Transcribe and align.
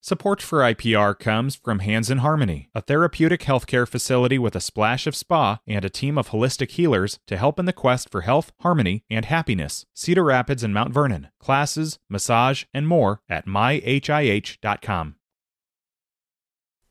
Support 0.00 0.40
for 0.40 0.60
IPR 0.60 1.18
comes 1.18 1.56
from 1.56 1.80
Hands 1.80 2.08
in 2.08 2.18
Harmony, 2.18 2.70
a 2.72 2.80
therapeutic 2.80 3.40
healthcare 3.40 3.86
facility 3.86 4.38
with 4.38 4.54
a 4.54 4.60
splash 4.60 5.08
of 5.08 5.16
spa 5.16 5.58
and 5.66 5.84
a 5.84 5.90
team 5.90 6.16
of 6.16 6.28
holistic 6.28 6.70
healers 6.70 7.18
to 7.26 7.36
help 7.36 7.58
in 7.58 7.66
the 7.66 7.72
quest 7.72 8.08
for 8.08 8.20
health, 8.20 8.52
harmony, 8.60 9.02
and 9.10 9.24
happiness. 9.24 9.86
Cedar 9.94 10.22
Rapids 10.22 10.62
and 10.62 10.72
Mount 10.72 10.94
Vernon. 10.94 11.28
Classes, 11.40 11.98
massage, 12.08 12.64
and 12.72 12.86
more 12.86 13.22
at 13.28 13.46
myhih.com. 13.46 15.16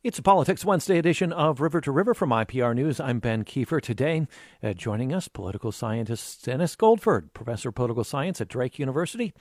It's 0.03 0.19
a 0.19 0.23
Politics 0.23 0.63
Wednesday 0.63 0.97
edition 0.99 1.33
of 1.33 1.59
River 1.59 1.81
to 1.81 1.91
River 1.91 2.13
from 2.13 2.29
IPR 2.29 2.75
News. 2.75 2.99
I'm 2.99 3.19
Ben 3.19 3.43
Kiefer. 3.43 3.81
Today, 3.81 4.27
uh, 4.61 4.73
joining 4.73 5.13
us, 5.13 5.27
political 5.27 5.71
scientist 5.71 6.45
Dennis 6.45 6.75
Goldford, 6.75 7.33
professor 7.33 7.69
of 7.69 7.75
political 7.75 8.03
science 8.03 8.39
at 8.39 8.47
Drake 8.47 8.79
University. 8.79 9.33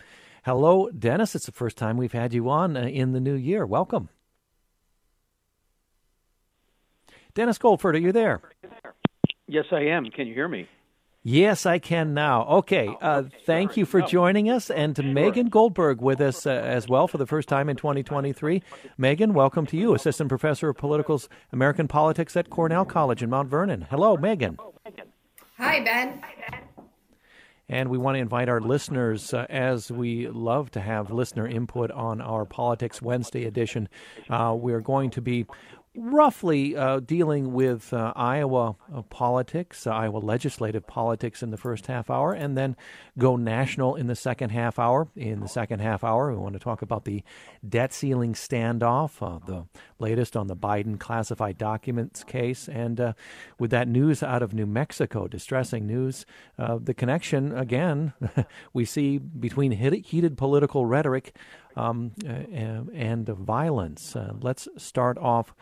Hello, 0.47 0.89
Dennis. 0.97 1.35
It's 1.35 1.47
the 1.47 1.51
first 1.51 1.77
time 1.77 1.97
we've 1.97 2.13
had 2.13 2.33
you 2.33 2.49
on 2.49 2.77
uh, 2.77 2.83
in 2.83 3.11
the 3.11 3.19
new 3.19 3.35
year. 3.35 3.67
Welcome. 3.67 4.11
Dennis 7.35 7.59
Goldford, 7.59 7.95
are 7.95 7.99
you 7.99 8.13
there? 8.13 8.41
Yes, 9.49 9.65
I 9.73 9.81
am. 9.81 10.09
Can 10.09 10.29
you 10.29 10.35
hear 10.35 10.47
me? 10.47 10.69
Yes, 11.25 11.67
I 11.67 11.81
can 11.81 12.15
now. 12.15 12.47
Okay. 12.47 12.89
Uh, 13.03 13.25
thank 13.45 13.77
you 13.77 13.85
for 13.85 14.01
joining 14.03 14.49
us, 14.49 14.71
and 14.71 14.95
to 14.95 15.03
Megan 15.03 15.49
Goldberg 15.49 16.01
with 16.01 16.21
us 16.21 16.47
uh, 16.47 16.51
as 16.51 16.89
well 16.89 17.09
for 17.09 17.19
the 17.19 17.27
first 17.27 17.49
time 17.49 17.69
in 17.69 17.75
2023. 17.75 18.63
Megan, 18.97 19.35
welcome 19.35 19.67
to 19.67 19.77
you, 19.77 19.95
Assistant 19.95 20.29
Professor 20.29 20.69
of 20.69 20.77
Political 20.77 21.23
American 21.51 21.89
Politics 21.89 22.37
at 22.37 22.51
Cornell 22.51 22.85
College 22.85 23.21
in 23.21 23.31
Mount 23.31 23.49
Vernon. 23.49 23.89
Hello, 23.91 24.17
Megan. 24.17 24.57
Hi, 25.59 25.83
Ben. 25.83 26.23
And 27.69 27.89
we 27.89 27.99
want 27.99 28.15
to 28.15 28.21
invite 28.21 28.49
our 28.49 28.61
listeners, 28.61 29.35
uh, 29.35 29.47
as 29.51 29.91
we 29.91 30.29
love 30.29 30.71
to 30.73 30.81
have 30.81 31.11
listener 31.11 31.49
input 31.49 31.91
on 31.91 32.21
our 32.21 32.45
Politics 32.45 33.03
Wednesday 33.03 33.45
edition. 33.45 33.89
Uh, 34.31 34.55
we're 34.57 34.81
going 34.81 35.11
to 35.11 35.21
be 35.21 35.47
roughly 35.97 36.77
uh, 36.77 37.01
dealing 37.01 37.53
with 37.53 37.93
uh, 37.93 38.13
Iowa 38.15 38.77
uh, 38.95 39.03
politics, 39.03 39.87
uh, 39.87 39.91
Iowa 39.91 40.19
legislative 40.19 40.87
politics 40.87 41.43
in 41.43 41.51
the 41.51 41.57
first 41.57 41.87
half 41.87 42.11
hour, 42.11 42.33
and 42.33 42.57
then 42.57 42.77
go 43.19 43.37
national 43.37 43.95
in 43.95 44.07
the 44.07 44.15
second 44.15 44.51
half 44.51 44.79
hour. 44.79 45.09
In 45.17 45.41
the 45.41 45.49
second 45.49 45.81
half 45.81 46.05
hour, 46.05 46.31
we 46.31 46.39
want 46.39 46.55
to 46.55 46.59
talk 46.59 46.83
about 46.83 47.05
the 47.05 47.23
debt 47.67 47.93
ceiling 47.93 48.35
standoff, 48.35 49.21
uh, 49.21 49.39
the 49.47 49.67
latest 49.99 50.37
on 50.37 50.47
the 50.47 50.57
Biden 50.57 50.99
classified 50.99 51.59
documents 51.59 52.25
case, 52.25 52.69
and 52.69 53.01
uh, 53.01 53.13
with 53.59 53.71
that 53.71 53.89
news 53.89 54.23
out 54.23 54.43
of 54.43 54.53
New 54.53 54.67
Mexico, 54.67 55.27
distressing 55.27 55.87
news, 55.87 56.27
the 56.57 56.95
connection 56.95 57.57
again 57.57 58.13
we 58.73 58.85
see 58.85 59.19
between 59.19 59.73
heated 59.73 60.37
political 60.37 60.87
rhetoric 60.87 61.35
um, 61.77 62.13
and 62.25 63.29
violence. 63.29 64.17
let's 64.41 64.69
start 64.77 65.19
off 65.19 65.55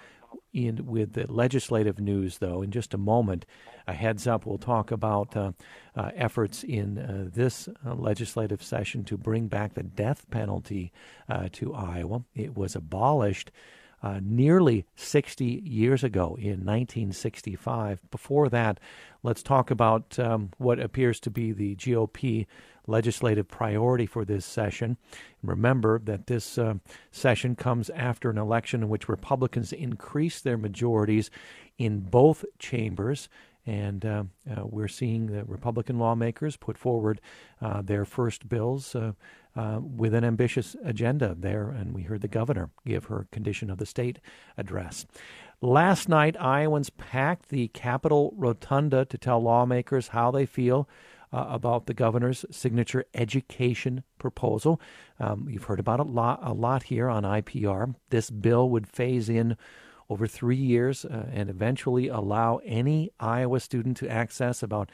in 0.55 0.87
with 0.87 1.13
the 1.13 1.31
legislative 1.31 1.99
news, 1.99 2.39
though, 2.39 2.63
in 2.63 2.71
just 2.71 2.95
a 2.95 2.99
moment. 2.99 3.45
A 3.87 3.93
heads 3.93 4.27
up, 4.27 4.47
we'll 4.47 4.57
talk 4.57 4.91
about 4.91 5.37
uh, 5.37 5.53
uh, 5.95 6.11
efforts 6.15 6.63
in 6.63 6.99
uh, 6.99 7.29
this 7.31 7.69
uh, 7.85 7.95
legislative 7.95 8.63
session 8.63 9.05
to 9.05 9.19
bring 9.19 9.49
back 9.49 9.75
the 9.75 9.83
death 9.83 10.31
penalty 10.31 10.93
uh, 11.29 11.49
to 11.53 11.75
Iowa. 11.75 12.23
It 12.35 12.57
was 12.57 12.75
abolished. 12.75 13.51
Uh, 14.03 14.21
nearly 14.23 14.85
60 14.97 15.63
years 15.65 16.05
ago 16.05 16.37
in 16.39 16.61
1965. 16.63 18.03
Before 18.11 18.51
that, 18.51 18.79
let's 19.23 19.43
talk 19.43 19.71
about 19.71 20.19
um, 20.19 20.51
what 20.59 20.79
appears 20.79 21.19
to 21.21 21.31
be 21.31 21.53
the 21.53 21.75
GOP 21.77 22.45
legislative 22.87 23.49
priority 23.49 24.07
for 24.07 24.25
this 24.25 24.45
session. 24.45 24.97
Remember 25.43 25.99
that 25.99 26.27
this 26.27 26.59
uh, 26.59 26.75
session 27.11 27.57
comes 27.57 27.91
after 27.91 28.31
an 28.31 28.39
election 28.39 28.83
in 28.83 28.89
which 28.89 29.09
Republicans 29.09 29.73
increased 29.73 30.45
their 30.45 30.59
majorities 30.59 31.31
in 31.79 32.01
both 32.01 32.45
chambers. 32.59 33.29
And 33.67 34.05
uh, 34.05 34.25
uh, 34.51 34.67
we're 34.67 34.89
seeing 34.89 35.27
the 35.27 35.45
Republican 35.45 35.99
lawmakers 35.99 36.57
put 36.57 36.77
forward 36.77 37.21
uh, 37.63 37.81
their 37.81 38.05
first 38.05 38.49
bills 38.49 38.95
uh, 38.95 39.13
uh, 39.57 39.81
with 39.81 40.13
an 40.13 40.25
ambitious 40.25 40.77
agenda 40.85 41.35
there. 41.39 41.71
And 41.71 41.95
we 41.95 42.03
heard 42.03 42.21
the 42.21 42.29
governor 42.29 42.71
give 42.87 43.05
her 43.07 43.27
condition 43.33 43.71
of 43.71 43.79
the 43.79 43.87
state 43.87 44.19
address. 44.59 45.07
Last 45.63 46.11
night, 46.11 46.37
Iowans 46.39 46.91
packed 46.91 47.49
the 47.49 47.69
Capitol 47.69 48.35
Rotunda 48.37 49.07
to 49.07 49.17
tell 49.17 49.41
lawmakers 49.41 50.09
how 50.09 50.31
they 50.31 50.45
feel 50.45 50.87
uh, 51.35 51.47
about 51.49 51.87
the 51.87 51.95
governor's 51.95 52.45
signature 52.51 53.05
education 53.13 54.05
proposal. 54.19 54.81
Um, 55.19 55.49
you've 55.51 55.65
heard 55.65 55.81
about 55.81 55.99
a 55.99 56.05
lot, 56.05 56.39
a 56.43 56.53
lot 56.53 56.85
here 56.85 57.09
on 57.09 57.25
IPR. 57.25 57.97
This 58.11 58.31
bill 58.31 58.71
would 58.71 58.87
phase 58.87 59.29
in 59.29 59.57
over 60.09 60.29
three 60.29 60.57
years 60.57 61.05
uh, 61.05 61.27
and 61.33 61.51
eventually 61.51 62.07
allow 62.09 62.61
any 62.65 63.11
Iowa 63.19 63.59
student 63.59 63.97
to 63.97 64.09
access 64.09 64.63
about 64.63 64.91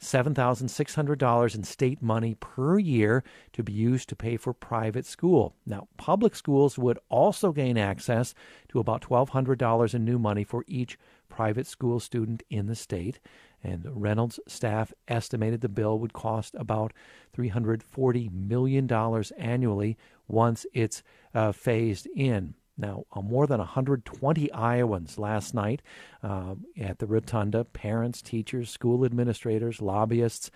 $7,600 0.00 1.54
in 1.54 1.64
state 1.64 2.02
money 2.02 2.34
per 2.34 2.78
year 2.78 3.24
to 3.52 3.62
be 3.62 3.72
used 3.72 4.08
to 4.10 4.16
pay 4.16 4.36
for 4.36 4.52
private 4.52 5.06
school. 5.06 5.56
Now, 5.66 5.88
public 5.96 6.36
schools 6.36 6.78
would 6.78 6.98
also 7.08 7.50
gain 7.50 7.78
access 7.78 8.34
to 8.68 8.78
about 8.78 9.02
$1,200 9.02 9.94
in 9.94 10.04
new 10.04 10.18
money 10.18 10.44
for 10.44 10.64
each 10.68 10.98
private 11.28 11.66
school 11.66 11.98
student 11.98 12.42
in 12.50 12.66
the 12.66 12.76
state. 12.76 13.18
And 13.62 13.84
Reynolds 13.88 14.38
staff 14.46 14.92
estimated 15.08 15.60
the 15.60 15.68
bill 15.68 15.98
would 15.98 16.12
cost 16.12 16.54
about 16.58 16.92
$340 17.36 18.32
million 18.32 18.90
annually 19.36 19.96
once 20.28 20.66
it's 20.72 21.02
uh, 21.34 21.52
phased 21.52 22.06
in. 22.14 22.54
Now, 22.76 23.04
uh, 23.12 23.20
more 23.20 23.48
than 23.48 23.58
120 23.58 24.52
Iowans 24.52 25.18
last 25.18 25.52
night 25.52 25.82
uh, 26.22 26.54
at 26.78 27.00
the 27.00 27.06
Rotunda, 27.06 27.64
parents, 27.64 28.22
teachers, 28.22 28.70
school 28.70 29.04
administrators, 29.04 29.82
lobbyists, 29.82 30.50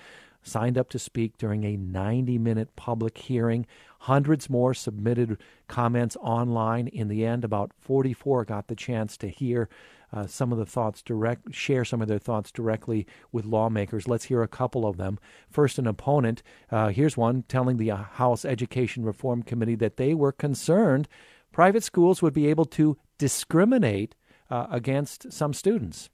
signed 0.44 0.78
up 0.78 0.88
to 0.90 0.98
speak 0.98 1.36
during 1.38 1.64
a 1.64 1.76
90 1.76 2.38
minute 2.38 2.74
public 2.76 3.18
hearing. 3.18 3.66
Hundreds 4.00 4.48
more 4.48 4.74
submitted 4.74 5.38
comments 5.68 6.16
online. 6.20 6.88
In 6.88 7.08
the 7.08 7.24
end, 7.24 7.44
about 7.44 7.72
44 7.80 8.44
got 8.44 8.68
the 8.68 8.76
chance 8.76 9.16
to 9.18 9.28
hear 9.28 9.68
uh, 10.12 10.26
some 10.26 10.52
of 10.52 10.58
the 10.58 10.66
thoughts 10.66 11.02
direct, 11.02 11.54
share 11.54 11.84
some 11.84 12.02
of 12.02 12.08
their 12.08 12.18
thoughts 12.18 12.52
directly 12.52 13.06
with 13.30 13.44
lawmakers. 13.44 14.06
Let's 14.06 14.24
hear 14.24 14.42
a 14.42 14.48
couple 14.48 14.86
of 14.86 14.96
them. 14.96 15.18
First, 15.50 15.78
an 15.78 15.86
opponent. 15.86 16.42
Uh, 16.70 16.88
here's 16.88 17.16
one 17.16 17.44
telling 17.44 17.76
the 17.76 17.90
uh, 17.90 17.96
House 17.96 18.44
Education 18.44 19.04
Reform 19.04 19.42
Committee 19.42 19.76
that 19.76 19.96
they 19.96 20.14
were 20.14 20.32
concerned 20.32 21.08
private 21.52 21.84
schools 21.84 22.22
would 22.22 22.32
be 22.32 22.46
able 22.48 22.64
to 22.64 22.96
discriminate 23.18 24.14
uh, 24.50 24.66
against 24.70 25.32
some 25.32 25.52
students. 25.52 26.10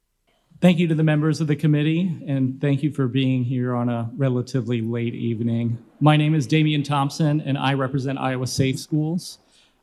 Thank 0.61 0.79
you 0.79 0.89
to 0.89 0.95
the 0.95 1.05
members 1.05 1.41
of 1.41 1.47
the 1.47 1.55
committee, 1.55 2.21
and 2.27 2.61
thank 2.61 2.83
you 2.83 2.93
for 2.93 3.07
being 3.07 3.45
here 3.45 3.77
on 3.77 3.89
a 3.89 4.11
relatively 4.17 4.81
late 4.81 5.15
evening. 5.15 5.79
My 6.01 6.17
name 6.17 6.35
is 6.35 6.49
Damian 6.49 6.83
Thompson, 6.83 7.41
and 7.41 7.57
I 7.57 7.75
represent 7.75 8.19
Iowa 8.19 8.49
Safe 8.49 8.79
Schools. 8.79 9.39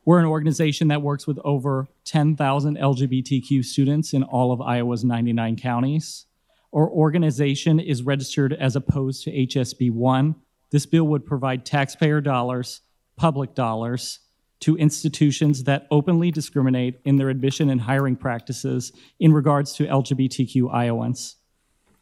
We're 0.05 0.19
an 0.19 0.25
organization 0.25 0.89
that 0.89 1.01
works 1.01 1.25
with 1.25 1.39
over 1.43 1.88
10,000 2.03 2.77
LGBTQ 2.77 3.66
students 3.66 4.13
in 4.13 4.21
all 4.21 4.51
of 4.51 4.61
Iowa's 4.61 5.03
99 5.03 5.55
counties. 5.55 6.27
Our 6.71 6.88
organization 6.88 7.79
is 7.79 8.03
registered 8.03 8.53
as 8.53 8.75
opposed 8.75 9.23
to 9.23 9.31
HSB 9.31 9.91
1. 9.91 10.35
This 10.69 10.85
bill 10.85 11.05
would 11.05 11.25
provide 11.25 11.66
taxpayer 11.66 12.21
dollars, 12.21 12.81
public 13.16 13.55
dollars, 13.55 14.19
to 14.59 14.77
institutions 14.77 15.63
that 15.63 15.88
openly 15.89 16.29
discriminate 16.29 16.99
in 17.03 17.16
their 17.16 17.29
admission 17.29 17.72
and 17.72 17.81
hiring 17.81 18.16
practices 18.16 18.91
in 19.19 19.33
regards 19.33 19.73
to 19.73 19.87
LGBTQ 19.87 20.72
Iowans. 20.72 21.37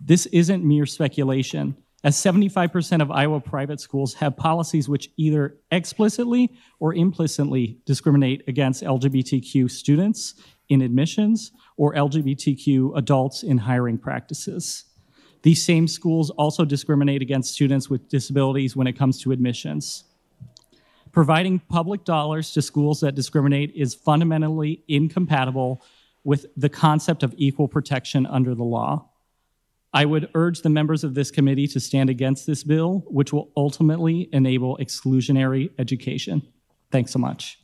This 0.01 0.25
isn't 0.27 0.65
mere 0.65 0.85
speculation 0.85 1.77
as 2.03 2.17
75% 2.17 3.01
of 3.01 3.11
Iowa 3.11 3.39
private 3.39 3.79
schools 3.79 4.15
have 4.15 4.35
policies 4.35 4.89
which 4.89 5.09
either 5.15 5.57
explicitly 5.71 6.51
or 6.79 6.93
implicitly 6.93 7.77
discriminate 7.85 8.43
against 8.47 8.83
LGBTQ 8.83 9.71
students 9.71 10.35
in 10.67 10.81
admissions 10.81 11.51
or 11.77 11.93
LGBTQ 11.93 12.97
adults 12.97 13.43
in 13.43 13.57
hiring 13.59 13.97
practices. 13.97 14.85
These 15.43 15.65
same 15.65 15.87
schools 15.87 16.29
also 16.31 16.65
discriminate 16.65 17.21
against 17.21 17.53
students 17.53 17.89
with 17.89 18.09
disabilities 18.09 18.75
when 18.75 18.87
it 18.87 18.93
comes 18.93 19.21
to 19.21 19.31
admissions. 19.31 20.05
Providing 21.11 21.59
public 21.59 22.05
dollars 22.05 22.51
to 22.53 22.61
schools 22.61 23.01
that 23.01 23.13
discriminate 23.13 23.71
is 23.75 23.93
fundamentally 23.93 24.83
incompatible 24.87 25.81
with 26.23 26.47
the 26.57 26.69
concept 26.69 27.23
of 27.23 27.33
equal 27.37 27.67
protection 27.67 28.25
under 28.25 28.55
the 28.55 28.63
law. 28.63 29.09
I 29.93 30.05
would 30.05 30.29
urge 30.33 30.61
the 30.61 30.69
members 30.69 31.03
of 31.03 31.13
this 31.13 31.29
committee 31.29 31.67
to 31.67 31.79
stand 31.79 32.09
against 32.09 32.47
this 32.47 32.63
bill, 32.63 33.03
which 33.07 33.31
will 33.31 33.51
ultimately 33.55 34.27
enable 34.33 34.77
exclusionary 34.77 35.69
education. 35.77 36.41
Thanks 36.91 37.11
so 37.11 37.19
much. 37.19 37.59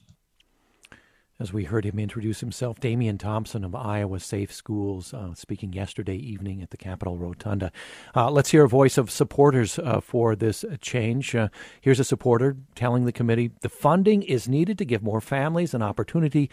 as 1.39 1.53
we 1.53 1.63
heard 1.63 1.85
him 1.85 1.97
introduce 1.97 2.41
himself, 2.41 2.81
Damian 2.81 3.17
Thompson 3.17 3.63
of 3.63 3.73
Iowa 3.73 4.19
Safe 4.19 4.51
Schools, 4.51 5.13
uh, 5.13 5.33
speaking 5.33 5.71
yesterday 5.71 6.17
evening 6.17 6.61
at 6.61 6.69
the 6.69 6.77
Capitol 6.77 7.17
Rotunda. 7.17 7.71
Uh, 8.13 8.29
let's 8.29 8.51
hear 8.51 8.65
a 8.65 8.69
voice 8.69 8.97
of 8.97 9.09
supporters 9.09 9.79
uh, 9.79 10.01
for 10.01 10.35
this 10.35 10.65
change. 10.81 11.33
Uh, 11.33 11.47
here's 11.79 11.99
a 11.99 12.03
supporter 12.03 12.57
telling 12.75 13.05
the 13.05 13.13
committee 13.13 13.51
the 13.61 13.69
funding 13.69 14.21
is 14.21 14.49
needed 14.49 14.77
to 14.77 14.85
give 14.85 15.01
more 15.01 15.21
families 15.21 15.73
an 15.73 15.81
opportunity 15.81 16.49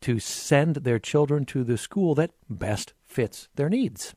to 0.00 0.20
send 0.20 0.76
their 0.76 1.00
children 1.00 1.44
to 1.44 1.64
the 1.64 1.76
school 1.76 2.14
that 2.14 2.30
best 2.48 2.92
fits 3.04 3.48
their 3.56 3.68
needs. 3.68 4.14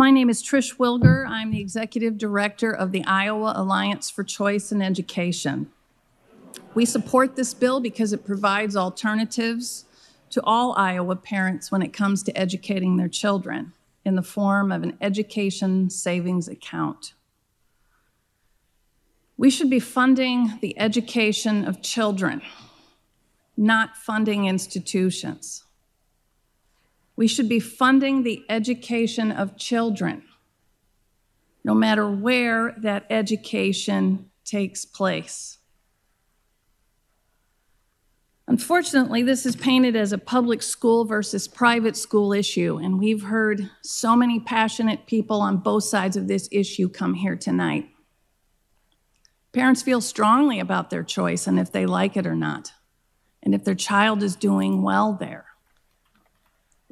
My 0.00 0.10
name 0.10 0.30
is 0.30 0.42
Trish 0.42 0.78
Wilger. 0.78 1.28
I'm 1.28 1.50
the 1.50 1.60
executive 1.60 2.16
director 2.16 2.72
of 2.72 2.90
the 2.90 3.04
Iowa 3.04 3.52
Alliance 3.54 4.08
for 4.08 4.24
Choice 4.24 4.72
in 4.72 4.80
Education. 4.80 5.70
We 6.72 6.86
support 6.86 7.36
this 7.36 7.52
bill 7.52 7.80
because 7.80 8.14
it 8.14 8.24
provides 8.24 8.76
alternatives 8.76 9.84
to 10.30 10.42
all 10.42 10.72
Iowa 10.74 11.16
parents 11.16 11.70
when 11.70 11.82
it 11.82 11.92
comes 11.92 12.22
to 12.22 12.34
educating 12.34 12.96
their 12.96 13.10
children 13.10 13.74
in 14.02 14.14
the 14.14 14.22
form 14.22 14.72
of 14.72 14.82
an 14.82 14.96
education 15.02 15.90
savings 15.90 16.48
account. 16.48 17.12
We 19.36 19.50
should 19.50 19.68
be 19.68 19.80
funding 19.80 20.60
the 20.62 20.78
education 20.78 21.66
of 21.66 21.82
children, 21.82 22.40
not 23.54 23.98
funding 23.98 24.46
institutions. 24.46 25.64
We 27.20 27.28
should 27.28 27.50
be 27.50 27.60
funding 27.60 28.22
the 28.22 28.46
education 28.48 29.30
of 29.30 29.58
children, 29.58 30.22
no 31.62 31.74
matter 31.74 32.10
where 32.10 32.74
that 32.78 33.04
education 33.10 34.30
takes 34.42 34.86
place. 34.86 35.58
Unfortunately, 38.48 39.22
this 39.22 39.44
is 39.44 39.54
painted 39.54 39.96
as 39.96 40.14
a 40.14 40.16
public 40.16 40.62
school 40.62 41.04
versus 41.04 41.46
private 41.46 41.94
school 41.94 42.32
issue, 42.32 42.80
and 42.82 42.98
we've 42.98 43.24
heard 43.24 43.68
so 43.82 44.16
many 44.16 44.40
passionate 44.40 45.04
people 45.04 45.42
on 45.42 45.58
both 45.58 45.84
sides 45.84 46.16
of 46.16 46.26
this 46.26 46.48
issue 46.50 46.88
come 46.88 47.12
here 47.12 47.36
tonight. 47.36 47.90
Parents 49.52 49.82
feel 49.82 50.00
strongly 50.00 50.58
about 50.58 50.88
their 50.88 51.04
choice 51.04 51.46
and 51.46 51.60
if 51.60 51.70
they 51.70 51.84
like 51.84 52.16
it 52.16 52.26
or 52.26 52.34
not, 52.34 52.72
and 53.42 53.54
if 53.54 53.62
their 53.62 53.74
child 53.74 54.22
is 54.22 54.36
doing 54.36 54.80
well 54.80 55.12
there. 55.12 55.49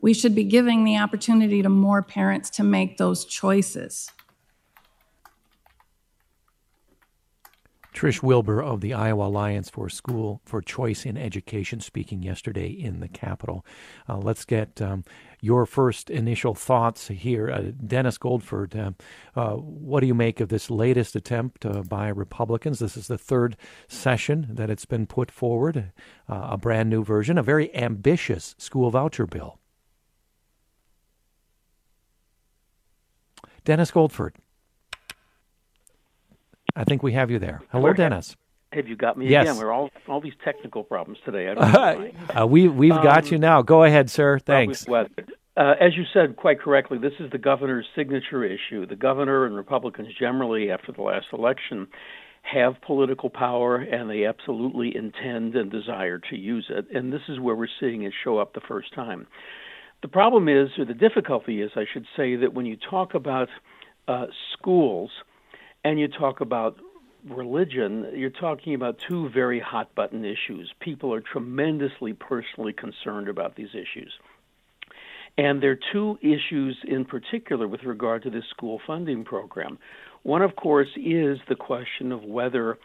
We 0.08 0.14
should 0.14 0.34
be 0.34 0.44
giving 0.44 0.84
the 0.84 0.96
opportunity 0.96 1.60
to 1.60 1.68
more 1.68 2.00
parents 2.00 2.48
to 2.56 2.64
make 2.64 2.96
those 2.96 3.26
choices. 3.26 4.10
Trish 7.92 8.22
Wilger 8.22 8.64
of 8.64 8.80
the 8.80 8.94
Iowa 8.94 9.26
Alliance 9.26 9.68
for 9.68 9.90
School 9.90 10.40
for 10.46 10.62
Choice 10.62 11.04
in 11.04 11.18
Education 11.18 11.80
speaking 11.80 12.22
yesterday 12.22 12.68
in 12.68 13.00
the 13.00 13.08
Capitol. 13.08 13.66
Uh, 14.08 14.16
let's 14.16 14.46
get 14.46 14.80
um, 14.80 15.04
your 15.42 15.66
first 15.66 16.08
initial 16.08 16.54
thoughts 16.54 17.08
here. 17.08 17.50
Uh, 17.50 17.72
Dennis 17.86 18.16
Goldford, 18.16 18.74
uh, 18.74 18.92
uh 19.38 19.56
what 19.56 20.00
do 20.00 20.06
you 20.06 20.14
make 20.14 20.40
of 20.40 20.48
this 20.48 20.70
latest 20.70 21.16
attempt 21.16 21.66
uh, 21.66 21.82
by 21.82 22.08
Republicans? 22.08 22.78
This 22.78 22.96
is 22.96 23.08
the 23.08 23.18
third 23.18 23.58
session 23.88 24.46
that 24.52 24.70
it's 24.70 24.86
been 24.86 25.06
put 25.06 25.30
forward, 25.30 25.92
uh, 26.30 26.48
a 26.52 26.56
brand 26.56 26.88
new 26.88 27.04
version, 27.04 27.36
a 27.36 27.42
very 27.42 27.76
ambitious 27.76 28.54
school 28.56 28.90
voucher 28.90 29.26
bill. 29.26 29.57
Dennis 33.64 33.90
Goldford. 33.90 34.34
I 36.76 36.84
think 36.84 37.02
we 37.02 37.12
have 37.12 37.30
you 37.30 37.38
there. 37.38 37.60
Hello, 37.72 37.92
Dennis. 37.92 38.36
Have 38.72 38.86
you 38.86 38.96
got 38.96 39.16
me 39.16 39.28
yes. 39.28 39.44
again? 39.44 39.56
We're 39.56 39.72
all 39.72 39.90
all 40.06 40.20
these 40.20 40.34
technical 40.44 40.84
problems 40.84 41.18
today. 41.24 41.48
uh, 41.48 42.46
we 42.46 42.68
we've 42.68 42.92
um, 42.92 43.02
got 43.02 43.30
you 43.30 43.38
now. 43.38 43.62
Go 43.62 43.82
ahead, 43.84 44.10
sir. 44.10 44.38
Thanks. 44.38 44.86
Uh, 44.88 45.74
as 45.80 45.96
you 45.96 46.04
said 46.12 46.36
quite 46.36 46.60
correctly, 46.60 46.98
this 46.98 47.14
is 47.18 47.30
the 47.32 47.38
governor's 47.38 47.86
signature 47.96 48.44
issue. 48.44 48.86
The 48.86 48.94
governor 48.94 49.44
and 49.44 49.56
Republicans 49.56 50.08
generally, 50.16 50.70
after 50.70 50.92
the 50.92 51.02
last 51.02 51.26
election, 51.32 51.88
have 52.42 52.80
political 52.82 53.28
power 53.28 53.76
and 53.76 54.08
they 54.08 54.24
absolutely 54.24 54.94
intend 54.96 55.56
and 55.56 55.70
desire 55.70 56.18
to 56.30 56.36
use 56.36 56.66
it. 56.70 56.86
And 56.94 57.12
this 57.12 57.22
is 57.28 57.40
where 57.40 57.56
we're 57.56 57.66
seeing 57.80 58.02
it 58.02 58.12
show 58.22 58.38
up 58.38 58.54
the 58.54 58.60
first 58.68 58.94
time. 58.94 59.26
The 60.02 60.08
problem 60.08 60.48
is, 60.48 60.68
or 60.78 60.84
the 60.84 60.94
difficulty 60.94 61.60
is, 61.60 61.72
I 61.74 61.84
should 61.92 62.06
say, 62.16 62.36
that 62.36 62.54
when 62.54 62.66
you 62.66 62.76
talk 62.76 63.14
about 63.14 63.48
uh, 64.06 64.26
schools, 64.52 65.10
and 65.84 65.98
you 65.98 66.08
talk 66.08 66.40
about 66.40 66.78
religion, 67.28 68.10
you're 68.14 68.30
talking 68.30 68.74
about 68.74 68.98
two 69.08 69.28
very 69.30 69.60
hot 69.60 69.94
button 69.94 70.24
issues. 70.24 70.72
People 70.80 71.12
are 71.12 71.20
tremendously 71.20 72.12
personally 72.12 72.72
concerned 72.72 73.28
about 73.28 73.56
these 73.56 73.70
issues. 73.70 74.12
And 75.36 75.62
there 75.62 75.72
are 75.72 75.78
two 75.92 76.18
issues 76.20 76.76
in 76.86 77.04
particular 77.04 77.68
with 77.68 77.84
regard 77.84 78.22
to 78.24 78.30
this 78.30 78.44
school 78.50 78.80
funding 78.86 79.24
program. 79.24 79.78
One, 80.24 80.42
of 80.42 80.56
course, 80.56 80.88
is 80.96 81.38
the 81.48 81.54
question 81.54 82.10
of 82.10 82.24
whether 82.24 82.78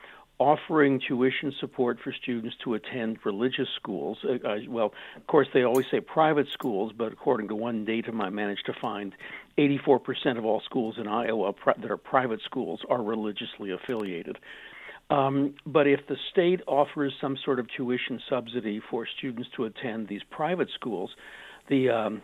offering 0.43 0.99
tuition 0.99 1.53
support 1.59 1.99
for 2.03 2.11
students 2.11 2.55
to 2.63 2.73
attend 2.73 3.17
religious 3.23 3.69
schools. 3.77 4.17
Uh, 4.23 4.33
uh, 4.45 4.57
well, 4.67 4.93
of 5.15 5.27
course, 5.27 5.47
they 5.53 5.63
always 5.63 5.85
say 5.89 6.01
private 6.01 6.47
schools, 6.51 6.91
but 6.95 7.13
according 7.13 7.47
to 7.47 7.55
one 7.55 7.85
datum 7.85 8.19
I 8.19 8.29
managed 8.29 8.65
to 8.65 8.73
find, 8.73 9.15
84% 9.57 10.37
of 10.37 10.45
all 10.45 10.61
schools 10.61 10.95
in 10.97 11.07
Iowa 11.07 11.53
that 11.65 11.89
are 11.89 11.97
private 11.97 12.41
schools 12.43 12.81
are 12.89 13.01
religiously 13.01 13.71
affiliated. 13.71 14.37
Um, 15.09 15.55
but 15.65 15.87
if 15.87 16.07
the 16.07 16.17
state 16.31 16.61
offers 16.67 17.13
some 17.21 17.37
sort 17.45 17.59
of 17.59 17.67
tuition 17.75 18.19
subsidy 18.29 18.81
for 18.89 19.07
students 19.17 19.49
to 19.55 19.65
attend 19.65 20.07
these 20.07 20.23
private 20.29 20.69
schools, 20.73 21.11
the 21.69 21.89
um, 21.89 22.21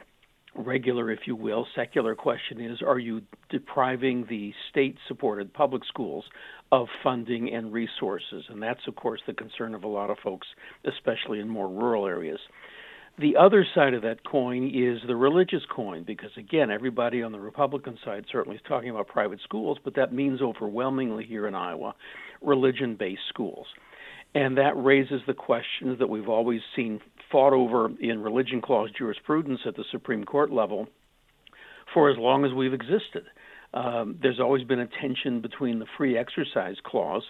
regular, 0.56 1.12
if 1.12 1.20
you 1.26 1.36
will, 1.36 1.68
secular 1.76 2.16
question 2.16 2.60
is 2.62 2.82
are 2.82 3.00
you 3.00 3.22
depriving 3.50 4.26
the 4.30 4.54
state 4.70 4.98
supported 5.08 5.54
public 5.54 5.84
schools 5.86 6.26
of 6.72 6.88
funding 7.04 7.54
and 7.54 7.72
resources? 7.72 8.46
And 8.50 8.62
that's, 8.62 8.88
of 8.88 8.96
course, 8.96 9.22
the 9.28 9.34
concern 9.34 9.76
of 9.76 9.84
a 9.84 9.88
lot 9.88 10.10
of 10.10 10.18
folks, 10.24 10.48
especially 10.86 11.40
in 11.40 11.50
more 11.50 11.70
rural 11.70 12.06
areas. 12.08 12.40
The 13.20 13.36
other 13.36 13.66
side 13.76 13.94
of 13.94 14.04
that 14.04 14.24
coin 14.24 14.72
is 14.74 15.02
the 15.06 15.16
religious 15.16 15.64
coin, 15.70 16.04
because 16.04 16.32
again, 16.38 16.72
everybody 16.72 17.22
on 17.22 17.34
the 17.34 17.40
Republican 17.40 17.98
side 18.06 18.26
certainly 18.32 18.56
is 18.56 18.64
talking 18.66 18.90
about 18.90 19.08
private 19.08 19.42
schools, 19.44 19.78
but 19.84 19.96
that 19.96 20.14
means 20.14 20.42
overwhelmingly 20.42 21.26
here 21.26 21.46
in 21.46 21.54
Iowa 21.54 21.96
religion 22.42 22.96
based 22.96 23.24
schools. 23.28 23.68
And 24.36 24.58
that 24.58 24.72
raises 24.76 25.22
the 25.28 25.34
questions 25.34 26.00
that 26.00 26.08
we've 26.08 26.30
always 26.30 26.62
seen 26.76 27.02
fought 27.32 27.54
over 27.54 27.90
in 28.00 28.22
religion 28.22 28.62
clause 28.62 28.90
jurisprudence 28.98 29.62
at 29.66 29.76
the 29.76 29.84
Supreme 29.92 30.24
Court 30.24 30.52
level 30.52 30.88
for 31.94 32.10
as 32.10 32.18
long 32.18 32.46
as 32.46 32.54
we've 32.54 32.74
existed. 32.74 33.26
Um, 33.74 34.18
there's 34.22 34.40
always 34.40 34.64
been 34.64 34.80
a 34.80 34.90
tension 35.02 35.42
between 35.42 35.80
the 35.80 35.86
free 35.98 36.18
exercise 36.18 36.76
clause, 36.84 37.24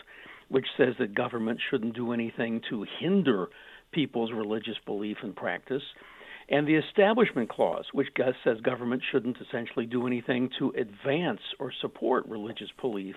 which 0.47 0.65
says 0.77 0.95
that 0.99 1.13
government 1.13 1.59
shouldn't 1.69 1.95
do 1.95 2.13
anything 2.13 2.61
to 2.69 2.85
hinder 2.99 3.47
people's 3.91 4.31
religious 4.31 4.75
belief 4.85 5.17
and 5.23 5.35
practice, 5.35 5.81
and 6.49 6.67
the 6.67 6.75
Establishment 6.75 7.49
Clause, 7.49 7.85
which 7.93 8.07
says 8.43 8.59
government 8.61 9.03
shouldn't 9.11 9.37
essentially 9.39 9.85
do 9.85 10.07
anything 10.07 10.49
to 10.57 10.73
advance 10.77 11.41
or 11.59 11.71
support 11.79 12.25
religious 12.27 12.69
belief 12.81 13.15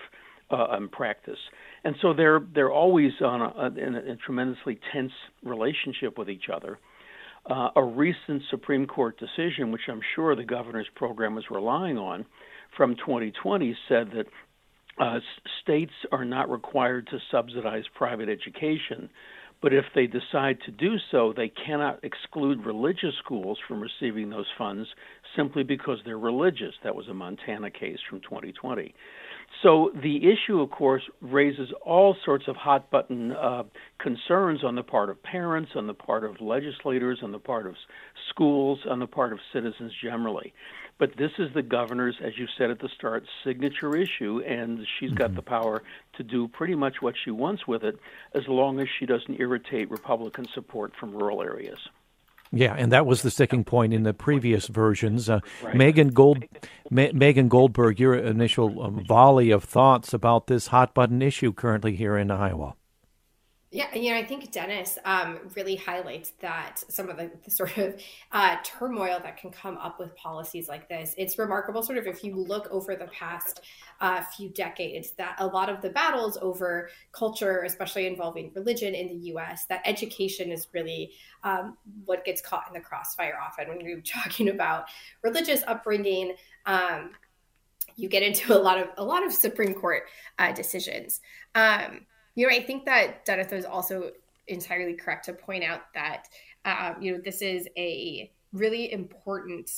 uh, 0.51 0.67
and 0.73 0.93
practice. 0.93 1.39
And 1.85 1.97
so 2.03 2.13
they're 2.13 2.41
they're 2.55 2.71
always 2.71 3.13
on 3.23 3.41
a, 3.41 3.67
in 3.81 3.95
a, 3.95 4.13
a 4.13 4.17
tremendously 4.17 4.79
tense 4.93 5.13
relationship 5.43 6.19
with 6.19 6.29
each 6.29 6.49
other. 6.53 6.79
Uh, 7.45 7.71
a 7.75 7.83
recent 7.83 8.43
Supreme 8.51 8.87
Court 8.87 9.19
decision, 9.19 9.73
which 9.73 9.89
I'm 9.89 10.03
sure 10.15 10.37
the 10.37 10.45
governor's 10.45 10.87
program 10.95 11.39
is 11.39 11.45
relying 11.51 11.99
on, 11.99 12.25
from 12.77 12.95
2020, 12.95 13.77
said 13.89 14.13
that 14.15 14.27
uh, 15.01 15.19
states 15.63 15.93
are 16.13 16.25
not 16.25 16.51
required 16.51 17.09
to 17.09 17.19
subsidize 17.33 17.83
private 17.97 18.29
education, 18.29 19.11
but 19.63 19.73
if 19.73 19.85
they 19.95 20.07
decide 20.09 20.59
to 20.67 20.73
do 20.73 20.97
so, 21.11 21.33
they 21.35 21.49
cannot 21.49 22.01
exclude 22.03 22.67
religious 22.67 23.15
schools 23.25 23.59
from 23.67 23.81
receiving 23.81 24.29
those 24.29 24.49
funds 24.59 24.89
simply 25.37 25.63
because 25.63 25.99
they're 26.05 26.19
religious. 26.19 26.75
That 26.83 26.97
was 26.97 27.07
a 27.09 27.15
Montana 27.15 27.71
case 27.71 27.99
from 28.11 28.21
2020. 28.21 28.93
So 29.63 29.93
the 30.03 30.29
issue, 30.29 30.61
of 30.61 30.71
course, 30.71 31.03
raises 31.21 31.69
all 31.85 32.17
sorts 32.25 32.45
of 32.49 32.57
hot 32.57 32.91
button 32.91 33.33
uh, 33.33 33.63
concerns 34.01 34.65
on 34.65 34.75
the 34.75 34.83
part 34.83 35.11
of 35.11 35.23
parents, 35.23 35.71
on 35.77 35.87
the 35.87 35.95
part 35.95 36.25
of 36.25 36.41
legislators, 36.41 37.21
on 37.23 37.31
the 37.33 37.39
part 37.39 37.67
of 37.67 37.75
schools, 38.31 38.81
on 38.91 38.99
the 38.99 39.07
part 39.07 39.33
of 39.33 39.39
citizens 39.53 39.93
generally. 40.03 40.53
But 41.03 41.17
this 41.17 41.33
is 41.41 41.53
the 41.53 41.63
governor's, 41.63 42.15
as 42.23 42.39
you 42.39 42.47
said 42.57 42.71
at 42.71 42.79
the 42.79 42.89
start, 42.89 43.25
signature 43.43 43.97
issue, 43.97 44.41
and 44.47 44.87
she's 45.01 45.09
mm-hmm. 45.09 45.19
got 45.19 45.35
the 45.35 45.43
power 45.43 45.83
to 46.13 46.23
do 46.23 46.47
pretty 46.47 46.77
much 46.77 47.03
what 47.03 47.17
she 47.25 47.33
wants 47.33 47.67
with 47.67 47.83
it, 47.83 47.99
as 48.37 48.47
long 48.47 48.79
as 48.79 48.87
she 49.01 49.05
doesn't 49.05 49.41
irritate 49.41 49.91
Republican 49.91 50.47
support 50.55 50.93
from 50.95 51.11
rural 51.11 51.43
areas. 51.43 51.81
Yeah, 52.53 52.77
and 52.79 52.93
that 52.93 53.05
was 53.05 53.23
the 53.23 53.33
sticking 53.33 53.65
point 53.65 53.93
in 53.93 54.05
the 54.05 54.15
previous 54.15 54.69
versions. 54.69 55.29
Uh, 55.29 55.41
right. 55.61 55.75
Megan 55.75 56.11
Gold, 56.11 56.45
Ma- 56.89 57.11
Megan 57.13 57.49
Goldberg, 57.49 57.99
your 57.99 58.15
initial 58.15 58.81
um, 58.81 59.05
volley 59.05 59.51
of 59.51 59.65
thoughts 59.65 60.15
about 60.15 60.47
this 60.47 60.69
hot 60.69 60.95
button 60.95 61.21
issue 61.21 61.53
currently 61.53 61.97
here 61.97 62.17
in 62.17 62.31
Iowa. 62.31 62.77
Yeah, 63.75 63.95
you 63.95 64.11
know, 64.11 64.19
I 64.19 64.25
think 64.27 64.53
Dennis 64.53 64.99
um, 65.07 65.39
really 65.57 65.77
highlights 65.77 66.33
that 66.41 66.85
some 66.89 67.09
of 67.09 67.17
the, 67.17 67.31
the 67.43 67.51
sort 67.51 67.79
of 67.79 67.99
uh, 68.31 68.57
turmoil 68.63 69.19
that 69.23 69.39
can 69.39 69.51
come 69.51 69.79
up 69.79 69.99
with 69.99 70.15
policies 70.15 70.69
like 70.69 70.91
this. 70.91 71.15
It's 71.17 71.39
remarkable, 71.39 71.83
sort 71.83 71.97
of, 71.97 72.07
if 72.07 72.23
you 72.23 72.37
look 72.37 72.69
over 72.71 72.95
the 72.97 73.07
past 73.07 73.63
uh, 74.03 74.21
few 74.37 74.51
decades, 74.51 75.13
that 75.13 75.37
a 75.39 75.47
lot 75.47 75.71
of 75.71 75.81
the 75.81 75.89
battles 75.89 76.37
over 76.43 76.91
culture, 77.13 77.63
especially 77.63 78.07
involving 78.07 78.53
religion 78.55 78.95
in 78.95 79.09
the 79.09 79.33
US, 79.33 79.65
that 79.71 79.81
education 79.87 80.53
is 80.53 80.69
really 80.75 81.13
um, 81.43 81.79
what 82.05 82.27
gets 82.27 82.43
caught 82.43 82.65
in 82.69 82.75
the 82.75 82.81
crossfire 82.81 83.39
often 83.43 83.69
when 83.69 83.81
you're 83.81 84.01
talking 84.05 84.51
about 84.51 84.85
religious 85.23 85.63
upbringing. 85.67 86.35
Um, 86.67 87.13
you 87.97 88.11
get 88.11 88.23
into 88.23 88.55
a 88.55 88.61
lot 88.61 88.79
of 88.79 88.89
a 88.99 89.05
lot 89.05 89.25
of 89.25 89.33
Supreme 89.33 89.73
Court 89.73 90.03
uh, 90.39 90.53
decisions. 90.53 91.23
Um, 91.55 92.07
you 92.35 92.47
know, 92.47 92.55
I 92.55 92.63
think 92.63 92.85
that 92.87 93.25
Dennis 93.25 93.53
is 93.53 93.65
also 93.65 94.11
entirely 94.49 94.95
correct 94.95 95.27
to 95.27 95.33
point 95.33 95.65
out 95.65 95.83
that 95.95 96.29
um, 96.65 97.01
you 97.01 97.13
know 97.13 97.21
this 97.25 97.43
is 97.43 97.69
a 97.77 98.31
really 98.53 98.93
important 98.93 99.71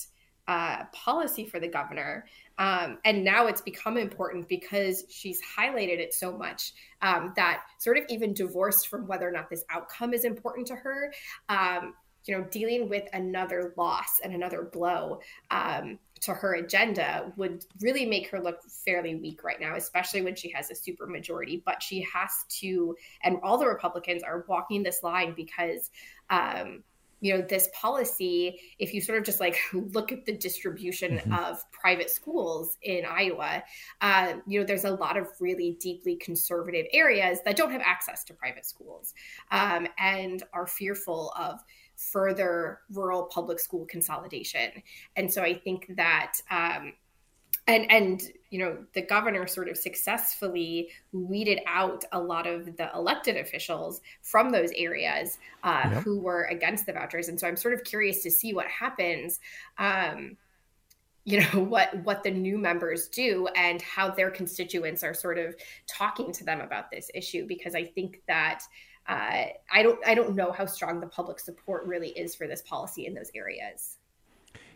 uh, 0.46 0.84
policy 0.92 1.44
for 1.44 1.58
the 1.58 1.68
governor, 1.68 2.26
um, 2.58 2.98
and 3.04 3.24
now 3.24 3.46
it's 3.46 3.60
become 3.60 3.96
important 3.96 4.48
because 4.48 5.04
she's 5.08 5.40
highlighted 5.56 5.98
it 5.98 6.12
so 6.12 6.36
much 6.36 6.72
um, 7.02 7.32
that 7.36 7.62
sort 7.78 7.96
of 7.96 8.04
even 8.08 8.34
divorced 8.34 8.88
from 8.88 9.06
whether 9.06 9.28
or 9.28 9.32
not 9.32 9.48
this 9.48 9.64
outcome 9.70 10.12
is 10.12 10.24
important 10.24 10.66
to 10.66 10.76
her. 10.76 11.12
Um, 11.48 11.94
you 12.26 12.36
know, 12.36 12.44
dealing 12.44 12.88
with 12.88 13.04
another 13.12 13.74
loss 13.76 14.20
and 14.24 14.34
another 14.34 14.62
blow 14.72 15.20
um, 15.50 15.98
to 16.24 16.34
her 16.34 16.54
agenda 16.54 17.32
would 17.36 17.64
really 17.80 18.06
make 18.06 18.28
her 18.30 18.40
look 18.40 18.62
fairly 18.84 19.14
weak 19.16 19.44
right 19.44 19.60
now, 19.60 19.76
especially 19.76 20.22
when 20.22 20.34
she 20.34 20.50
has 20.50 20.70
a 20.70 20.74
super 20.74 21.06
majority. 21.06 21.62
But 21.64 21.82
she 21.82 22.06
has 22.12 22.44
to, 22.60 22.96
and 23.22 23.38
all 23.42 23.58
the 23.58 23.66
Republicans 23.66 24.22
are 24.22 24.44
walking 24.48 24.82
this 24.82 25.02
line 25.02 25.34
because, 25.34 25.90
um, 26.30 26.82
you 27.20 27.34
know, 27.34 27.42
this 27.42 27.68
policy, 27.74 28.60
if 28.78 28.92
you 28.92 29.00
sort 29.00 29.18
of 29.18 29.24
just 29.24 29.40
like 29.40 29.58
look 29.72 30.12
at 30.12 30.26
the 30.26 30.32
distribution 30.36 31.18
mm-hmm. 31.18 31.32
of 31.32 31.58
private 31.72 32.10
schools 32.10 32.78
in 32.82 33.04
Iowa, 33.04 33.62
uh, 34.00 34.34
you 34.46 34.60
know, 34.60 34.66
there's 34.66 34.84
a 34.84 34.90
lot 34.90 35.16
of 35.16 35.28
really 35.40 35.76
deeply 35.80 36.16
conservative 36.16 36.86
areas 36.92 37.38
that 37.44 37.56
don't 37.56 37.72
have 37.72 37.82
access 37.82 38.24
to 38.24 38.34
private 38.34 38.66
schools 38.66 39.14
um, 39.50 39.86
and 39.98 40.42
are 40.52 40.66
fearful 40.66 41.32
of 41.38 41.60
further 41.96 42.80
rural 42.92 43.24
public 43.24 43.60
school 43.60 43.86
consolidation. 43.86 44.82
And 45.16 45.32
so 45.32 45.42
I 45.42 45.54
think 45.54 45.92
that 45.96 46.34
um, 46.50 46.94
and 47.66 47.90
and 47.90 48.22
you 48.50 48.58
know 48.58 48.76
the 48.92 49.02
governor 49.02 49.46
sort 49.46 49.68
of 49.68 49.76
successfully 49.76 50.90
weeded 51.12 51.60
out 51.66 52.04
a 52.12 52.20
lot 52.20 52.46
of 52.46 52.76
the 52.76 52.90
elected 52.94 53.36
officials 53.36 54.00
from 54.22 54.50
those 54.50 54.70
areas 54.76 55.38
uh, 55.62 55.88
yep. 55.90 56.02
who 56.02 56.18
were 56.18 56.44
against 56.44 56.86
the 56.86 56.92
vouchers 56.92 57.28
and 57.28 57.38
so 57.38 57.48
i'm 57.48 57.56
sort 57.56 57.74
of 57.74 57.82
curious 57.84 58.22
to 58.22 58.30
see 58.30 58.52
what 58.52 58.66
happens 58.66 59.40
um, 59.78 60.36
you 61.24 61.40
know 61.40 61.46
what 61.64 61.94
what 62.04 62.22
the 62.22 62.30
new 62.30 62.58
members 62.58 63.08
do 63.08 63.48
and 63.56 63.80
how 63.80 64.10
their 64.10 64.30
constituents 64.30 65.02
are 65.02 65.14
sort 65.14 65.38
of 65.38 65.54
talking 65.86 66.32
to 66.32 66.44
them 66.44 66.60
about 66.60 66.90
this 66.90 67.10
issue 67.14 67.46
because 67.46 67.74
i 67.74 67.84
think 67.84 68.20
that 68.28 68.62
uh, 69.08 69.46
I 69.72 69.82
don't 69.82 69.98
I 70.06 70.14
don't 70.14 70.34
know 70.34 70.52
how 70.52 70.66
strong 70.66 71.00
the 71.00 71.06
public 71.06 71.38
support 71.38 71.86
really 71.86 72.10
is 72.10 72.34
for 72.34 72.46
this 72.46 72.62
policy 72.62 73.06
in 73.06 73.14
those 73.14 73.30
areas. 73.34 73.98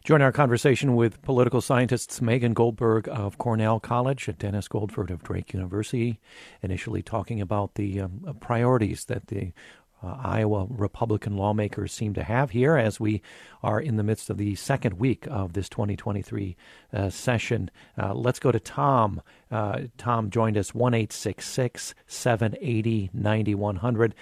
Join 0.05 0.23
our 0.23 0.33
conversation 0.33 0.95
with 0.95 1.21
political 1.23 1.61
scientists 1.61 2.23
Megan 2.23 2.55
Goldberg 2.55 3.09
of 3.09 3.37
Cornell 3.37 3.81
College 3.81 4.29
and 4.29 4.39
Dennis 4.39 4.69
Goldford 4.69 5.11
of 5.11 5.23
Drake 5.23 5.53
University, 5.53 6.21
initially 6.63 7.03
talking 7.03 7.41
about 7.41 7.75
the 7.75 8.01
um, 8.01 8.37
priorities 8.41 9.05
that 9.07 9.27
the 9.27 9.53
uh, 10.03 10.17
Iowa 10.23 10.67
Republican 10.71 11.37
lawmakers 11.37 11.93
seem 11.93 12.15
to 12.15 12.23
have 12.23 12.51
here 12.51 12.77
as 12.77 13.01
we 13.01 13.23
are 13.63 13.81
in 13.81 13.97
the 13.97 14.03
midst 14.03 14.31
of 14.31 14.39
the 14.39 14.55
second 14.55 14.99
week 14.99 15.27
of 15.29 15.55
this 15.55 15.69
2023 15.69 16.57
uh, 16.93 17.11
session. 17.11 17.71
Uh, 18.01 18.15
let's 18.15 18.39
go 18.39 18.53
to 18.53 18.61
Tom. 18.61 19.21
Uh, 19.51 19.81
Tom 19.97 20.31
joined 20.31 20.57
us 20.57 20.75
1 20.75 21.09
780 21.11 23.11
9100. 23.13 24.15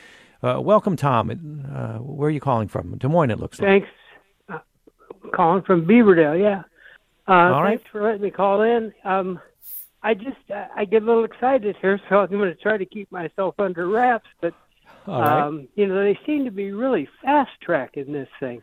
Uh, 0.42 0.60
welcome, 0.60 0.96
Tom. 0.96 1.30
Uh, 1.30 1.98
where 1.98 2.28
are 2.28 2.30
you 2.30 2.40
calling 2.40 2.68
from? 2.68 2.96
Des 2.98 3.08
Moines, 3.08 3.30
it 3.30 3.40
looks 3.40 3.60
like. 3.60 3.84
Thanks. 4.48 4.64
calling 5.32 5.62
from 5.62 5.86
Beaverdale, 5.86 6.40
yeah. 6.40 6.62
All 7.28 7.62
right. 7.62 7.78
Thanks 7.78 7.90
for 7.90 8.02
letting 8.02 8.22
me 8.22 8.30
call 8.30 8.62
in. 8.62 8.92
Um, 9.04 9.40
I 10.02 10.14
just 10.14 10.36
I 10.76 10.84
get 10.84 11.02
a 11.02 11.04
little 11.04 11.24
excited 11.24 11.76
here, 11.80 12.00
so 12.08 12.20
I'm 12.20 12.28
going 12.28 12.42
to 12.42 12.54
try 12.54 12.76
to 12.76 12.86
keep 12.86 13.10
myself 13.10 13.56
under 13.58 13.88
wraps. 13.88 14.28
But 14.40 14.54
um, 15.06 15.68
you 15.74 15.86
know, 15.86 16.02
they 16.02 16.18
seem 16.26 16.44
to 16.44 16.50
be 16.50 16.72
really 16.72 17.08
fast 17.22 17.52
tracking 17.60 18.12
this 18.12 18.28
thing. 18.40 18.62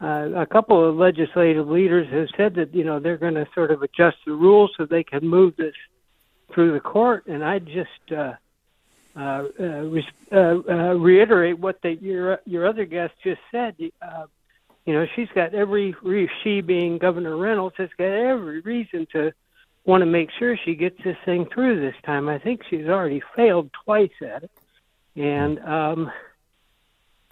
Uh, 0.00 0.30
a 0.36 0.46
couple 0.46 0.86
of 0.86 0.96
legislative 0.96 1.68
leaders 1.68 2.06
have 2.10 2.28
said 2.36 2.54
that 2.54 2.74
you 2.74 2.84
know 2.84 3.00
they're 3.00 3.16
going 3.16 3.34
to 3.34 3.46
sort 3.54 3.70
of 3.70 3.82
adjust 3.82 4.18
the 4.26 4.32
rules 4.32 4.70
so 4.76 4.84
they 4.84 5.02
can 5.02 5.26
move 5.26 5.56
this 5.56 5.74
through 6.52 6.72
the 6.72 6.80
court, 6.80 7.26
and 7.26 7.42
I 7.42 7.58
just 7.58 8.12
uh, 8.12 8.34
uh, 9.16 9.44
uh, 9.58 9.88
uh, 10.30 10.36
uh, 10.36 10.94
reiterate 10.94 11.58
what 11.58 11.80
they, 11.82 11.92
your 11.92 12.40
your 12.44 12.66
other 12.66 12.84
guest 12.84 13.14
just 13.24 13.40
said. 13.50 13.74
Uh, 14.02 14.26
you 14.84 14.92
know, 14.92 15.06
she's 15.16 15.28
got 15.34 15.54
every 15.54 15.94
she 16.44 16.60
being 16.60 16.98
Governor 16.98 17.36
Reynolds 17.36 17.76
has 17.78 17.88
got 17.96 18.04
every 18.04 18.60
reason 18.60 19.06
to 19.12 19.32
want 19.86 20.02
to 20.02 20.06
make 20.06 20.30
sure 20.38 20.58
she 20.62 20.74
gets 20.74 21.02
this 21.02 21.16
thing 21.24 21.46
through 21.46 21.80
this 21.80 21.94
time. 22.04 22.28
I 22.28 22.38
think 22.38 22.62
she's 22.68 22.86
already 22.86 23.22
failed 23.34 23.70
twice 23.84 24.10
at 24.20 24.44
it. 24.44 24.50
And 25.16 25.58
um, 25.60 26.12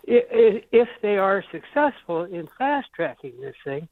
if 0.06 0.88
they 1.02 1.16
are 1.16 1.44
successful 1.52 2.24
in 2.24 2.48
fast 2.58 2.88
tracking 2.94 3.34
this 3.40 3.56
thing, 3.64 3.88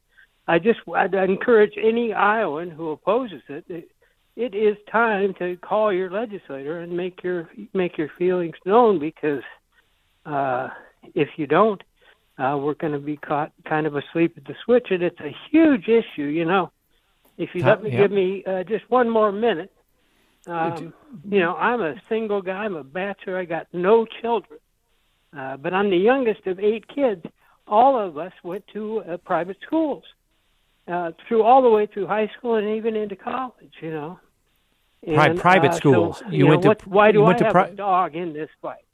I 0.48 0.58
just 0.58 0.80
I'd 0.94 1.14
encourage 1.14 1.74
any 1.76 2.12
Iowan 2.12 2.70
who 2.70 2.90
opposes 2.90 3.42
it, 3.48 3.64
it. 3.68 3.88
It 4.34 4.54
is 4.54 4.78
time 4.90 5.34
to 5.40 5.56
call 5.58 5.92
your 5.92 6.10
legislator 6.10 6.80
and 6.80 6.96
make 6.96 7.22
your 7.22 7.50
make 7.74 7.98
your 7.98 8.10
feelings 8.18 8.54
known 8.64 8.98
because 8.98 9.42
uh, 10.24 10.70
if 11.14 11.28
you 11.36 11.46
don't, 11.46 11.82
uh, 12.38 12.56
we're 12.58 12.74
going 12.74 12.94
to 12.94 12.98
be 12.98 13.18
caught 13.18 13.52
kind 13.68 13.86
of 13.86 13.94
asleep 13.94 14.34
at 14.38 14.44
the 14.46 14.54
switch, 14.64 14.86
and 14.90 15.02
it's 15.02 15.20
a 15.20 15.36
huge 15.50 15.86
issue. 15.86 16.24
You 16.24 16.46
know, 16.46 16.72
if 17.36 17.50
you 17.54 17.62
let 17.62 17.82
me 17.82 17.90
yep. 17.90 18.00
give 18.00 18.10
me 18.10 18.42
uh, 18.46 18.64
just 18.64 18.90
one 18.90 19.10
more 19.10 19.32
minute, 19.32 19.70
um, 20.46 20.92
you 21.28 21.40
know, 21.40 21.54
I'm 21.54 21.80
a 21.80 21.94
single 22.08 22.42
guy. 22.42 22.52
I'm 22.52 22.76
a 22.76 22.84
bachelor. 22.84 23.38
I 23.38 23.44
got 23.44 23.66
no 23.72 24.06
children, 24.20 24.58
uh, 25.36 25.56
but 25.56 25.72
I'm 25.72 25.90
the 25.90 25.96
youngest 25.96 26.46
of 26.46 26.58
eight 26.58 26.86
kids. 26.88 27.24
All 27.66 27.98
of 27.98 28.18
us 28.18 28.32
went 28.42 28.64
to 28.72 29.02
uh, 29.08 29.16
private 29.18 29.56
schools, 29.64 30.02
uh, 30.88 31.12
through 31.26 31.42
all 31.42 31.62
the 31.62 31.70
way 31.70 31.86
through 31.86 32.06
high 32.06 32.30
school 32.36 32.56
and 32.56 32.76
even 32.76 32.96
into 32.96 33.14
college. 33.14 33.72
You 33.80 33.90
know, 33.92 34.20
and, 35.06 35.38
private 35.38 35.72
uh, 35.72 35.76
schools. 35.76 36.18
So, 36.18 36.26
you, 36.26 36.38
you 36.38 36.44
know, 36.44 36.50
went 36.50 36.62
to. 36.62 36.68
What, 36.68 36.86
why 36.86 37.12
do 37.12 37.24
I 37.24 37.32
have 37.32 37.52
pri- 37.52 37.68
a 37.68 37.74
dog 37.74 38.16
in 38.16 38.32
this 38.32 38.50
fight? 38.60 38.84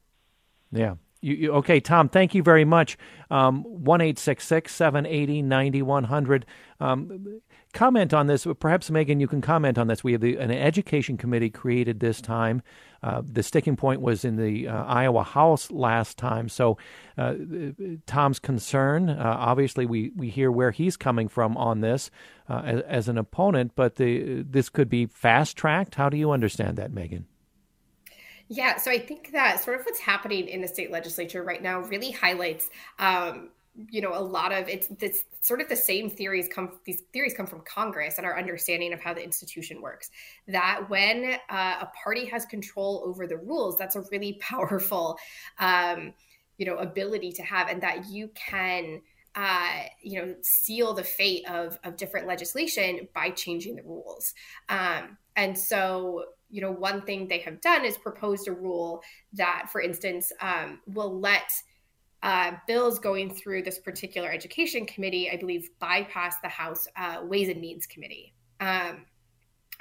Yeah. 0.71 0.95
You, 1.21 1.35
you, 1.35 1.53
okay, 1.55 1.81
Tom? 1.81 2.09
Thank 2.09 2.35
you 2.35 2.43
very 2.43 2.65
much. 2.65 2.97
Um, 3.31 3.63
one 3.65 4.01
eight 4.01 4.19
six 4.19 4.47
six 4.47 4.75
seven 4.75 5.05
eighty 5.05 5.43
ninety 5.43 5.83
one 5.83 6.05
hundred. 6.05 6.47
Um, 6.81 7.41
comment 7.73 8.15
on 8.15 8.27
this. 8.29 8.47
Perhaps, 8.61 8.91
Megan, 8.91 9.21
you 9.21 9.27
can 9.27 9.41
comment 9.41 9.79
on 9.79 9.89
this. 9.89 10.05
We 10.05 10.13
have 10.13 10.21
the, 10.21 10.37
an 10.37 10.51
education 10.51 11.17
committee 11.17 11.51
created 11.51 12.01
this 12.01 12.21
time. 12.21 12.63
Uh, 13.03 13.23
the 13.25 13.43
sticking 13.43 13.77
point 13.77 14.01
was 14.01 14.25
in 14.25 14.37
the 14.37 14.67
uh, 14.67 14.85
Iowa 14.85 15.23
House 15.23 15.71
last 15.71 16.19
time. 16.19 16.49
So, 16.49 16.79
uh, 17.17 17.35
Tom's 18.07 18.41
concern, 18.41 19.09
uh, 19.09 19.37
obviously, 19.39 19.87
we, 19.87 20.11
we 20.17 20.31
hear 20.31 20.51
where 20.51 20.73
he's 20.73 20.97
coming 20.97 21.29
from 21.29 21.57
on 21.57 21.81
this 21.81 22.11
uh, 22.49 22.63
as, 22.65 22.81
as, 22.83 23.09
an 23.09 23.19
opponent, 23.19 23.73
but 23.77 23.97
the, 23.97 24.43
this 24.43 24.69
could 24.69 24.89
be 24.89 25.07
fast 25.07 25.57
tracked. 25.57 25.95
How 25.95 26.09
do 26.09 26.17
you 26.17 26.33
understand 26.33 26.77
that, 26.79 26.93
Megan? 26.93 27.27
Yeah, 28.49 28.79
so 28.79 28.91
I 28.91 28.99
think 28.99 29.33
that 29.33 29.63
sort 29.63 29.79
of 29.79 29.85
what's 29.85 30.01
happening 30.01 30.49
in 30.49 30.63
the 30.63 30.69
state 30.69 30.91
legislature 30.91 31.43
right 31.43 31.63
now 31.63 31.81
really 31.81 32.11
highlights 32.11 32.71
um, 32.99 33.51
you 33.91 34.01
know 34.01 34.13
a 34.13 34.19
lot 34.21 34.53
of 34.53 34.69
it's 34.69 34.89
this 34.89 35.23
sort 35.41 35.61
of 35.61 35.69
the 35.69 35.77
same 35.77 36.11
theories 36.11 36.49
come 36.53 36.81
these 36.85 37.03
theories 37.13 37.33
come 37.37 37.47
from 37.47 37.61
congress 37.61 38.17
and 38.19 38.27
our 38.27 38.37
understanding 38.37 38.93
of 38.93 39.01
how 39.01 39.13
the 39.15 39.23
institution 39.23 39.81
works. 39.83 40.11
That 40.49 40.89
when 40.89 41.37
uh, 41.51 41.77
a 41.83 41.87
party 42.03 42.25
has 42.27 42.45
control 42.47 43.03
over 43.07 43.27
the 43.27 43.37
rules 43.37 43.77
that's 43.77 43.97
a 43.97 44.03
really 44.11 44.33
powerful 44.41 45.19
um, 45.59 46.15
you 46.57 46.67
know 46.67 46.77
ability 46.79 47.33
to 47.33 47.43
have 47.43 47.69
and 47.69 47.83
that 47.83 48.07
you 48.09 48.31
can 48.35 49.03
uh, 49.35 49.83
you 50.03 50.21
know 50.21 50.35
seal 50.43 50.95
the 50.95 51.05
fate 51.05 51.49
of 51.49 51.79
of 51.85 51.97
different 51.97 52.27
legislation 52.27 53.07
by 53.15 53.31
changing 53.31 53.77
the 53.77 53.83
rules. 53.83 54.33
Um, 54.71 55.19
and 55.37 55.57
so 55.57 56.25
you 56.51 56.61
know 56.61 56.71
one 56.71 57.03
thing 57.03 57.29
they 57.29 57.39
have 57.41 57.61
done 57.61 57.85
is 57.85 57.97
proposed 57.97 58.49
a 58.49 58.53
rule 58.53 59.03
that 59.35 59.69
for 59.71 59.81
instance 59.81 60.33
um, 60.41 60.81
will 60.87 61.19
let 61.21 61.51
uh, 62.23 62.53
bills 62.67 62.99
going 62.99 63.33
through 63.33 63.63
this 63.63 63.79
particular 63.79 64.31
education 64.31 64.87
committee, 64.87 65.31
I 65.31 65.37
believe, 65.37 65.71
bypass 65.79 66.35
the 66.43 66.49
House 66.49 66.89
uh, 66.97 67.21
Ways 67.23 67.49
and 67.49 67.61
Means 67.61 67.87
Committee. 67.87 68.35
Um, 68.61 69.07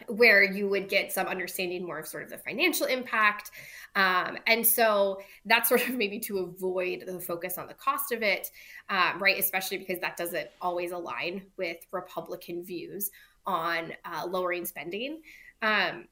where 0.06 0.44
you 0.44 0.70
would 0.70 0.90
get 0.90 1.12
some 1.12 1.26
understanding 1.26 1.84
more 1.84 1.98
of 1.98 2.08
sort 2.08 2.24
of 2.24 2.30
the 2.30 2.38
financial 2.38 2.86
impact. 2.86 3.50
Um, 3.96 4.38
and 4.46 4.66
so 4.66 5.20
that's 5.46 5.70
sort 5.70 5.88
of 5.90 5.96
maybe 5.96 6.20
to 6.20 6.38
avoid 6.40 7.04
the 7.08 7.20
focus 7.20 7.58
on 7.58 7.68
the 7.68 7.74
cost 7.74 8.12
of 8.12 8.22
it, 8.22 8.48
um, 8.90 9.20
right? 9.20 9.40
Especially 9.40 9.80
because 9.80 10.00
that 10.02 10.16
doesn't 10.16 10.50
always 10.62 10.92
align 10.92 11.48
with 11.58 11.78
Republican 11.92 12.64
views 12.64 13.10
on 13.48 13.94
uh, 14.06 14.28
lowering 14.28 14.66
spending. 14.66 15.22
Um, 15.64 16.08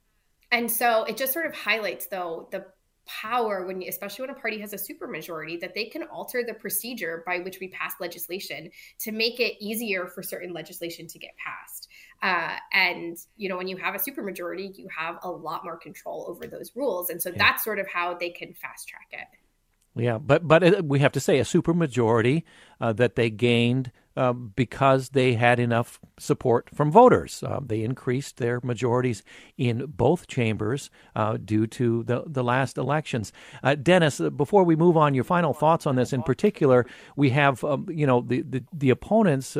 and 0.51 0.71
so 0.71 1.03
it 1.03 1.17
just 1.17 1.33
sort 1.33 1.45
of 1.45 1.53
highlights, 1.53 2.07
though, 2.07 2.47
the 2.51 2.65
power 3.05 3.65
when 3.65 3.83
especially 3.83 4.25
when 4.25 4.35
a 4.35 4.39
party 4.39 4.59
has 4.59 4.73
a 4.73 4.77
supermajority 4.77 5.59
that 5.59 5.73
they 5.75 5.85
can 5.85 6.03
alter 6.03 6.43
the 6.45 6.53
procedure 6.53 7.23
by 7.25 7.39
which 7.39 7.59
we 7.59 7.67
pass 7.67 7.93
legislation 7.99 8.69
to 8.99 9.11
make 9.11 9.39
it 9.39 9.53
easier 9.59 10.07
for 10.07 10.23
certain 10.23 10.53
legislation 10.53 11.07
to 11.07 11.19
get 11.19 11.31
passed. 11.37 11.87
Uh, 12.23 12.55
and 12.73 13.17
you 13.37 13.47
know 13.47 13.57
when 13.57 13.67
you 13.67 13.77
have 13.77 13.93
a 13.95 13.99
supermajority 13.99 14.75
you 14.77 14.87
have 14.95 15.17
a 15.23 15.29
lot 15.29 15.63
more 15.63 15.77
control 15.77 16.25
over 16.27 16.47
those 16.47 16.71
rules. 16.75 17.09
And 17.09 17.21
so 17.21 17.29
yeah. 17.29 17.35
that's 17.37 17.63
sort 17.63 17.79
of 17.79 17.87
how 17.87 18.15
they 18.15 18.29
can 18.29 18.53
fast 18.53 18.87
track 18.87 19.07
it. 19.11 20.01
Yeah 20.01 20.17
but 20.17 20.47
but 20.47 20.83
we 20.83 20.99
have 20.99 21.11
to 21.13 21.19
say 21.19 21.39
a 21.39 21.43
supermajority 21.43 22.43
uh, 22.81 22.93
that 22.93 23.15
they 23.15 23.29
gained 23.29 23.91
uh, 24.17 24.33
because 24.33 25.09
they 25.09 25.33
had 25.33 25.59
enough 25.59 25.99
support 26.17 26.69
from 26.73 26.89
voters. 26.91 27.43
Uh, 27.43 27.59
they 27.61 27.83
increased 27.83 28.37
their 28.37 28.61
majorities 28.63 29.23
in 29.57 29.85
both 29.87 30.27
chambers 30.27 30.89
uh, 31.15 31.37
due 31.37 31.67
to 31.67 32.03
the, 32.03 32.23
the 32.25 32.43
last 32.43 32.77
elections. 32.77 33.33
Uh, 33.61 33.75
Dennis, 33.75 34.21
uh, 34.21 34.29
before 34.29 34.63
we 34.63 34.75
move 34.75 34.95
on, 34.95 35.13
your 35.13 35.25
final 35.25 35.53
thoughts 35.53 35.85
on 35.85 35.95
this. 35.97 36.13
In 36.13 36.23
particular, 36.23 36.85
we 37.17 37.31
have 37.31 37.63
um, 37.63 37.87
you 37.89 38.07
know 38.07 38.21
the 38.21 38.41
the, 38.41 38.63
the 38.71 38.89
opponents 38.89 39.57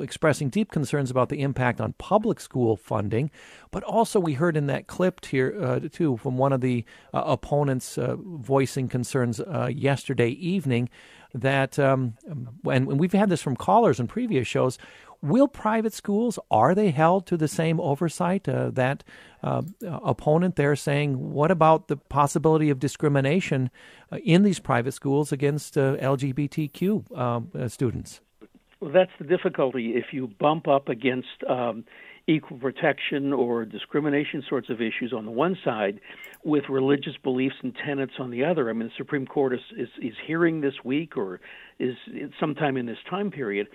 expressing 0.00 0.48
deep 0.48 0.70
concerns 0.70 1.10
about 1.10 1.28
the 1.28 1.42
impact 1.42 1.80
on 1.80 1.92
public 1.94 2.40
school 2.40 2.76
funding, 2.76 3.30
but 3.70 3.82
also 3.82 4.18
we 4.18 4.34
heard 4.34 4.56
in 4.56 4.66
that 4.68 4.86
clip 4.86 5.24
here 5.24 5.80
too 5.92 6.16
from 6.16 6.38
one 6.38 6.52
of 6.52 6.60
the 6.60 6.84
opponents 7.12 7.98
voicing 8.00 8.88
concerns 8.88 9.40
yesterday 9.70 10.30
evening 10.30 10.88
that, 11.34 11.78
um, 11.78 12.14
and, 12.26 12.88
and 12.88 13.00
we've 13.00 13.12
had 13.12 13.28
this 13.28 13.42
from 13.42 13.56
callers 13.56 14.00
in 14.00 14.06
previous 14.06 14.46
shows, 14.46 14.78
will 15.22 15.48
private 15.48 15.92
schools 15.92 16.38
are 16.50 16.74
they 16.74 16.90
held 16.90 17.26
to 17.26 17.36
the 17.36 17.48
same 17.48 17.80
oversight 17.80 18.48
uh, 18.48 18.70
that 18.70 19.02
uh, 19.42 19.62
opponent 19.82 20.56
there 20.56 20.76
saying 20.76 21.32
what 21.32 21.50
about 21.50 21.88
the 21.88 21.96
possibility 21.96 22.70
of 22.70 22.78
discrimination 22.78 23.70
uh, 24.12 24.18
in 24.18 24.42
these 24.42 24.58
private 24.58 24.92
schools 24.92 25.32
against 25.32 25.76
uh, 25.76 25.96
lgbtq 25.96 27.18
um, 27.18 27.50
uh, 27.58 27.68
students? 27.68 28.20
Well 28.80 28.92
that's 28.92 29.10
the 29.18 29.24
difficulty. 29.24 29.94
If 29.96 30.12
you 30.12 30.28
bump 30.28 30.68
up 30.68 30.88
against 30.88 31.42
um, 31.48 31.84
equal 32.28 32.58
protection 32.58 33.32
or 33.32 33.64
discrimination 33.64 34.44
sorts 34.48 34.68
of 34.68 34.80
issues 34.82 35.12
on 35.16 35.24
the 35.24 35.30
one 35.30 35.56
side 35.64 35.98
with 36.44 36.64
religious 36.68 37.14
beliefs 37.22 37.56
and 37.62 37.74
tenets 37.84 38.12
on 38.18 38.30
the 38.30 38.44
other. 38.44 38.68
I 38.68 38.74
mean, 38.74 38.88
the 38.88 38.94
Supreme 38.96 39.26
Court 39.26 39.54
is, 39.54 39.60
is, 39.76 39.88
is 40.00 40.14
hearing 40.26 40.60
this 40.60 40.74
week 40.84 41.16
or 41.16 41.40
is 41.78 41.96
sometime 42.38 42.76
in 42.76 42.86
this 42.86 42.98
time 43.08 43.30
period 43.30 43.66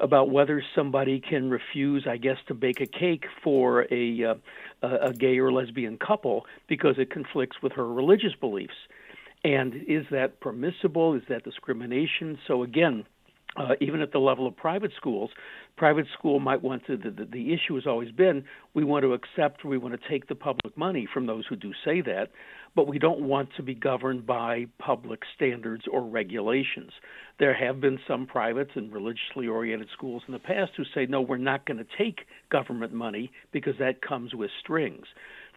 about 0.00 0.30
whether 0.30 0.62
somebody 0.74 1.20
can 1.20 1.50
refuse, 1.50 2.06
I 2.08 2.16
guess, 2.16 2.36
to 2.46 2.54
bake 2.54 2.80
a 2.80 2.86
cake 2.86 3.24
for 3.42 3.86
a, 3.92 4.24
uh, 4.24 4.34
a 4.82 5.12
gay 5.12 5.38
or 5.38 5.52
lesbian 5.52 5.98
couple 5.98 6.46
because 6.68 6.94
it 6.98 7.10
conflicts 7.10 7.56
with 7.62 7.72
her 7.72 7.92
religious 7.92 8.34
beliefs. 8.40 8.74
And 9.44 9.74
is 9.86 10.06
that 10.10 10.40
permissible? 10.40 11.14
Is 11.14 11.22
that 11.28 11.44
discrimination? 11.44 12.38
So, 12.46 12.62
again, 12.62 13.04
uh, 13.56 13.74
even 13.80 14.00
at 14.00 14.12
the 14.12 14.18
level 14.18 14.46
of 14.46 14.56
private 14.56 14.92
schools, 14.96 15.30
private 15.76 16.06
school 16.16 16.38
might 16.38 16.62
want 16.62 16.86
to. 16.86 16.96
The, 16.96 17.10
the, 17.10 17.24
the 17.24 17.52
issue 17.52 17.74
has 17.74 17.86
always 17.86 18.10
been 18.12 18.44
we 18.74 18.84
want 18.84 19.04
to 19.04 19.14
accept, 19.14 19.64
we 19.64 19.78
want 19.78 20.00
to 20.00 20.08
take 20.08 20.28
the 20.28 20.34
public 20.34 20.76
money 20.76 21.08
from 21.12 21.26
those 21.26 21.44
who 21.48 21.56
do 21.56 21.72
say 21.84 22.00
that, 22.02 22.28
but 22.76 22.86
we 22.86 22.98
don't 22.98 23.20
want 23.20 23.48
to 23.56 23.62
be 23.62 23.74
governed 23.74 24.26
by 24.26 24.66
public 24.78 25.20
standards 25.34 25.84
or 25.90 26.02
regulations. 26.02 26.92
There 27.38 27.54
have 27.54 27.80
been 27.80 27.98
some 28.06 28.26
private 28.26 28.68
and 28.74 28.92
religiously 28.92 29.48
oriented 29.48 29.88
schools 29.92 30.22
in 30.26 30.32
the 30.32 30.38
past 30.38 30.72
who 30.76 30.84
say, 30.94 31.06
no, 31.06 31.20
we're 31.20 31.38
not 31.38 31.66
going 31.66 31.78
to 31.78 31.86
take 31.96 32.26
government 32.50 32.92
money 32.92 33.30
because 33.52 33.74
that 33.78 34.02
comes 34.02 34.34
with 34.34 34.50
strings. 34.60 35.06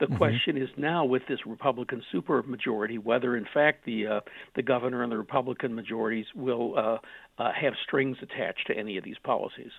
The 0.01 0.07
mm-hmm. 0.07 0.17
question 0.17 0.57
is 0.57 0.69
now 0.77 1.05
with 1.05 1.21
this 1.29 1.45
Republican 1.45 2.01
supermajority 2.11 2.97
whether, 2.97 3.37
in 3.37 3.45
fact, 3.53 3.85
the 3.85 4.07
uh, 4.07 4.21
the 4.55 4.63
governor 4.63 5.03
and 5.03 5.11
the 5.11 5.17
Republican 5.17 5.75
majorities 5.75 6.25
will 6.33 6.73
uh, 6.75 6.97
uh, 7.37 7.51
have 7.53 7.73
strings 7.83 8.17
attached 8.19 8.65
to 8.65 8.75
any 8.75 8.97
of 8.97 9.03
these 9.03 9.19
policies. 9.23 9.69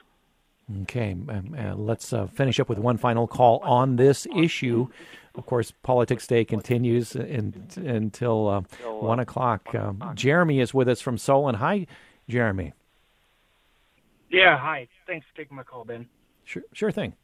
Okay, 0.82 1.10
um, 1.10 1.56
uh, 1.58 1.74
let's 1.74 2.12
uh, 2.12 2.28
finish 2.28 2.60
up 2.60 2.68
with 2.68 2.78
one 2.78 2.98
final 2.98 3.26
call 3.26 3.58
on 3.64 3.96
this 3.96 4.28
issue. 4.36 4.86
Of 5.34 5.46
course, 5.46 5.72
Politics 5.82 6.28
Day 6.28 6.44
continues 6.44 7.16
in, 7.16 7.66
until 7.76 8.48
uh, 8.48 8.60
1 8.84 9.18
o'clock. 9.18 9.74
Um, 9.74 10.12
Jeremy 10.14 10.60
is 10.60 10.72
with 10.72 10.88
us 10.88 11.00
from 11.00 11.18
Solon. 11.18 11.56
Hi, 11.56 11.88
Jeremy. 12.28 12.74
Yeah, 14.30 14.56
hi. 14.56 14.86
Thanks 15.04 15.26
for 15.28 15.36
taking 15.36 15.56
my 15.56 15.64
call, 15.64 15.84
Ben. 15.84 16.06
Sure, 16.44 16.62
sure 16.72 16.92
thing. 16.92 17.14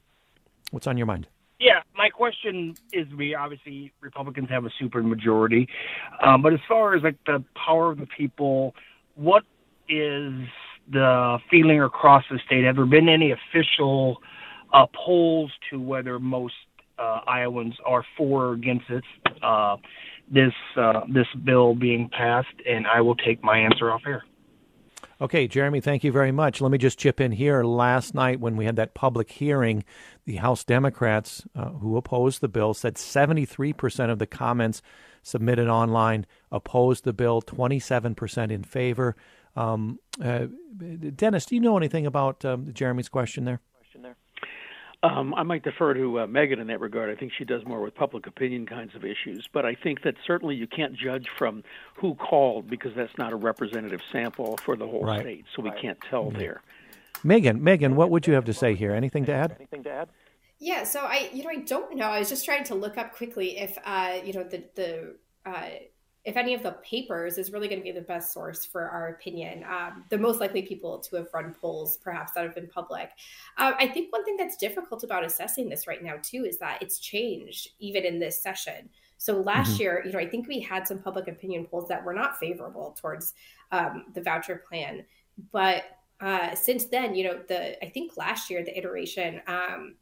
What's 0.73 0.89
on 0.89 0.97
your 0.97 1.07
mind? 1.07 1.29
Yeah, 1.61 1.81
my 1.97 2.09
question 2.09 2.75
is: 2.93 3.07
We 3.17 3.35
obviously 3.35 3.93
Republicans 4.01 4.49
have 4.51 4.65
a 4.65 4.71
super 4.79 5.03
majority, 5.03 5.69
um, 6.25 6.41
but 6.41 6.53
as 6.53 6.61
far 6.69 6.95
as 6.95 7.03
like 7.03 7.17
the 7.27 7.45
power 7.67 7.91
of 7.91 7.99
the 7.99 8.07
people, 8.07 8.75
what 9.17 9.43
is 9.89 10.33
the 10.93 11.39
feeling 11.51 11.83
across 11.83 12.25
the 12.31 12.39
state? 12.47 12.65
Have 12.65 12.77
there 12.77 12.87
been 12.87 13.09
any 13.09 13.33
official 13.33 14.19
uh, 14.73 14.87
polls 14.95 15.51
to 15.71 15.81
whether 15.81 16.21
most 16.21 16.55
uh, 16.99 17.21
Iowans 17.27 17.75
are 17.85 18.05
for 18.17 18.47
or 18.47 18.53
against 18.53 18.85
uh, 19.43 19.77
this 20.33 20.53
uh, 20.77 21.01
this 21.13 21.27
bill 21.45 21.75
being 21.75 22.09
passed? 22.09 22.55
And 22.69 22.87
I 22.87 23.01
will 23.01 23.17
take 23.17 23.43
my 23.43 23.59
answer 23.59 23.91
off 23.91 24.03
here. 24.05 24.23
Okay, 25.21 25.49
Jeremy, 25.49 25.81
thank 25.81 26.05
you 26.05 26.13
very 26.13 26.31
much. 26.31 26.61
Let 26.61 26.71
me 26.71 26.79
just 26.79 26.99
chip 26.99 27.21
in 27.21 27.33
here. 27.33 27.65
Last 27.65 28.15
night, 28.15 28.39
when 28.39 28.57
we 28.57 28.67
had 28.67 28.77
that 28.77 28.95
public 28.95 29.33
hearing, 29.33 29.83
the 30.27 30.37
House 30.37 30.63
Democrats 30.63 31.45
uh, 31.57 31.71
who 31.71 31.97
opposed 31.97 32.41
the 32.41 32.47
bill 32.47 32.73
said 32.73 32.95
73% 32.95 34.11
of 34.11 34.21
the 34.21 34.29
comments 34.29 34.81
submitted 35.25 35.67
online 35.67 36.25
opposed 36.53 37.03
the 37.03 37.13
bill, 37.13 37.43
27% 37.43 38.53
in 38.53 38.63
favor. 38.63 39.17
Um, 39.57 39.99
uh, 40.23 40.47
Dennis, 41.17 41.47
do 41.47 41.57
you 41.57 41.61
know 41.61 41.77
anything 41.77 42.07
about 42.07 42.45
um, 42.45 42.73
Jeremy's 42.73 43.09
question 43.09 43.45
there? 43.45 43.61
Um, 45.05 45.33
I 45.35 45.45
might 45.45 45.63
defer 45.63 45.95
to 45.95 46.21
uh, 46.21 46.27
Megan 46.27 46.59
in 46.59 46.67
that 46.67 46.81
regard. 46.81 47.09
I 47.09 47.15
think 47.15 47.33
she 47.37 47.45
does 47.45 47.65
more 47.65 47.81
with 47.81 47.95
public 47.95 48.27
opinion 48.27 48.67
kinds 48.67 48.97
of 48.97 49.05
issues. 49.05 49.49
But 49.53 49.65
I 49.65 49.75
think 49.75 50.03
that 50.03 50.15
certainly 50.27 50.57
you 50.57 50.67
can't 50.67 50.95
judge 50.95 51.29
from 51.39 51.63
who 51.95 52.17
called 52.17 52.69
because 52.69 52.93
that's 52.97 53.17
not 53.17 53.33
a 53.33 53.37
representative 53.37 54.01
sample 54.11 54.59
for 54.65 54.77
the 54.77 54.87
whole 54.87 55.05
right. 55.05 55.21
state. 55.21 55.45
So 55.55 55.63
we 55.63 55.71
right. 55.71 55.81
can't 55.81 55.99
tell 56.11 56.25
mm-hmm. 56.25 56.39
there. 56.39 56.63
Megan, 57.23 57.63
Megan, 57.63 57.95
what 57.95 58.11
would 58.11 58.27
you 58.27 58.35
have 58.35 58.45
to 58.47 58.53
say 58.53 58.75
here? 58.75 58.93
Anything 58.93 59.25
to 59.27 59.33
add? 59.33 59.55
Anything 59.59 59.85
to 59.85 59.91
add? 59.91 60.09
Yeah, 60.59 60.83
so 60.83 61.01
I, 61.01 61.31
you 61.33 61.45
know, 61.45 61.51
I 61.51 61.57
don't 61.59 61.97
know. 61.97 62.07
I 62.07 62.19
was 62.19 62.29
just 62.29 62.45
trying 62.45 62.65
to 62.65 62.75
look 62.75 62.99
up 62.99 63.15
quickly 63.15 63.59
if, 63.59 63.79
uh, 63.85 64.19
you 64.25 64.33
know, 64.33 64.43
the 64.43 64.65
the 64.75 65.15
uh, 65.47 65.69
if 66.29 66.37
any 66.37 66.53
of 66.53 66.63
the 66.63 66.73
papers 66.85 67.39
is 67.39 67.53
really 67.53 67.69
going 67.69 67.81
to 67.81 67.83
be 67.83 67.91
the 67.91 68.03
best 68.03 68.35
source 68.35 68.63
for 68.63 68.83
our 68.91 69.09
opinion, 69.09 69.65
um, 69.65 70.05
the 70.11 70.19
most 70.19 70.41
likely 70.41 70.61
people 70.61 70.99
to 70.99 71.17
have 71.17 71.29
run 71.33 71.55
polls, 71.59 71.97
perhaps 71.97 72.33
that 72.33 72.45
have 72.45 72.55
been 72.55 72.69
public. 72.69 73.09
Um, 73.57 73.73
I 73.79 73.89
think 73.89 74.13
one 74.13 74.27
thing 74.27 74.37
that's 74.37 74.59
difficult 74.59 75.05
about 75.05 75.25
assessing 75.25 75.71
this 75.71 75.87
right 75.87 76.05
now 76.05 76.17
too 76.23 76.45
is 76.45 76.59
that 76.59 76.83
it's 76.83 76.99
changed 76.99 77.71
even 77.79 78.05
in 78.05 78.19
this 78.19 78.43
session. 78.43 78.91
So 79.17 79.41
last 79.41 79.73
mm-hmm. 79.73 79.83
year, 79.83 80.03
you 80.05 80.13
know, 80.13 80.19
I 80.19 80.29
think 80.29 80.47
we 80.47 80.61
had 80.61 80.87
some 80.87 80.99
public 80.99 81.29
opinion 81.29 81.65
polls 81.65 81.89
that 81.89 82.05
were 82.05 82.13
not 82.13 82.39
favorable 82.39 82.95
towards 83.01 83.33
um, 83.73 84.05
the 84.13 84.21
voucher 84.21 84.63
plan, 84.69 85.07
but 85.51 85.85
uh, 86.21 86.55
since 86.55 86.85
then, 86.87 87.15
you 87.15 87.25
know, 87.25 87.41
the 87.49 87.83
I 87.83 87.89
think 87.89 88.19
last 88.19 88.51
year 88.51 88.63
the 88.63 88.77
iteration 88.77 89.41
um, 89.47 89.95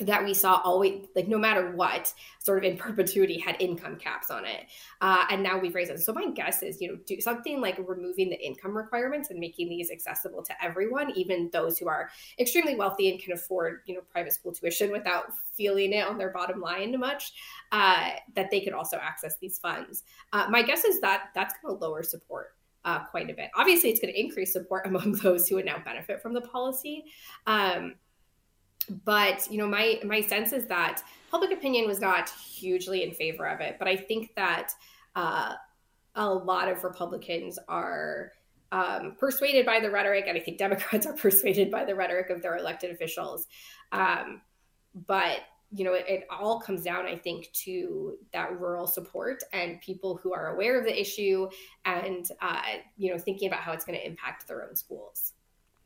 that 0.00 0.24
we 0.24 0.34
saw 0.34 0.60
always 0.64 1.06
like 1.16 1.28
no 1.28 1.38
matter 1.38 1.72
what 1.72 2.12
sort 2.38 2.58
of 2.58 2.64
in 2.64 2.76
perpetuity 2.76 3.38
had 3.38 3.56
income 3.60 3.96
caps 3.96 4.30
on 4.30 4.44
it. 4.44 4.66
Uh, 5.00 5.24
and 5.30 5.42
now 5.42 5.58
we've 5.58 5.74
raised 5.74 5.90
it 5.90 6.00
so 6.00 6.12
my 6.12 6.30
guess 6.30 6.62
is 6.62 6.80
you 6.80 6.88
know 6.88 6.98
do 7.06 7.20
something 7.20 7.60
like 7.60 7.76
removing 7.86 8.30
the 8.30 8.40
income 8.40 8.76
requirements 8.76 9.30
and 9.30 9.40
making 9.40 9.68
these 9.68 9.90
accessible 9.90 10.42
to 10.42 10.52
everyone 10.62 11.10
even 11.16 11.50
those 11.52 11.78
who 11.78 11.88
are 11.88 12.10
extremely 12.38 12.76
wealthy 12.76 13.10
and 13.10 13.20
can 13.20 13.32
afford 13.32 13.80
you 13.86 13.94
know 13.94 14.00
private 14.12 14.32
school 14.32 14.52
tuition 14.52 14.92
without 14.92 15.24
feeling 15.56 15.92
it 15.92 16.06
on 16.06 16.18
their 16.18 16.30
bottom 16.30 16.60
line 16.60 16.98
much 17.00 17.32
uh, 17.72 18.10
that 18.34 18.50
they 18.50 18.60
could 18.60 18.72
also 18.72 18.96
access 18.98 19.36
these 19.38 19.58
funds. 19.58 20.04
Uh, 20.32 20.46
my 20.48 20.62
guess 20.62 20.84
is 20.84 21.00
that 21.00 21.30
that's 21.34 21.54
going 21.62 21.76
to 21.76 21.84
lower 21.84 22.02
support 22.02 22.54
uh, 22.84 23.04
quite 23.04 23.30
a 23.30 23.34
bit. 23.34 23.50
Obviously 23.56 23.90
it's 23.90 24.00
going 24.00 24.12
to 24.12 24.20
increase 24.20 24.52
support 24.52 24.86
among 24.86 25.12
those 25.12 25.48
who 25.48 25.56
would 25.56 25.64
now 25.64 25.78
benefit 25.84 26.22
from 26.22 26.34
the 26.34 26.40
policy. 26.40 27.04
Um, 27.46 27.94
but 29.04 29.46
you 29.50 29.58
know 29.58 29.66
my 29.66 30.00
my 30.04 30.20
sense 30.20 30.52
is 30.52 30.66
that 30.66 31.02
public 31.30 31.52
opinion 31.52 31.86
was 31.86 32.00
not 32.00 32.28
hugely 32.30 33.02
in 33.02 33.12
favor 33.12 33.46
of 33.46 33.60
it 33.60 33.76
but 33.78 33.88
i 33.88 33.96
think 33.96 34.34
that 34.34 34.72
uh, 35.16 35.54
a 36.16 36.28
lot 36.28 36.68
of 36.68 36.82
republicans 36.84 37.58
are 37.68 38.32
um, 38.72 39.16
persuaded 39.18 39.66
by 39.66 39.80
the 39.80 39.90
rhetoric 39.90 40.24
and 40.26 40.36
i 40.36 40.40
think 40.40 40.58
democrats 40.58 41.06
are 41.06 41.14
persuaded 41.14 41.70
by 41.70 41.84
the 41.84 41.94
rhetoric 41.94 42.30
of 42.30 42.42
their 42.42 42.56
elected 42.56 42.90
officials 42.90 43.46
um, 43.92 44.40
but 45.06 45.40
you 45.72 45.84
know, 45.84 45.92
it, 45.92 46.04
it, 46.08 46.26
all 46.28 46.60
comes 46.60 46.82
down, 46.82 47.06
I 47.06 47.16
think, 47.16 47.50
to 47.64 48.16
that 48.32 48.58
rural 48.58 48.86
support 48.86 49.42
and 49.52 49.80
people 49.80 50.18
who 50.20 50.34
are 50.34 50.54
aware 50.54 50.78
of 50.78 50.84
the 50.84 51.00
issue 51.00 51.48
and, 51.84 52.26
uh, 52.40 52.60
you 52.96 53.12
know, 53.12 53.18
thinking 53.18 53.46
about 53.46 53.60
how 53.60 53.72
it's 53.72 53.84
going 53.84 53.98
to 53.98 54.04
impact 54.04 54.48
their 54.48 54.64
own 54.64 54.74
schools. 54.74 55.34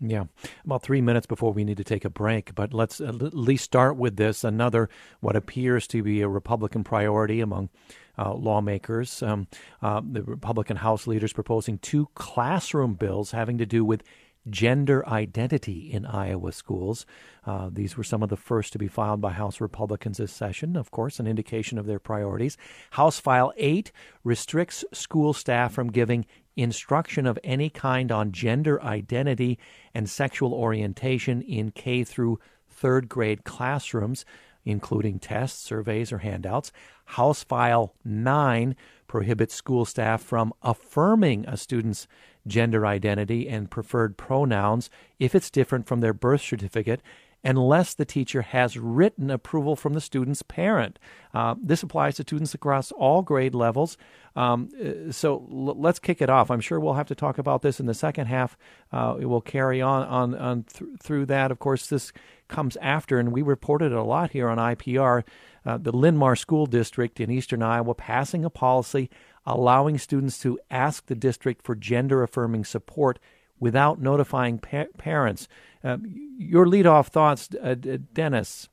Yeah, 0.00 0.24
about 0.64 0.82
three 0.82 1.00
minutes 1.00 1.26
before 1.26 1.52
we 1.52 1.64
need 1.64 1.76
to 1.76 1.84
take 1.84 2.04
a 2.04 2.10
break, 2.10 2.54
but 2.54 2.74
let's 2.74 3.00
at 3.00 3.14
least 3.34 3.64
start 3.64 3.96
with 3.96 4.16
this. 4.16 4.44
Another, 4.44 4.90
what 5.20 5.36
appears 5.36 5.86
to 5.88 6.02
be 6.02 6.20
a 6.20 6.28
Republican 6.28 6.84
priority 6.84 7.40
among 7.40 7.70
uh, 8.18 8.34
lawmakers. 8.34 9.22
Um, 9.22 9.46
uh, 9.82 10.00
the 10.04 10.22
Republican 10.22 10.78
House 10.78 11.06
leaders 11.06 11.32
proposing 11.32 11.78
two 11.78 12.08
classroom 12.14 12.94
bills 12.94 13.30
having 13.30 13.58
to 13.58 13.66
do 13.66 13.84
with 13.84 14.02
gender 14.50 15.06
identity 15.08 15.90
in 15.90 16.04
Iowa 16.04 16.52
schools. 16.52 17.06
Uh, 17.46 17.70
these 17.72 17.96
were 17.96 18.04
some 18.04 18.22
of 18.22 18.28
the 18.28 18.36
first 18.36 18.72
to 18.72 18.78
be 18.78 18.88
filed 18.88 19.20
by 19.20 19.32
House 19.32 19.60
Republicans 19.60 20.18
this 20.18 20.32
session, 20.32 20.76
of 20.76 20.90
course, 20.90 21.18
an 21.18 21.26
indication 21.26 21.78
of 21.78 21.86
their 21.86 21.98
priorities. 21.98 22.56
House 22.90 23.18
File 23.18 23.52
8 23.56 23.90
restricts 24.22 24.84
school 24.92 25.32
staff 25.32 25.72
from 25.72 25.90
giving 25.90 26.26
instruction 26.56 27.26
of 27.26 27.38
any 27.42 27.70
kind 27.70 28.10
on 28.12 28.32
gender 28.32 28.82
identity 28.82 29.58
and 29.92 30.08
sexual 30.08 30.52
orientation 30.52 31.42
in 31.42 31.70
K 31.70 32.04
through 32.04 32.38
third 32.68 33.08
grade 33.08 33.44
classrooms, 33.44 34.24
including 34.64 35.18
tests, 35.18 35.62
surveys, 35.62 36.12
or 36.12 36.18
handouts. 36.18 36.72
House 37.06 37.44
File 37.44 37.94
9 38.04 38.76
prohibits 39.06 39.54
school 39.54 39.84
staff 39.84 40.22
from 40.22 40.52
affirming 40.62 41.44
a 41.46 41.56
student's 41.56 42.06
gender 42.46 42.86
identity 42.86 43.48
and 43.48 43.70
preferred 43.70 44.16
pronouns 44.16 44.90
if 45.18 45.34
it's 45.34 45.50
different 45.50 45.86
from 45.86 46.00
their 46.00 46.12
birth 46.12 46.42
certificate 46.42 47.00
unless 47.44 47.94
the 47.94 48.04
teacher 48.04 48.42
has 48.42 48.78
written 48.78 49.30
approval 49.30 49.76
from 49.76 49.92
the 49.92 50.00
student's 50.00 50.42
parent. 50.42 50.98
Uh, 51.34 51.54
this 51.62 51.82
applies 51.82 52.16
to 52.16 52.22
students 52.22 52.54
across 52.54 52.90
all 52.92 53.22
grade 53.22 53.54
levels. 53.54 53.98
Um, 54.34 54.70
uh, 54.80 55.12
so 55.12 55.46
l- 55.50 55.78
let's 55.78 55.98
kick 55.98 56.22
it 56.22 56.30
off. 56.30 56.50
I'm 56.50 56.60
sure 56.60 56.80
we'll 56.80 56.94
have 56.94 57.08
to 57.08 57.14
talk 57.14 57.38
about 57.38 57.62
this 57.62 57.78
in 57.78 57.86
the 57.86 57.94
second 57.94 58.26
half. 58.26 58.56
Uh, 58.90 59.16
will 59.20 59.40
carry 59.40 59.82
on 59.82 60.04
on, 60.04 60.34
on 60.34 60.62
th- 60.64 60.90
through 61.00 61.26
that. 61.26 61.50
Of 61.50 61.58
course, 61.58 61.86
this 61.86 62.12
comes 62.48 62.76
after, 62.78 63.18
and 63.18 63.32
we 63.32 63.42
reported 63.42 63.92
a 63.92 64.02
lot 64.02 64.30
here 64.30 64.48
on 64.48 64.58
IPR. 64.58 65.22
Uh, 65.66 65.78
the 65.78 65.92
Linn-Mar 65.92 66.36
School 66.36 66.66
District 66.66 67.20
in 67.20 67.30
eastern 67.30 67.62
Iowa 67.62 67.94
passing 67.94 68.44
a 68.44 68.50
policy 68.50 69.10
allowing 69.46 69.98
students 69.98 70.38
to 70.38 70.58
ask 70.70 71.06
the 71.06 71.14
district 71.14 71.62
for 71.62 71.74
gender 71.74 72.22
affirming 72.22 72.64
support 72.64 73.18
without 73.60 74.00
notifying 74.00 74.58
pa- 74.58 74.86
parents. 74.98 75.48
Uh, 75.84 75.98
your 76.38 76.66
lead-off 76.66 77.08
thoughts, 77.08 77.50
uh, 77.62 77.74
Dennis? 78.14 78.68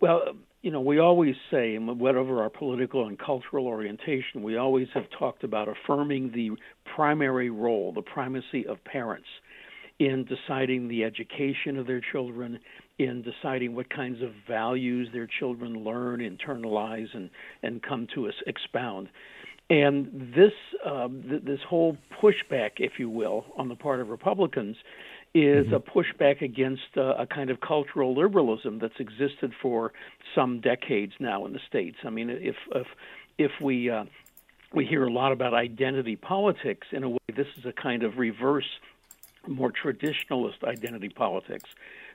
Well, 0.00 0.22
you 0.62 0.70
know, 0.70 0.80
we 0.80 0.98
always 0.98 1.36
say, 1.50 1.78
whatever 1.78 2.42
our 2.42 2.50
political 2.50 3.06
and 3.06 3.18
cultural 3.18 3.66
orientation, 3.66 4.42
we 4.42 4.56
always 4.56 4.88
have 4.94 5.04
talked 5.16 5.44
about 5.44 5.68
affirming 5.68 6.32
the 6.32 6.50
primary 6.94 7.50
role, 7.50 7.92
the 7.92 8.02
primacy 8.02 8.66
of 8.66 8.82
parents 8.84 9.28
in 9.98 10.24
deciding 10.24 10.88
the 10.88 11.04
education 11.04 11.76
of 11.76 11.86
their 11.86 12.00
children, 12.00 12.58
in 12.98 13.22
deciding 13.22 13.74
what 13.74 13.88
kinds 13.90 14.22
of 14.22 14.30
values 14.48 15.08
their 15.12 15.28
children 15.38 15.84
learn, 15.84 16.20
internalize, 16.20 17.14
and, 17.14 17.30
and 17.62 17.82
come 17.82 18.06
to 18.14 18.30
expound. 18.46 19.08
And 19.68 20.32
this 20.34 20.52
uh, 20.84 21.08
th- 21.08 21.44
this 21.44 21.60
whole 21.68 21.96
pushback, 22.20 22.72
if 22.78 22.92
you 22.98 23.08
will, 23.08 23.44
on 23.56 23.68
the 23.68 23.76
part 23.76 24.00
of 24.00 24.08
Republicans, 24.08 24.76
is 25.34 25.66
mm-hmm. 25.66 25.74
a 25.74 25.80
pushback 25.80 26.42
against 26.42 26.96
uh, 26.96 27.14
a 27.18 27.26
kind 27.26 27.50
of 27.50 27.60
cultural 27.60 28.14
liberalism 28.14 28.78
that's 28.78 28.98
existed 28.98 29.52
for 29.60 29.92
some 30.34 30.60
decades 30.60 31.12
now 31.20 31.46
in 31.46 31.52
the 31.52 31.60
states. 31.68 31.98
I 32.04 32.10
mean, 32.10 32.30
if 32.30 32.56
if 32.74 32.86
if 33.38 33.52
we 33.60 33.90
uh, 33.90 34.04
we 34.72 34.86
hear 34.86 35.04
a 35.04 35.12
lot 35.12 35.32
about 35.32 35.54
identity 35.54 36.16
politics, 36.16 36.88
in 36.92 37.04
a 37.04 37.08
way, 37.08 37.18
this 37.34 37.46
is 37.56 37.64
a 37.64 37.72
kind 37.72 38.02
of 38.02 38.18
reverse, 38.18 38.68
more 39.46 39.72
traditionalist 39.72 40.64
identity 40.64 41.08
politics 41.08 41.70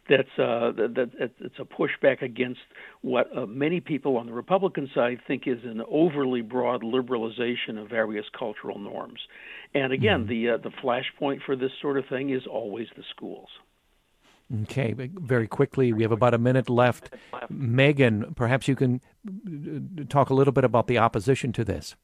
that's 0.10 0.30
uh, 0.38 0.72
that, 0.78 0.94
that 0.96 1.32
it's 1.40 1.60
a 1.60 1.66
pushback 1.66 2.22
against 2.22 2.60
what 3.02 3.36
uh, 3.36 3.46
many 3.46 3.80
people 3.80 4.18
on 4.18 4.28
the 4.28 4.34
Republican 4.34 4.90
side 4.94 5.20
think 5.28 5.44
is 5.48 5.60
an 5.64 5.82
overly 5.90 6.42
broad 6.42 6.84
liberalization 6.84 7.82
of 7.82 7.90
various 7.90 8.26
cultural 8.38 8.80
norms. 8.80 9.20
And 9.74 9.92
again, 9.92 10.22
mm-hmm. 10.22 10.30
the 10.30 10.50
uh, 10.50 10.58
the 10.58 10.70
flashpoint 10.70 11.42
for 11.46 11.56
this 11.56 11.72
sort 11.82 11.98
of 11.98 12.06
thing 12.08 12.30
is 12.30 12.44
always 12.50 12.88
the 12.96 13.04
schools. 13.16 13.50
Okay, 14.64 14.94
very 14.94 15.48
quickly, 15.48 15.92
we 15.92 16.04
have 16.04 16.12
about 16.12 16.36
a 16.36 16.38
minute 16.38 16.70
left. 16.70 17.10
Megan, 17.50 18.36
perhaps 18.36 18.68
you 18.68 18.76
can 18.76 19.02
uh, 19.28 20.04
talk 20.08 20.30
a 20.30 20.36
little 20.36 20.54
bit 20.54 20.64
about 20.64 20.86
the 20.86 21.00
opposition 21.00 21.52
to 21.54 21.66
this. 21.66 21.96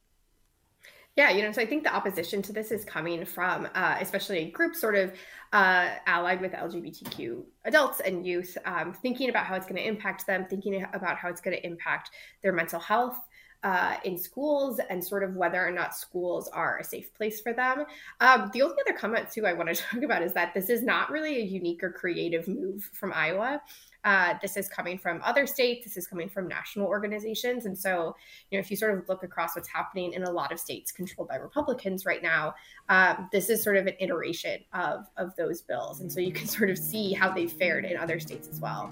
Yeah, 1.21 1.29
you 1.29 1.43
know, 1.43 1.51
so 1.51 1.61
I 1.61 1.67
think 1.67 1.83
the 1.83 1.93
opposition 1.93 2.41
to 2.41 2.51
this 2.51 2.71
is 2.71 2.83
coming 2.83 3.25
from, 3.25 3.67
uh, 3.75 3.97
especially 4.01 4.45
groups 4.45 4.81
sort 4.81 4.95
of 4.95 5.13
uh, 5.53 5.91
allied 6.07 6.41
with 6.41 6.51
LGBTQ 6.53 7.43
adults 7.65 7.99
and 7.99 8.25
youth, 8.25 8.57
um, 8.65 8.91
thinking 8.91 9.29
about 9.29 9.45
how 9.45 9.53
it's 9.53 9.67
going 9.67 9.75
to 9.75 9.87
impact 9.87 10.25
them, 10.25 10.47
thinking 10.49 10.83
about 10.93 11.17
how 11.17 11.29
it's 11.29 11.39
going 11.39 11.55
to 11.55 11.63
impact 11.63 12.09
their 12.41 12.53
mental 12.53 12.79
health. 12.79 13.19
Uh, 13.63 13.97
in 14.05 14.17
schools 14.17 14.79
and 14.89 15.03
sort 15.03 15.21
of 15.21 15.35
whether 15.35 15.63
or 15.63 15.69
not 15.69 15.95
schools 15.95 16.47
are 16.47 16.79
a 16.79 16.83
safe 16.83 17.13
place 17.13 17.39
for 17.39 17.53
them. 17.53 17.85
Um, 18.19 18.49
the 18.55 18.63
only 18.63 18.75
other 18.81 18.97
comment, 18.97 19.29
too, 19.31 19.45
I 19.45 19.53
want 19.53 19.69
to 19.69 19.75
talk 19.91 20.01
about 20.01 20.23
is 20.23 20.33
that 20.33 20.55
this 20.55 20.67
is 20.71 20.81
not 20.81 21.11
really 21.11 21.37
a 21.37 21.45
unique 21.45 21.83
or 21.83 21.91
creative 21.91 22.47
move 22.47 22.89
from 22.91 23.13
Iowa. 23.13 23.61
Uh, 24.03 24.33
this 24.41 24.57
is 24.57 24.67
coming 24.67 24.97
from 24.97 25.21
other 25.23 25.45
states. 25.45 25.85
This 25.85 25.97
is 25.97 26.07
coming 26.07 26.29
from 26.29 26.47
national 26.47 26.87
organizations. 26.87 27.65
And 27.65 27.77
so, 27.77 28.15
you 28.49 28.57
know, 28.57 28.59
if 28.59 28.71
you 28.71 28.77
sort 28.77 28.97
of 28.97 29.07
look 29.07 29.23
across 29.23 29.55
what's 29.55 29.67
happening 29.67 30.13
in 30.13 30.23
a 30.23 30.31
lot 30.31 30.51
of 30.51 30.59
states 30.59 30.91
controlled 30.91 31.29
by 31.29 31.35
Republicans 31.35 32.05
right 32.05 32.23
now, 32.23 32.53
um, 32.89 33.29
this 33.31 33.49
is 33.49 33.61
sort 33.63 33.77
of 33.77 33.87
an 33.87 33.93
iteration 33.99 34.61
of, 34.73 35.05
of 35.17 35.35
those 35.35 35.61
bills. 35.61 36.01
And 36.01 36.11
so 36.11 36.19
you 36.19 36.31
can 36.31 36.47
sort 36.47 36.69
of 36.69 36.77
see 36.77 37.13
how 37.13 37.31
they've 37.31 37.51
fared 37.51 37.85
in 37.85 37.97
other 37.97 38.19
states 38.19 38.47
as 38.47 38.59
well. 38.59 38.91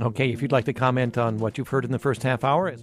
Okay. 0.00 0.30
If 0.30 0.42
you'd 0.42 0.52
like 0.52 0.64
to 0.66 0.72
comment 0.72 1.18
on 1.18 1.38
what 1.38 1.58
you've 1.58 1.68
heard 1.68 1.84
in 1.84 1.92
the 1.92 1.98
first 1.98 2.22
half 2.22 2.44
hour, 2.44 2.74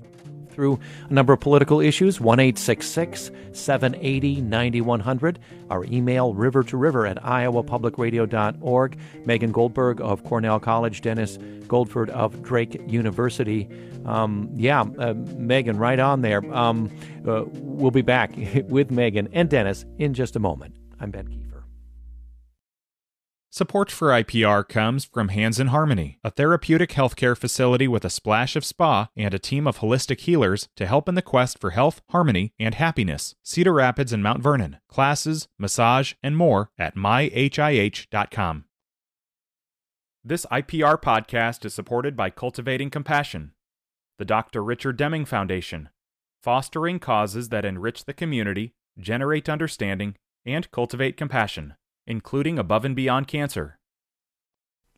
through 0.55 0.79
a 1.09 1.13
number 1.13 1.33
of 1.33 1.39
political 1.39 1.79
issues. 1.79 2.19
1 2.19 2.55
780 2.55 4.41
9100. 4.41 5.39
Our 5.69 5.85
email, 5.85 6.33
river 6.33 6.63
to 6.63 6.77
river 6.77 7.05
at 7.05 7.21
iowapublicradio.org. 7.21 8.97
Megan 9.25 9.51
Goldberg 9.51 10.01
of 10.01 10.23
Cornell 10.23 10.59
College, 10.59 11.01
Dennis 11.01 11.37
Goldford 11.67 12.09
of 12.09 12.41
Drake 12.41 12.81
University. 12.87 13.67
Um, 14.05 14.49
yeah, 14.55 14.85
uh, 14.99 15.13
Megan, 15.37 15.77
right 15.77 15.99
on 15.99 16.21
there. 16.21 16.43
Um, 16.53 16.91
uh, 17.27 17.43
we'll 17.53 17.91
be 17.91 18.01
back 18.01 18.31
with 18.67 18.91
Megan 18.91 19.27
and 19.33 19.49
Dennis 19.49 19.85
in 19.97 20.13
just 20.13 20.35
a 20.35 20.39
moment. 20.39 20.75
I'm 20.99 21.11
Ben 21.11 21.27
Keith. 21.27 21.54
Support 23.55 23.89
for 23.89 24.09
IPR 24.09 24.67
comes 24.67 25.05
from 25.05 25.29
Hands 25.29 25.57
in 25.57 25.67
Harmony, 25.67 26.19
a 26.25 26.29
therapeutic 26.29 26.89
healthcare 26.89 27.37
facility 27.37 27.87
with 27.87 28.03
a 28.03 28.09
splash 28.09 28.57
of 28.57 28.65
spa 28.65 29.07
and 29.15 29.33
a 29.33 29.39
team 29.39 29.65
of 29.65 29.79
holistic 29.79 30.19
healers 30.19 30.67
to 30.75 30.85
help 30.85 31.07
in 31.07 31.15
the 31.15 31.21
quest 31.21 31.59
for 31.59 31.69
health, 31.69 32.01
harmony, 32.09 32.51
and 32.59 32.75
happiness. 32.75 33.33
Cedar 33.43 33.71
Rapids 33.71 34.11
and 34.11 34.21
Mount 34.21 34.43
Vernon. 34.43 34.79
Classes, 34.89 35.47
massage, 35.57 36.15
and 36.21 36.35
more 36.35 36.69
at 36.77 36.97
myhih.com. 36.97 38.65
This 40.21 40.45
IPR 40.51 41.01
podcast 41.01 41.63
is 41.63 41.73
supported 41.73 42.17
by 42.17 42.31
Cultivating 42.31 42.89
Compassion, 42.89 43.53
the 44.19 44.25
Dr. 44.25 44.61
Richard 44.61 44.97
Deming 44.97 45.23
Foundation, 45.23 45.87
fostering 46.43 46.99
causes 46.99 47.47
that 47.47 47.63
enrich 47.63 48.03
the 48.03 48.13
community, 48.13 48.73
generate 48.99 49.47
understanding, 49.47 50.17
and 50.45 50.69
cultivate 50.71 51.15
compassion 51.15 51.75
including 52.07 52.59
Above 52.59 52.85
and 52.85 52.95
Beyond 52.95 53.27
Cancer. 53.27 53.77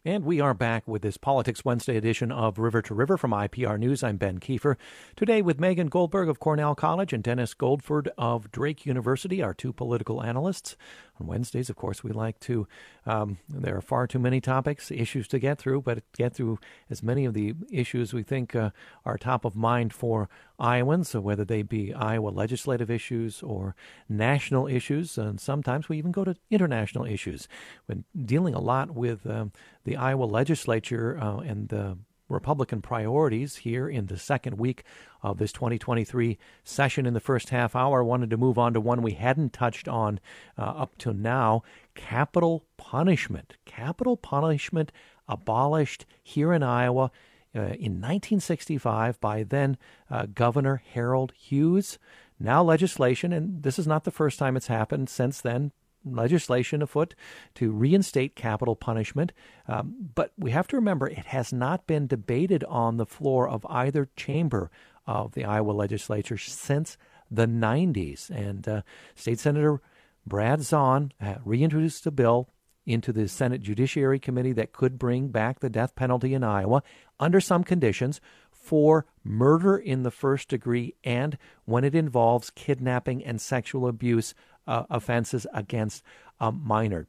And 0.06 0.24
we 0.24 0.40
are 0.40 0.54
back 0.54 0.88
with 0.88 1.02
this 1.02 1.18
Politics 1.18 1.66
Wednesday 1.66 1.98
edition 1.98 2.32
of 2.32 2.60
River 2.60 2.82
to 2.84 2.94
River 2.94 3.18
from 3.18 3.32
IPR 3.32 3.78
News. 3.78 4.04
I'm 4.04 4.16
Ben 4.18 4.40
Kiefer. 4.40 4.78
Today 5.16 5.42
with 5.42 5.60
Megan 5.60 5.88
Goldberg 5.88 6.30
of 6.30 6.40
Cornell 6.40 6.76
College 6.76 7.12
and 7.12 7.24
Dennis 7.24 7.54
Goldford 7.54 8.08
of 8.18 8.52
Drake 8.52 8.86
University, 8.86 9.42
our 9.42 9.54
two 9.54 9.74
political 9.74 10.24
analysts. 10.24 10.78
On 11.20 11.28
Wednesdays, 11.28 11.70
of 11.70 11.76
course, 11.76 12.04
we 12.04 12.12
like 12.12 12.40
to, 12.42 12.68
um, 13.06 13.40
there 13.50 13.76
are 13.76 13.82
far 13.82 14.06
too 14.06 14.20
many 14.20 14.40
topics, 14.40 14.92
issues 14.92 15.28
to 15.30 15.40
get 15.40 15.58
through, 15.58 15.82
but 15.82 16.04
get 16.16 16.34
through 16.34 16.60
as 16.90 17.02
many 17.02 17.26
of 17.26 17.34
the 17.34 17.56
issues 17.72 18.14
we 18.14 18.24
think 18.24 18.56
uh, 18.56 18.70
are 19.04 19.18
top 19.18 19.44
of 19.44 19.56
mind 19.56 19.94
for 19.94 20.30
Iowans, 20.60 21.10
so 21.10 21.20
whether 21.20 21.44
they 21.44 21.64
be 21.64 21.94
Iowa 21.94 22.30
legislative 22.30 22.90
issues 22.90 23.42
or 23.42 23.76
national 24.08 24.68
issues, 24.68 25.18
and 25.18 25.40
sometimes 25.40 25.90
we 25.90 25.98
even 25.98 26.12
go 26.12 26.24
to 26.24 26.36
international 26.50 27.06
issues. 27.06 27.48
When 27.88 28.06
dealing 28.26 28.54
a 28.54 28.60
lot 28.60 28.92
with 28.92 29.26
um, 29.28 29.52
the 29.88 29.96
Iowa 29.96 30.26
legislature 30.26 31.18
uh, 31.20 31.38
and 31.38 31.70
the 31.70 31.98
Republican 32.28 32.82
priorities 32.82 33.56
here 33.56 33.88
in 33.88 34.08
the 34.08 34.18
second 34.18 34.58
week 34.58 34.84
of 35.24 35.38
this 35.38 35.54
2023 35.54 36.38
session 36.66 37.06
in 37.06 37.14
the 37.14 37.22
first 37.22 37.50
half 37.50 37.74
hour. 37.74 38.04
Wanted 38.04 38.30
to 38.32 38.38
move 38.38 38.58
on 38.58 38.74
to 38.74 38.82
one 38.82 39.02
we 39.02 39.14
hadn't 39.14 39.54
touched 39.54 39.88
on 39.88 40.20
uh, 40.58 40.62
up 40.62 40.98
to 40.98 41.14
now 41.14 41.64
capital 41.96 42.66
punishment. 42.76 43.54
Capital 43.64 44.18
punishment 44.18 44.92
abolished 45.26 46.06
here 46.22 46.52
in 46.52 46.64
Iowa. 46.64 47.10
uh, 47.56 47.62
in 47.62 48.02
1965 48.02 49.22
by 49.22 49.44
then 49.44 49.78
uh, 50.12 50.26
Governor 50.26 50.84
Harold 50.94 51.32
Hughes. 51.32 51.98
Now 52.38 52.62
legislation, 52.62 53.32
and 53.32 53.64
this 53.64 53.80
is 53.80 53.88
not 53.88 54.04
the 54.04 54.12
first 54.12 54.38
time 54.38 54.58
it's 54.58 54.68
happened 54.68 55.08
since 55.10 55.40
then. 55.40 55.72
Legislation 56.06 56.82
afoot 56.82 57.16
to 57.56 57.72
reinstate 57.72 58.36
capital 58.36 58.76
punishment. 58.76 59.34
Um, 59.68 60.12
but 60.16 60.32
we 60.38 60.52
have 60.52 60.68
to 60.68 60.76
remember 60.76 61.08
it 61.08 61.28
has 61.28 61.52
not 61.52 61.88
been 61.88 62.08
debated 62.08 62.64
on 62.66 62.98
the 62.98 63.06
floor 63.06 63.48
of 63.48 63.66
either 63.70 64.10
chamber 64.16 64.72
of 65.06 65.34
the 65.34 65.46
Iowa 65.46 65.72
legislature 65.72 66.38
since 66.38 66.98
the 67.32 67.48
90s. 67.48 68.30
And 68.30 68.68
uh, 68.68 68.82
State 69.16 69.40
Senator 69.40 69.82
Brad 70.26 70.60
Zaun 70.60 71.12
uh, 71.22 71.36
reintroduced 71.44 72.06
a 72.06 72.12
bill 72.12 72.50
into 72.86 73.12
the 73.12 73.28
Senate 73.28 73.62
Judiciary 73.62 74.20
Committee 74.20 74.54
that 74.54 74.72
could 74.72 74.98
bring 74.98 75.28
back 75.28 75.60
the 75.60 75.70
death 75.70 75.96
penalty 75.96 76.34
in 76.34 76.44
Iowa 76.44 76.84
under 77.20 77.42
some 77.42 77.64
conditions 77.64 78.22
for 78.50 79.06
murder 79.24 79.78
in 79.78 80.04
the 80.04 80.12
first 80.12 80.50
degree 80.50 80.96
and 81.04 81.38
when 81.66 81.84
it 81.84 81.96
involves 81.96 82.50
kidnapping 82.50 83.24
and 83.24 83.40
sexual 83.40 83.88
abuse 83.88 84.34
uh, 84.68 84.84
offenses 84.90 85.48
against 85.54 86.04
a 86.40 86.52
minor. 86.52 87.08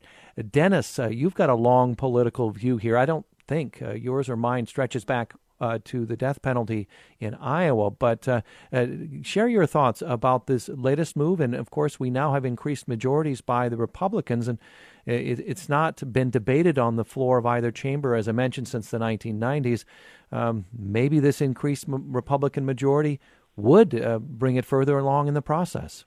Dennis, 0.51 0.99
uh, 0.99 1.09
you've 1.09 1.35
got 1.35 1.51
a 1.51 1.55
long 1.55 1.94
political 1.94 2.51
view 2.51 2.77
here. 2.77 2.97
I 2.97 3.07
don't 3.07 3.27
think 3.47 3.83
uh, 3.83 3.92
yours 3.92 4.29
or 4.29 4.37
mine 4.37 4.66
stretches 4.66 5.05
back 5.05 5.35
uh, 5.61 5.79
to 5.85 6.07
the 6.07 6.16
death 6.16 6.40
penalty 6.42 6.88
in 7.18 7.35
Iowa. 7.35 7.90
But 7.90 8.29
uh, 8.29 8.42
uh, 8.73 8.87
share 9.23 9.49
your 9.49 9.66
thoughts 9.66 10.03
about 10.03 10.47
this 10.47 10.68
latest 10.68 11.16
move. 11.16 11.40
And 11.40 11.55
of 11.55 11.71
course, 11.71 11.99
we 11.99 12.11
now 12.11 12.35
have 12.35 12.44
increased 12.44 12.88
majorities 12.88 13.40
by 13.40 13.68
the 13.68 13.77
Republicans, 13.77 14.49
and 14.49 14.59
it, 15.07 15.40
it's 15.40 15.68
not 15.68 16.12
been 16.12 16.31
debated 16.31 16.79
on 16.79 16.97
the 16.97 17.05
floor 17.05 17.38
of 17.38 17.47
either 17.47 17.71
chamber, 17.71 18.14
as 18.14 18.29
I 18.29 18.33
mentioned, 18.33 18.68
since 18.68 18.90
the 18.90 18.99
1990s. 18.99 19.85
Um, 20.31 20.66
maybe 20.77 21.21
this 21.21 21.40
increased 21.40 21.87
Republican 21.88 22.64
majority 22.64 23.21
would 23.57 24.01
uh, 24.01 24.18
bring 24.21 24.57
it 24.57 24.64
further 24.64 24.99
along 24.99 25.27
in 25.27 25.35
the 25.35 25.42
process. 25.42 26.05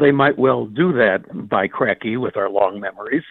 They 0.00 0.10
might 0.10 0.38
well 0.38 0.66
do 0.66 0.92
that 0.94 1.48
by 1.48 1.68
cracky 1.68 2.16
with 2.16 2.36
our 2.36 2.50
long 2.50 2.80
memories. 2.80 3.22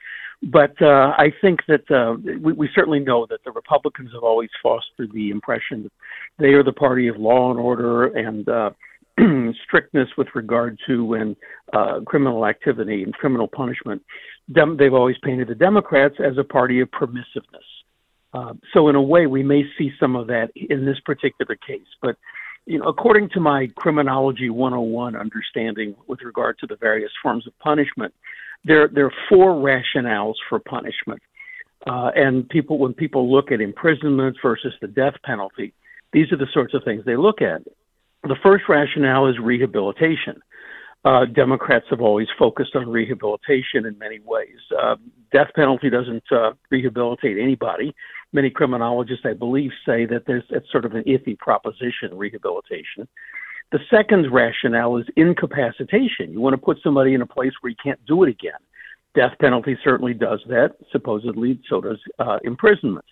But 0.41 0.80
uh, 0.82 1.13
I 1.18 1.34
think 1.41 1.62
that 1.68 1.89
uh, 1.89 2.15
we, 2.41 2.54
we 2.54 2.70
certainly 2.76 3.00
know 3.00 3.26
that 3.30 3.44
the 3.44 3.52
Republicans 3.52 4.12
have 4.13 4.24
always 4.24 4.50
fostered 4.62 5.12
the 5.13 5.32
impression 5.32 5.84
that 5.84 5.91
they 6.38 6.50
are 6.50 6.63
the 6.63 6.74
party 6.74 7.08
of 7.08 7.18
law 7.18 7.52
and 7.52 7.60
order 7.60 8.06
and 8.06 8.48
uh, 8.48 8.72
strictness 9.65 10.10
with 10.18 10.28
regard 10.36 10.78
to 10.88 11.13
and 11.13 11.36
uh, 11.74 12.02
criminal 12.06 12.46
activity 12.46 13.04
and 13.04 13.13
criminal 13.13 13.48
punishment. 13.48 14.02
Dem- 14.52 14.78
they've 14.78 14.94
always 14.94 15.18
painted 15.24 15.48
the 15.48 15.56
Democrats 15.56 16.15
as 16.20 16.38
a 16.38 16.44
party 16.44 16.80
of 16.80 16.89
permissiveness. 16.91 17.65
Uh, 18.34 18.54
so 18.74 18.89
in 18.89 18.96
a 18.96 19.02
way, 19.02 19.28
we 19.28 19.41
may 19.41 19.63
see 19.78 19.91
some 20.00 20.15
of 20.15 20.28
that 20.28 20.52
in 20.56 20.86
this 20.86 21.00
particular 21.06 21.56
case. 21.56 21.88
But 22.02 22.18
you 22.65 22.80
know, 22.80 22.86
according 22.86 23.30
to 23.30 23.39
my 23.39 23.67
criminology 23.75 24.49
101 24.49 25.15
understanding 25.15 25.95
with 26.08 26.21
regard 26.21 26.58
to 26.60 26.67
the 26.67 26.75
various 26.75 27.12
forms 27.21 27.45
of 27.47 27.58
punishment, 27.60 28.13
there 28.63 28.88
there 28.88 29.06
are 29.06 29.13
four 29.30 29.54
rationales 29.54 30.36
for 30.49 30.60
punishment. 30.60 31.21
Uh, 31.86 32.10
and 32.15 32.49
people, 32.49 32.80
when 32.80 32.93
people 32.93 33.32
look 33.32 33.51
at 33.51 33.62
imprisonment 33.62 34.36
versus 34.41 34.73
the 34.82 34.88
death 34.88 35.13
penalty, 35.23 35.73
these 36.13 36.32
are 36.32 36.38
the 36.38 36.47
sorts 36.51 36.73
of 36.73 36.84
things 36.84 37.04
they 37.06 37.15
look 37.15 37.41
at. 37.41 37.62
The 38.23 38.36
first 38.41 38.63
rationale 38.67 39.28
is 39.28 39.38
rehabilitation. 39.38 40.41
Uh, 41.04 41.25
Democrats 41.25 41.86
have 41.91 42.01
always 42.01 42.28
focused 42.39 42.75
on 42.75 42.89
rehabilitation 42.89 43.86
in 43.86 43.95
many 43.99 44.19
ways. 44.25 44.58
Uh, 44.75 44.95
death 45.32 45.49
penalty 45.56 45.91
doesn't 45.91 46.23
uh, 46.32 46.54
rehabilitate 46.71 47.38
anybody. 47.38 47.93
Many 48.36 48.50
criminologists, 48.50 49.26
I 49.26 49.32
believe, 49.32 49.71
say 49.86 50.06
that 50.08 50.24
there's 50.28 50.43
it's 50.50 50.69
sort 50.69 50.84
of 50.84 50.91
an 50.91 51.04
iffy 51.04 51.39
proposition, 51.39 52.10
rehabilitation. 52.12 53.08
The 53.71 53.80
second 53.89 54.30
rationale 54.30 54.98
is 54.98 55.06
incapacitation. 55.15 56.34
You 56.34 56.41
want 56.41 56.54
to 56.54 56.58
put 56.62 56.80
somebody 56.84 57.13
in 57.13 57.21
a 57.21 57.26
place 57.26 57.54
where 57.62 57.69
you 57.69 57.78
can't 57.82 58.06
do 58.06 58.24
it 58.24 58.30
again. 58.30 58.60
Death 59.15 59.32
penalty 59.39 59.78
certainly 59.86 60.13
does 60.13 60.41
that. 60.50 60.71
Supposedly, 60.91 61.62
so 61.69 61.80
does 61.80 61.98
uh, 62.19 62.39
imprisonment. 62.43 63.06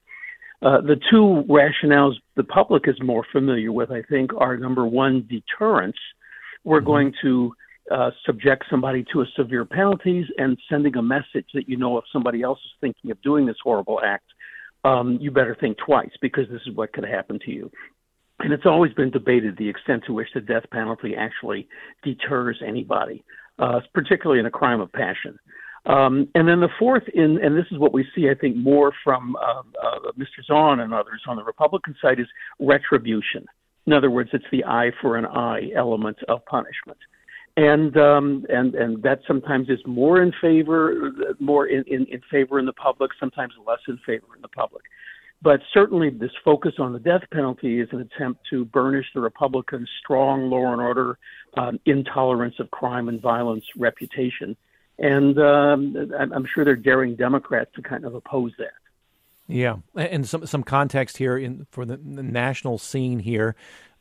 Uh, 0.62 0.82
the 0.82 1.00
two 1.10 1.46
rationales 1.48 2.16
the 2.36 2.44
public 2.44 2.90
is 2.90 3.02
more 3.02 3.26
familiar 3.32 3.72
with, 3.72 3.92
I 3.92 4.02
think, 4.02 4.32
are 4.38 4.58
number 4.58 4.86
one, 4.86 5.26
deterrence. 5.30 5.96
We're 6.66 6.80
mm-hmm. 6.80 6.86
going 6.86 7.14
to 7.22 7.54
uh, 7.90 8.12
subject 8.26 8.66
somebody 8.70 9.06
to 9.14 9.22
a 9.22 9.26
severe 9.38 9.64
penalties 9.64 10.26
and 10.38 10.58
sending 10.70 10.98
a 10.98 11.02
message 11.02 11.48
that 11.54 11.70
you 11.70 11.78
know 11.78 11.98
if 11.98 12.04
somebody 12.12 12.42
else 12.42 12.60
is 12.66 12.72
thinking 12.82 13.10
of 13.10 13.22
doing 13.22 13.46
this 13.46 13.56
horrible 13.64 14.02
act, 14.04 14.26
um, 14.84 15.18
you 15.22 15.32
better 15.32 15.56
think 15.60 15.78
twice 15.78 16.12
because 16.22 16.48
this 16.50 16.62
is 16.66 16.76
what 16.76 16.94
could 16.94 17.06
happen 17.06 17.40
to 17.46 17.52
you. 17.52 17.72
And 18.40 18.52
it's 18.52 18.66
always 18.66 18.94
been 18.94 19.12
debated 19.12 19.58
the 19.58 19.70
extent 19.70 20.04
to 20.08 20.14
which 20.14 20.28
the 20.34 20.42
death 20.42 20.64
penalty 20.72 21.16
actually 21.16 21.68
deters 22.04 22.62
anybody, 22.66 23.24
uh, 23.60 23.80
particularly 23.94 24.40
in 24.40 24.46
a 24.46 24.52
crime 24.52 24.82
of 24.82 24.92
passion. 24.92 25.38
Um, 25.86 26.30
and 26.34 26.48
then 26.48 26.60
the 26.62 26.70
fourth, 26.80 27.04
in, 27.14 27.44
and 27.44 27.58
this 27.58 27.66
is 27.72 27.78
what 27.78 27.94
we 27.94 28.08
see, 28.16 28.30
I 28.30 28.36
think, 28.36 28.56
more 28.56 28.94
from 29.04 29.36
uh, 29.36 29.64
uh, 29.82 30.12
Mr. 30.18 30.42
Zaun 30.50 30.80
and 30.80 30.94
others 30.94 31.22
on 31.28 31.36
the 31.36 31.44
Republican 31.44 31.96
side, 32.02 32.20
is 32.20 32.28
retribution. 32.60 33.46
In 33.86 33.94
other 33.94 34.10
words, 34.10 34.30
it's 34.34 34.46
the 34.52 34.64
eye 34.64 34.92
for 35.02 35.18
an 35.18 35.26
eye 35.26 35.72
element 35.76 36.18
of 36.30 36.46
punishment, 36.46 36.98
and 37.56 37.96
um, 37.98 38.46
and 38.50 38.74
and 38.76 39.04
that 39.04 39.20
sometimes 39.28 39.70
is 39.70 39.80
more 39.86 40.22
in 40.22 40.34
favor, 40.42 41.12
more 41.40 41.68
in, 41.68 41.84
in, 41.88 42.06
in 42.08 42.22
favor 42.32 42.60
in 42.60 42.66
the 42.66 42.74
public, 42.74 43.12
sometimes 43.20 43.54
less 43.66 43.80
in 43.88 43.98
favor 44.06 44.28
in 44.36 44.42
the 44.42 44.48
public. 44.48 44.84
But 45.42 45.60
certainly, 45.74 46.10
this 46.10 46.32
focus 46.44 46.76
on 46.80 46.94
the 46.94 47.00
death 47.00 47.24
penalty 47.32 47.82
is 47.82 47.90
an 47.92 48.00
attempt 48.00 48.42
to 48.50 48.64
burnish 48.66 49.08
the 49.14 49.20
Republicans' 49.20 49.90
strong 50.00 50.50
law 50.50 50.72
and 50.72 50.82
order, 50.82 51.20
um, 51.56 51.80
intolerance 51.86 52.56
of 52.60 52.72
crime 52.72 53.10
and 53.10 53.22
violence 53.22 53.66
reputation. 53.78 54.56
And 54.98 55.38
um, 55.40 56.12
I'm 56.18 56.46
sure 56.54 56.64
they're 56.64 56.76
daring 56.76 57.16
Democrats 57.16 57.72
to 57.76 57.82
kind 57.82 58.06
of 58.06 58.16
oppose 58.16 58.54
that. 58.58 58.72
Yeah, 59.48 59.78
and 59.96 60.28
some 60.28 60.46
some 60.46 60.64
context 60.64 61.18
here 61.18 61.38
in 61.38 61.68
for 61.70 61.86
the, 61.86 61.98
the 61.98 62.24
national 62.24 62.78
scene 62.78 63.20
here, 63.20 63.56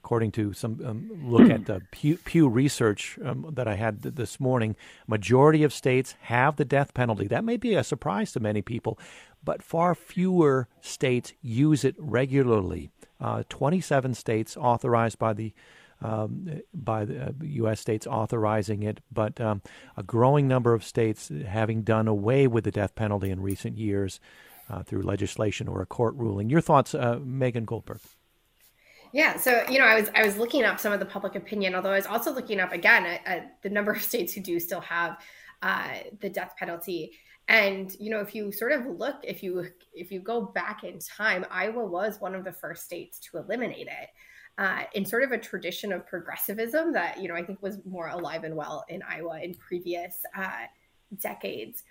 according 0.04 0.32
to 0.32 0.52
some 0.52 0.80
um, 0.84 1.10
look 1.22 1.48
at 1.48 1.66
the 1.66 1.80
Pew, 1.92 2.16
Pew 2.16 2.48
research 2.48 3.18
um, 3.24 3.52
that 3.54 3.68
I 3.68 3.76
had 3.76 4.02
th- 4.02 4.16
this 4.16 4.40
morning. 4.40 4.74
Majority 5.06 5.62
of 5.62 5.72
states 5.72 6.16
have 6.22 6.56
the 6.56 6.64
death 6.64 6.92
penalty. 6.92 7.28
That 7.28 7.44
may 7.44 7.56
be 7.56 7.74
a 7.74 7.84
surprise 7.84 8.32
to 8.32 8.40
many 8.40 8.62
people, 8.62 8.98
but 9.44 9.62
far 9.62 9.94
fewer 9.94 10.68
states 10.80 11.32
use 11.40 11.84
it 11.84 11.94
regularly. 11.98 12.90
Uh, 13.20 13.44
27 13.48 14.14
states 14.14 14.56
authorized 14.56 15.18
by 15.18 15.32
the 15.32 15.52
um, 16.00 16.60
by 16.74 17.04
the 17.04 17.26
uh, 17.26 17.32
U.S. 17.42 17.78
states 17.78 18.08
authorizing 18.08 18.82
it, 18.82 18.98
but 19.12 19.40
um, 19.40 19.62
a 19.96 20.02
growing 20.02 20.48
number 20.48 20.74
of 20.74 20.82
states 20.82 21.30
having 21.46 21.82
done 21.82 22.08
away 22.08 22.48
with 22.48 22.64
the 22.64 22.72
death 22.72 22.96
penalty 22.96 23.30
in 23.30 23.40
recent 23.40 23.78
years 23.78 24.18
uh, 24.68 24.82
through 24.82 25.02
legislation 25.02 25.68
or 25.68 25.80
a 25.80 25.86
court 25.86 26.16
ruling. 26.16 26.50
Your 26.50 26.60
thoughts, 26.60 26.92
uh, 26.92 27.20
Megan 27.22 27.64
Goldberg? 27.64 28.00
Yeah, 29.12 29.36
so 29.36 29.64
you 29.68 29.78
know, 29.78 29.84
I 29.84 30.00
was 30.00 30.10
I 30.14 30.24
was 30.24 30.38
looking 30.38 30.64
up 30.64 30.80
some 30.80 30.92
of 30.92 31.00
the 31.00 31.06
public 31.06 31.34
opinion, 31.34 31.74
although 31.74 31.92
I 31.92 31.96
was 31.96 32.06
also 32.06 32.32
looking 32.32 32.60
up 32.60 32.72
again 32.72 33.04
at, 33.04 33.20
at 33.26 33.62
the 33.62 33.68
number 33.70 33.92
of 33.92 34.02
states 34.02 34.32
who 34.32 34.40
do 34.40 34.58
still 34.58 34.80
have 34.80 35.18
uh, 35.62 35.94
the 36.20 36.28
death 36.28 36.54
penalty. 36.58 37.12
And 37.48 37.94
you 37.98 38.10
know 38.10 38.20
if 38.20 38.34
you 38.34 38.52
sort 38.52 38.72
of 38.72 38.86
look 38.86 39.16
if 39.24 39.42
you 39.42 39.66
if 39.92 40.12
you 40.12 40.20
go 40.20 40.40
back 40.40 40.84
in 40.84 40.98
time 41.00 41.44
iowa 41.50 41.84
was 41.84 42.20
one 42.20 42.36
of 42.36 42.44
the 42.44 42.52
first 42.52 42.84
states 42.84 43.18
to 43.18 43.38
eliminate 43.38 43.88
it 43.88 44.08
uh, 44.58 44.84
in 44.94 45.04
sort 45.04 45.24
of 45.24 45.32
a 45.32 45.38
tradition 45.38 45.92
of 45.92 46.06
progressivism 46.06 46.92
that 46.92 47.20
you 47.20 47.26
know 47.26 47.34
i 47.34 47.42
think 47.42 47.60
was 47.60 47.78
more 47.84 48.08
alive 48.08 48.44
and 48.44 48.54
well 48.54 48.84
in 48.88 49.02
iowa 49.02 49.40
in 49.40 49.54
previous 49.54 50.20
uh, 50.36 50.66
decades. 51.18 51.82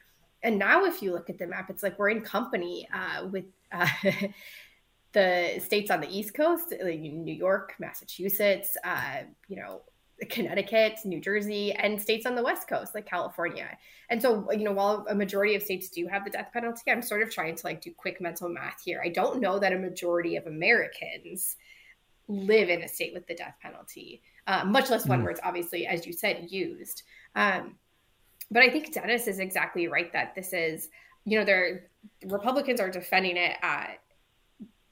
And 0.42 0.58
now 0.58 0.86
if 0.86 1.04
you 1.04 1.12
look 1.12 1.30
at 1.30 1.38
the 1.38 1.48
map 1.48 1.70
it's 1.70 1.84
like 1.84 2.00
we're 2.00 2.10
in 2.10 2.22
company 2.22 2.88
uh, 2.94 3.28
with 3.28 3.46
uh, 3.74 3.88
the 5.13 5.60
states 5.63 5.91
on 5.91 6.02
the 6.02 6.10
east 6.10 6.34
coast 6.34 6.74
like 6.84 7.00
new 7.00 7.34
york 7.34 7.74
massachusetts 7.80 8.78
uh, 8.84 9.17
you 9.47 9.56
know 9.56 9.82
Connecticut, 10.30 11.00
New 11.04 11.19
Jersey, 11.19 11.74
and 11.74 12.00
states 12.00 12.26
on 12.26 12.36
the 12.36 12.43
West 12.43 12.67
Coast 12.67 12.93
like 12.93 13.06
California. 13.06 13.78
And 14.10 14.21
so, 14.21 14.52
you 14.52 14.63
know, 14.63 14.71
while 14.71 15.06
a 15.10 15.15
majority 15.15 15.56
of 15.56 15.63
states 15.63 15.89
do 15.89 16.08
have 16.08 16.24
the 16.24 16.30
death 16.30 16.50
penalty, 16.54 16.91
I'm 16.91 17.02
sort 17.02 17.21
of 17.21 17.32
trying 17.32 17.56
to 17.56 17.65
like 17.65 17.82
do 17.82 17.91
quick 17.95 18.21
mental 18.21 18.50
math 18.50 18.82
here. 18.84 19.02
I 19.04 19.10
don't 19.10 19.41
know 19.41 19.58
that 19.60 19.74
a 19.74 19.78
majority 19.78 20.36
of 20.36 20.45
Americans 20.45 21.56
live 22.28 22.69
in 22.69 22.84
a 22.84 22.88
state 22.88 23.13
with 23.13 23.28
the 23.28 23.36
death 23.36 23.56
penalty, 23.62 24.21
uh, 24.47 24.63
much 24.63 24.89
less 24.89 25.08
one 25.08 25.19
mm. 25.19 25.24
where 25.24 25.32
it's 25.32 25.41
obviously, 25.43 25.88
as 25.88 26.06
you 26.06 26.13
said, 26.13 26.47
used. 26.50 27.04
Um, 27.36 27.76
but 28.52 28.63
I 28.63 28.69
think 28.69 28.93
Dennis 28.93 29.28
is 29.28 29.39
exactly 29.39 29.88
right 29.88 30.12
that 30.13 30.36
this 30.36 30.54
is, 30.54 30.89
you 31.26 31.39
know, 31.39 31.45
there 31.45 31.89
Republicans 32.26 32.80
are 32.80 32.89
defending 32.89 33.38
it. 33.38 33.58
Uh, 33.63 33.86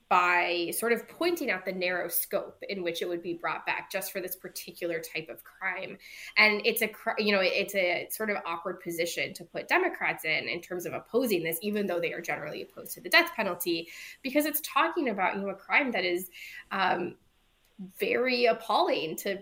by 0.10 0.72
sort 0.76 0.92
of 0.92 1.08
pointing 1.08 1.50
out 1.52 1.66
the 1.66 1.72
narrow 1.72 2.08
scope 2.08 2.58
in 2.68 2.82
which 2.82 3.04
it 3.04 3.08
would 3.08 3.22
be 3.22 3.36
brought 3.36 3.64
back 3.68 3.92
just 3.92 4.12
for 4.12 4.20
this 4.20 4.36
particular 4.36 5.00
type 5.00 5.30
of 5.30 5.44
crime. 5.44 6.00
And 6.36 6.64
it's 6.66 6.82
a, 6.82 6.90
you 7.20 7.32
know, 7.32 7.42
it's 7.44 7.76
a 7.76 8.08
sort 8.12 8.32
of 8.32 8.38
awkward 8.44 8.82
position 8.82 9.36
to 9.36 9.44
put 9.44 9.68
Democrats 9.68 10.26
in 10.26 10.50
in 10.50 10.62
terms 10.62 10.88
of 10.88 10.94
opposing 10.94 11.44
this, 11.44 11.60
even 11.62 11.86
though 11.86 12.00
they 12.00 12.12
are 12.12 12.22
generally 12.22 12.64
opposed 12.64 12.96
to 12.96 13.02
the 13.02 13.10
death 13.10 13.30
penalty, 13.36 13.88
because 14.24 14.46
it's 14.46 14.62
talking 14.62 15.10
about, 15.10 15.36
you 15.36 15.42
know, 15.42 15.50
a 15.50 15.56
crime 15.56 15.92
that 15.92 16.04
is 16.04 16.32
um, 16.72 17.14
very 18.00 18.46
appalling 18.46 19.16
to, 19.18 19.38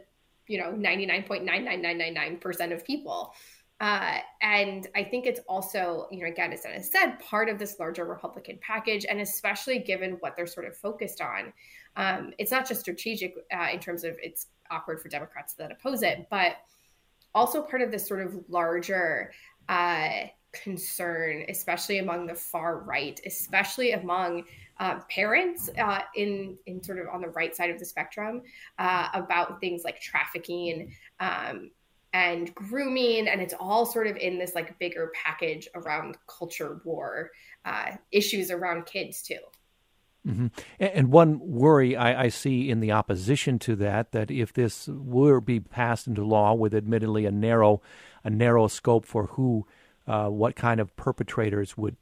you 0.48 0.60
know, 0.60 0.74
99.99999% 0.74 2.74
of 2.74 2.86
people. 2.86 3.34
Uh, 3.80 4.18
and 4.42 4.88
I 4.96 5.04
think 5.04 5.26
it's 5.26 5.40
also, 5.48 6.08
you 6.12 6.22
know, 6.22 6.28
again, 6.28 6.52
as 6.52 6.62
Dennis 6.62 6.92
said, 6.92 7.20
part 7.20 7.48
of 7.48 7.60
this 7.60 7.80
larger 7.80 8.06
Republican 8.06 8.58
package, 8.62 9.06
and 9.08 9.22
especially 9.22 9.80
given 9.80 10.14
what 10.20 10.36
they're 10.36 10.48
sort 10.48 10.66
of 10.66 10.76
focused 10.76 11.22
on. 11.22 11.54
Um, 11.96 12.34
it's 12.38 12.52
not 12.52 12.68
just 12.68 12.82
strategic 12.82 13.36
uh, 13.56 13.68
in 13.72 13.80
terms 13.80 14.04
of 14.04 14.18
it's 14.22 14.48
awkward 14.72 15.00
for 15.00 15.10
Democrats 15.10 15.54
that 15.56 15.72
oppose 15.72 16.02
it, 16.02 16.28
but 16.30 16.58
also 17.36 17.62
part 17.62 17.82
of 17.82 17.92
this 17.92 18.08
sort 18.08 18.22
of 18.22 18.36
larger 18.50 19.32
uh, 19.70 20.26
concern, 20.52 21.46
especially 21.50 22.00
among 22.00 22.26
the 22.26 22.34
far 22.34 22.80
right, 22.80 23.20
especially 23.26 23.92
among 23.92 24.44
uh, 24.80 25.00
parents 25.10 25.70
uh, 25.78 26.02
in 26.16 26.58
in 26.66 26.82
sort 26.84 27.00
of 27.00 27.08
on 27.08 27.22
the 27.22 27.30
right 27.30 27.56
side 27.56 27.70
of 27.70 27.80
the 27.80 27.86
spectrum 27.86 28.42
uh, 28.80 29.10
about 29.14 29.60
things 29.60 29.84
like 29.84 30.00
trafficking 30.00 30.94
um, 31.20 31.72
and 32.14 32.54
grooming 32.56 33.28
and 33.28 33.42
it's 33.42 33.54
all 33.60 33.86
sort 33.86 34.08
of 34.08 34.16
in 34.18 34.40
this 34.40 34.56
like 34.56 34.78
bigger 34.80 35.12
package 35.14 35.68
around 35.76 36.18
culture 36.28 36.82
war 36.84 37.32
uh, 37.66 37.92
issues 38.12 38.50
around 38.50 38.86
kids 38.86 39.22
too 39.22 39.40
mm-hmm. 40.26 40.48
and 40.80 41.12
one 41.12 41.40
worry 41.40 41.96
I, 41.96 42.24
I, 42.24 42.28
see 42.30 42.70
in 42.70 42.80
the 42.80 42.92
opposition 42.92 43.60
to 43.60 43.76
that 43.78 44.14
that 44.14 44.32
if 44.32 44.54
this 44.54 44.88
were 44.88 45.42
be 45.42 45.60
passed 45.60 46.08
into 46.08 46.24
law 46.24 46.54
with 46.54 46.74
admittedly 46.74 47.26
a 47.26 47.32
narrow 47.32 47.82
a 48.24 48.30
narrow 48.30 48.68
scope 48.68 49.06
for 49.06 49.28
who 49.28 49.68
uh, 50.08 50.30
what 50.30 50.56
kind 50.56 50.80
of 50.80 50.96
perpetrators 50.96 51.78
would 51.78 51.98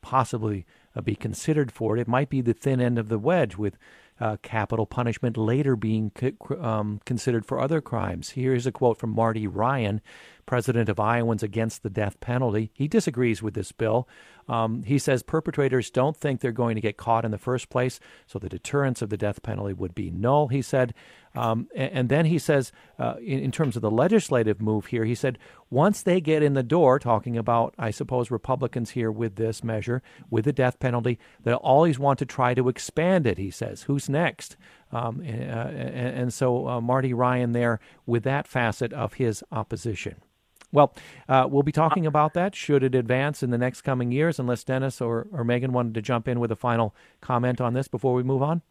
possibly 0.00 0.64
uh, 0.96 1.02
be 1.02 1.14
considered 1.14 1.70
for 1.70 1.96
it 1.96 2.00
it 2.00 2.08
might 2.08 2.30
be 2.30 2.40
the 2.40 2.54
thin 2.54 2.80
end 2.80 2.98
of 2.98 3.08
the 3.08 3.18
wedge 3.18 3.56
with 3.56 3.76
uh, 4.20 4.36
capital 4.42 4.86
punishment 4.86 5.36
later 5.36 5.76
being 5.76 6.12
um, 6.60 7.00
considered 7.04 7.46
for 7.46 7.60
other 7.60 7.80
crimes. 7.80 8.30
Here's 8.30 8.66
a 8.66 8.72
quote 8.72 8.98
from 8.98 9.10
Marty 9.10 9.46
Ryan, 9.46 10.00
president 10.48 10.88
of 10.88 10.98
Iowans 10.98 11.42
Against 11.42 11.82
the 11.82 11.90
Death 11.90 12.18
Penalty. 12.20 12.70
He 12.72 12.88
disagrees 12.88 13.42
with 13.42 13.52
this 13.52 13.70
bill. 13.70 14.08
Um, 14.48 14.82
he 14.82 14.98
says 14.98 15.22
perpetrators 15.22 15.90
don't 15.90 16.16
think 16.16 16.40
they're 16.40 16.52
going 16.52 16.74
to 16.74 16.80
get 16.80 16.96
caught 16.96 17.26
in 17.26 17.32
the 17.32 17.36
first 17.36 17.68
place, 17.68 18.00
so 18.26 18.38
the 18.38 18.48
deterrence 18.48 19.02
of 19.02 19.10
the 19.10 19.18
death 19.18 19.42
penalty 19.42 19.74
would 19.74 19.94
be 19.94 20.10
null, 20.10 20.48
he 20.48 20.62
said. 20.62 20.94
Um, 21.34 21.68
and, 21.76 21.92
and, 21.92 22.08
then 22.08 22.24
he 22.24 22.38
says, 22.38 22.72
uh, 22.98 23.16
in, 23.20 23.40
in, 23.40 23.52
terms 23.52 23.76
of 23.76 23.82
the 23.82 23.90
legislative 23.90 24.62
move 24.62 24.86
here, 24.86 25.04
he 25.04 25.14
said, 25.14 25.38
once 25.68 26.02
they 26.02 26.18
get 26.18 26.42
in 26.42 26.54
the 26.54 26.62
door, 26.62 26.98
talking 26.98 27.36
about, 27.36 27.74
I 27.78 27.90
suppose, 27.90 28.30
Republicans 28.30 28.90
here 28.92 29.12
with 29.12 29.36
this 29.36 29.62
measure, 29.62 30.02
with 30.30 30.46
the 30.46 30.52
death 30.54 30.80
penalty, 30.80 31.18
they'll 31.44 31.56
always 31.56 31.98
want 31.98 32.18
to 32.20 32.26
try 32.26 32.54
to 32.54 32.70
expand 32.70 33.26
it, 33.26 33.36
he 33.36 33.50
says. 33.50 33.82
Who's 33.82 34.08
next? 34.08 34.56
Um, 34.90 35.20
uh, 35.20 35.24
and, 35.24 36.18
and, 36.20 36.32
so 36.32 36.66
uh, 36.66 36.80
Marty 36.80 37.12
Ryan 37.12 37.52
there 37.52 37.78
with 38.06 38.24
that 38.24 38.48
facet 38.48 38.94
of 38.94 39.14
his 39.14 39.44
opposition. 39.52 40.22
Well, 40.70 40.94
uh, 41.28 41.46
we'll 41.50 41.62
be 41.62 41.72
talking 41.72 42.06
about 42.06 42.34
that 42.34 42.54
should 42.54 42.82
it 42.82 42.94
advance 42.94 43.42
in 43.42 43.50
the 43.50 43.58
next 43.58 43.82
coming 43.82 44.12
years, 44.12 44.38
unless 44.38 44.64
Dennis 44.64 45.00
or, 45.00 45.26
or 45.32 45.44
Megan 45.44 45.72
wanted 45.72 45.94
to 45.94 46.02
jump 46.02 46.28
in 46.28 46.40
with 46.40 46.52
a 46.52 46.56
final 46.56 46.94
comment 47.20 47.60
on 47.60 47.72
this 47.72 47.88
before 47.88 48.14
we 48.14 48.22
move 48.22 48.42
on. 48.42 48.62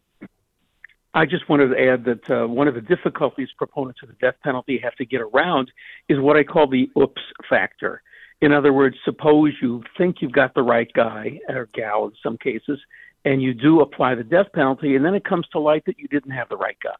I 1.14 1.24
just 1.24 1.48
wanted 1.48 1.68
to 1.68 1.80
add 1.80 2.04
that 2.04 2.30
uh, 2.30 2.46
one 2.46 2.68
of 2.68 2.74
the 2.74 2.80
difficulties 2.80 3.48
proponents 3.56 4.00
of 4.02 4.08
the 4.08 4.14
death 4.20 4.36
penalty 4.44 4.78
have 4.82 4.94
to 4.96 5.06
get 5.06 5.20
around 5.20 5.72
is 6.08 6.20
what 6.20 6.36
I 6.36 6.44
call 6.44 6.68
the 6.68 6.90
oops 6.96 7.22
factor. 7.48 8.02
In 8.40 8.52
other 8.52 8.72
words, 8.72 8.96
suppose 9.04 9.54
you 9.60 9.82
think 9.96 10.16
you've 10.20 10.32
got 10.32 10.54
the 10.54 10.62
right 10.62 10.90
guy 10.92 11.40
or 11.48 11.68
gal 11.74 12.04
in 12.04 12.12
some 12.22 12.38
cases, 12.38 12.78
and 13.24 13.42
you 13.42 13.52
do 13.52 13.80
apply 13.80 14.14
the 14.14 14.22
death 14.22 14.46
penalty, 14.54 14.94
and 14.94 15.04
then 15.04 15.14
it 15.14 15.24
comes 15.24 15.48
to 15.48 15.58
light 15.58 15.84
that 15.86 15.98
you 15.98 16.06
didn't 16.08 16.30
have 16.30 16.48
the 16.48 16.56
right 16.56 16.78
guy. 16.80 16.90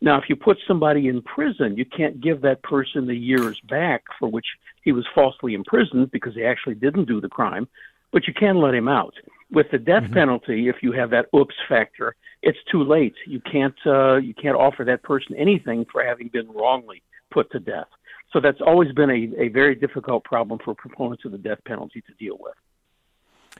Now, 0.00 0.18
if 0.18 0.24
you 0.28 0.36
put 0.36 0.58
somebody 0.66 1.08
in 1.08 1.22
prison, 1.22 1.76
you 1.76 1.84
can't 1.84 2.20
give 2.20 2.40
that 2.42 2.62
person 2.62 3.06
the 3.06 3.16
years 3.16 3.60
back 3.68 4.04
for 4.18 4.28
which 4.28 4.46
he 4.82 4.92
was 4.92 5.04
falsely 5.14 5.54
imprisoned 5.54 6.10
because 6.12 6.34
he 6.34 6.44
actually 6.44 6.76
didn't 6.76 7.06
do 7.06 7.20
the 7.20 7.28
crime, 7.28 7.66
but 8.12 8.26
you 8.26 8.34
can 8.34 8.56
let 8.56 8.74
him 8.74 8.88
out. 8.88 9.14
With 9.50 9.66
the 9.72 9.78
death 9.78 10.04
mm-hmm. 10.04 10.14
penalty, 10.14 10.68
if 10.68 10.76
you 10.82 10.92
have 10.92 11.10
that 11.10 11.26
oops 11.34 11.54
factor, 11.68 12.14
it's 12.42 12.58
too 12.70 12.84
late. 12.84 13.14
You 13.26 13.40
can't 13.40 13.74
uh, 13.86 14.16
you 14.16 14.34
can't 14.34 14.56
offer 14.56 14.84
that 14.84 15.02
person 15.02 15.34
anything 15.36 15.84
for 15.90 16.04
having 16.04 16.28
been 16.28 16.48
wrongly 16.50 17.02
put 17.32 17.50
to 17.52 17.58
death. 17.58 17.88
So 18.32 18.40
that's 18.40 18.60
always 18.64 18.92
been 18.92 19.10
a, 19.10 19.42
a 19.42 19.48
very 19.48 19.74
difficult 19.74 20.22
problem 20.24 20.60
for 20.64 20.74
proponents 20.74 21.24
of 21.24 21.32
the 21.32 21.38
death 21.38 21.58
penalty 21.66 22.02
to 22.02 22.12
deal 22.14 22.36
with. 22.38 22.54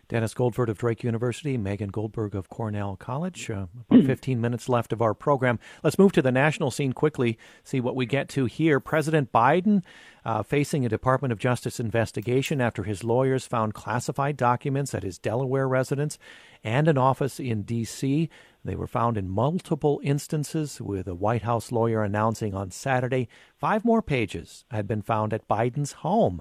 Dennis 0.09 0.33
Goldford 0.33 0.69
of 0.69 0.79
Drake 0.79 1.05
University, 1.05 1.59
Megan 1.59 1.91
Goldberg 1.91 2.35
of 2.35 2.49
Cornell 2.49 2.97
College. 2.97 3.51
Uh, 3.51 3.67
about 3.91 4.07
15 4.07 4.41
minutes 4.41 4.67
left 4.67 4.93
of 4.93 5.03
our 5.03 5.13
program. 5.13 5.59
Let's 5.83 5.99
move 5.99 6.13
to 6.13 6.23
the 6.23 6.33
national 6.33 6.71
scene 6.71 6.95
quickly, 6.95 7.37
see 7.63 7.79
what 7.79 7.95
we 7.95 8.07
get 8.07 8.31
to 8.31 8.47
here. 8.47 8.81
President 8.81 9.31
Biden 9.33 9.83
uh, 10.25 10.43
facing 10.43 10.87
a 10.87 10.89
Department 10.89 11.31
of 11.31 11.39
Justice 11.39 11.79
investigation 11.79 12.59
after 12.61 12.85
his 12.85 13.05
lawyers 13.05 13.47
found 13.47 13.75
classified 13.75 14.39
documents 14.39 14.95
at 14.95 15.03
his 15.03 15.19
Delaware 15.19 15.69
residence 15.69 16.19
and 16.65 16.89
an 16.89 16.97
office 16.97 17.39
in 17.39 17.63
D.C. 17.63 18.31
They 18.65 18.77
were 18.77 18.87
found 18.87 19.19
in 19.19 19.29
multiple 19.29 20.01
instances, 20.03 20.81
with 20.81 21.07
a 21.07 21.15
White 21.15 21.43
House 21.43 21.71
lawyer 21.71 22.03
announcing 22.03 22.55
on 22.55 22.71
Saturday 22.71 23.29
five 23.59 23.85
more 23.85 24.03
pages 24.03 24.65
had 24.71 24.89
been 24.89 25.03
found 25.03 25.35
at 25.35 25.49
Biden's 25.49 25.93
home. 25.93 26.41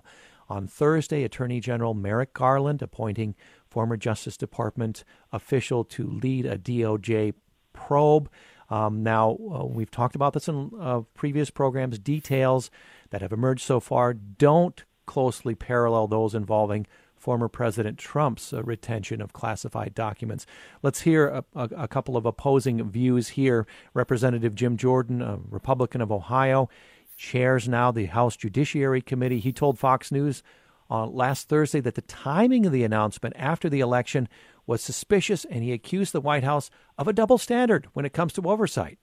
On 0.49 0.65
Thursday, 0.65 1.23
Attorney 1.23 1.59
General 1.59 1.93
Merrick 1.93 2.33
Garland 2.33 2.81
appointing 2.81 3.35
former 3.77 3.95
Justice 3.95 4.37
Department 4.37 5.03
official 5.31 5.83
to 5.83 6.09
lead 6.09 6.47
a 6.47 6.57
DOJ 6.57 7.35
probe. 7.73 8.27
Um, 8.71 9.03
now, 9.03 9.37
uh, 9.53 9.65
we've 9.65 9.91
talked 9.91 10.15
about 10.15 10.33
this 10.33 10.47
in 10.47 10.71
uh, 10.81 11.01
previous 11.13 11.51
programs. 11.51 11.99
Details 11.99 12.71
that 13.11 13.21
have 13.21 13.31
emerged 13.31 13.61
so 13.61 13.79
far 13.79 14.15
don't 14.15 14.83
closely 15.05 15.53
parallel 15.53 16.07
those 16.07 16.33
involving 16.33 16.87
former 17.15 17.47
President 17.47 17.99
Trump's 17.99 18.51
uh, 18.51 18.63
retention 18.63 19.21
of 19.21 19.31
classified 19.31 19.93
documents. 19.93 20.47
Let's 20.81 21.01
hear 21.01 21.27
a, 21.27 21.45
a, 21.53 21.69
a, 21.83 21.87
couple 21.87 22.17
of 22.17 22.25
opposing 22.25 22.89
views 22.89 23.27
here. 23.29 23.67
Representative 23.93 24.55
Jim 24.55 24.75
Jordan, 24.75 25.21
a 25.21 25.37
Republican 25.47 26.01
of 26.01 26.11
Ohio, 26.11 26.67
chairs 27.15 27.69
now 27.69 27.91
the 27.91 28.05
House 28.05 28.35
Judiciary 28.35 29.03
Committee. 29.03 29.39
He 29.39 29.53
told 29.53 29.77
Fox 29.77 30.11
News 30.11 30.41
on 30.89 31.13
last 31.13 31.49
Thursday 31.49 31.79
that 31.81 31.95
the 31.95 32.01
timing 32.01 32.65
of 32.65 32.71
the 32.71 32.83
announcement 32.83 33.35
after 33.37 33.69
the 33.69 33.79
election 33.79 34.27
was 34.65 34.81
suspicious, 34.81 35.45
and 35.45 35.63
he 35.63 35.71
accused 35.71 36.13
the 36.13 36.21
White 36.21 36.43
House 36.43 36.69
of 36.97 37.07
a 37.07 37.13
double 37.13 37.37
standard 37.37 37.87
when 37.93 38.05
it 38.05 38.13
comes 38.13 38.33
to 38.33 38.41
oversight. 38.43 38.99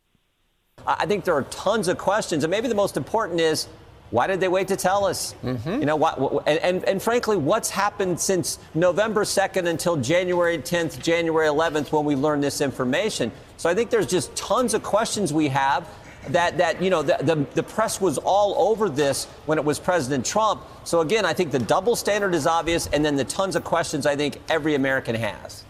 I 0.86 1.06
think 1.06 1.24
there 1.24 1.34
are 1.34 1.44
tons 1.44 1.88
of 1.88 1.98
questions, 1.98 2.44
and 2.44 2.50
maybe 2.50 2.68
the 2.68 2.74
most 2.74 2.96
important 2.96 3.40
is 3.40 3.68
why 4.10 4.26
did 4.26 4.38
they 4.38 4.48
wait 4.48 4.68
to 4.68 4.76
tell 4.76 5.06
us? 5.06 5.34
Mm-hmm. 5.42 5.80
You 5.80 5.86
know, 5.86 5.96
what, 5.96 6.44
and, 6.46 6.58
and, 6.58 6.84
and 6.84 7.02
frankly, 7.02 7.36
what's 7.36 7.70
happened 7.70 8.20
since 8.20 8.58
November 8.74 9.24
2nd 9.24 9.66
until 9.66 9.96
January 9.96 10.58
10th, 10.58 11.02
January 11.02 11.48
11th, 11.48 11.90
when 11.90 12.04
we 12.04 12.14
learned 12.14 12.44
this 12.44 12.60
information? 12.60 13.32
So 13.56 13.68
I 13.68 13.74
think 13.74 13.90
there's 13.90 14.06
just 14.06 14.34
tons 14.36 14.74
of 14.74 14.82
questions 14.82 15.32
we 15.32 15.48
have 15.48 15.88
that, 16.28 16.58
that 16.58 16.82
you 16.82 16.90
know, 16.90 17.02
the, 17.02 17.18
the, 17.20 17.46
the, 17.54 17.62
press 17.62 18.00
was 18.00 18.18
all 18.18 18.70
over 18.70 18.88
this 18.88 19.26
when 19.46 19.58
it 19.58 19.64
was 19.64 19.78
President 19.78 20.24
Trump. 20.24 20.62
So, 20.84 21.00
again, 21.00 21.24
I 21.24 21.32
think 21.32 21.50
the 21.50 21.58
double 21.58 21.96
standard 21.96 22.34
is 22.34 22.46
obvious, 22.46 22.86
and 22.88 23.04
then 23.04 23.16
the 23.16 23.24
tons 23.24 23.56
of 23.56 23.64
questions 23.64 24.06
I 24.06 24.16
think 24.16 24.40
every 24.48 24.74
American 24.74 25.14
has. 25.14 25.64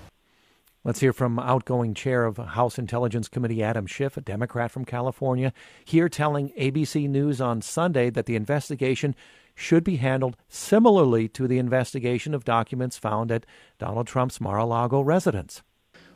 Let's 0.84 1.00
hear 1.00 1.14
from 1.14 1.38
outgoing 1.38 1.94
chair 1.94 2.26
of 2.26 2.36
House 2.36 2.78
Intelligence 2.78 3.28
Committee 3.28 3.62
Adam 3.62 3.86
Schiff, 3.86 4.18
a 4.18 4.20
Democrat 4.20 4.70
from 4.70 4.84
California, 4.84 5.52
here 5.82 6.10
telling 6.10 6.50
ABC 6.50 7.08
News 7.08 7.40
on 7.40 7.62
Sunday 7.62 8.10
that 8.10 8.26
the 8.26 8.36
investigation 8.36 9.14
should 9.54 9.82
be 9.82 9.96
handled 9.96 10.36
similarly 10.48 11.28
to 11.28 11.48
the 11.48 11.58
investigation 11.58 12.34
of 12.34 12.44
documents 12.44 12.98
found 12.98 13.32
at 13.32 13.46
Donald 13.78 14.06
Trump's 14.06 14.40
Mar 14.40 14.58
a 14.58 14.66
Lago 14.66 15.00
residence. 15.00 15.62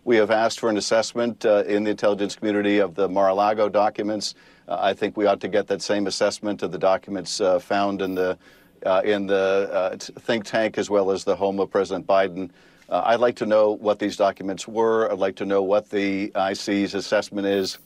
We 0.08 0.16
have 0.16 0.30
asked 0.30 0.58
for 0.60 0.70
an 0.70 0.78
assessment 0.78 1.44
uh, 1.44 1.64
in 1.66 1.84
the 1.84 1.90
intelligence 1.90 2.34
community 2.34 2.78
of 2.78 2.94
the 2.94 3.10
Mar 3.10 3.28
a 3.28 3.34
Lago 3.34 3.68
documents. 3.68 4.34
Uh, 4.66 4.78
I 4.80 4.94
think 4.94 5.18
we 5.18 5.26
ought 5.26 5.38
to 5.40 5.48
get 5.48 5.66
that 5.66 5.82
same 5.82 6.06
assessment 6.06 6.62
of 6.62 6.72
the 6.72 6.78
documents 6.78 7.42
uh, 7.42 7.58
found 7.58 8.00
in 8.00 8.14
the, 8.14 8.38
uh, 8.86 9.02
in 9.04 9.26
the 9.26 9.68
uh, 9.70 9.96
think 9.98 10.46
tank 10.46 10.78
as 10.78 10.88
well 10.88 11.10
as 11.10 11.24
the 11.24 11.36
home 11.36 11.60
of 11.60 11.70
President 11.70 12.06
Biden. 12.06 12.48
Uh, 12.88 13.02
I'd 13.04 13.20
like 13.20 13.36
to 13.36 13.44
know 13.44 13.72
what 13.72 13.98
these 13.98 14.16
documents 14.16 14.66
were. 14.66 15.12
I'd 15.12 15.18
like 15.18 15.36
to 15.36 15.44
know 15.44 15.62
what 15.62 15.90
the 15.90 16.32
IC's 16.34 16.94
assessment 16.94 17.46
is, 17.46 17.76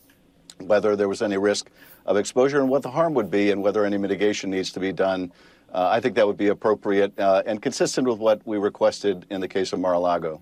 whether 0.61 0.95
there 0.95 1.09
was 1.09 1.23
any 1.23 1.39
risk 1.39 1.73
of 2.07 2.17
exposure 2.17 2.61
and 2.61 2.69
what 2.69 2.83
the 2.83 2.91
harm 2.93 3.15
would 3.15 3.33
be, 3.33 3.51
and 3.51 3.65
whether 3.65 3.85
any 3.85 3.99
mitigation 3.99 4.49
needs 4.49 4.71
to 4.71 4.79
be 4.79 4.93
done. 4.93 5.33
I 5.75 5.99
think 5.99 6.15
that 6.15 6.27
would 6.29 6.37
be 6.37 6.49
appropriate 6.49 7.15
and 7.19 7.61
consistent 7.61 8.07
with 8.07 8.21
what 8.21 8.47
we 8.47 8.59
requested 8.59 9.27
in 9.29 9.41
the 9.41 9.49
case 9.49 9.73
of 9.73 9.81
Mar 9.81 9.95
a 9.95 9.99
Lago. 9.99 10.41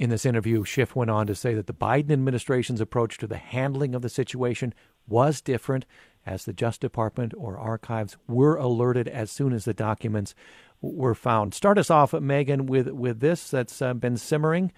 In 0.00 0.08
this 0.08 0.24
interview, 0.24 0.64
Schiff 0.64 0.96
went 0.96 1.10
on 1.10 1.26
to 1.26 1.34
say 1.34 1.52
that 1.52 1.66
the 1.66 1.74
Biden 1.74 2.10
administration's 2.10 2.80
approach 2.80 3.18
to 3.18 3.26
the 3.26 3.36
handling 3.36 3.94
of 3.94 4.00
the 4.00 4.08
situation 4.08 4.72
was 5.06 5.42
different, 5.42 5.84
as 6.24 6.46
the 6.46 6.54
Justice 6.54 6.78
Department 6.78 7.34
or 7.36 7.58
archives 7.58 8.16
were 8.26 8.56
alerted 8.56 9.08
as 9.08 9.30
soon 9.30 9.52
as 9.52 9.66
the 9.66 9.74
documents 9.74 10.34
were 10.80 11.14
found. 11.14 11.52
Start 11.52 11.76
us 11.76 11.90
off, 11.90 12.14
Megan, 12.14 12.64
with, 12.64 12.88
with 12.88 13.20
this 13.20 13.50
that's 13.50 13.82
uh, 13.82 13.92
been 13.92 14.16
simmering 14.16 14.72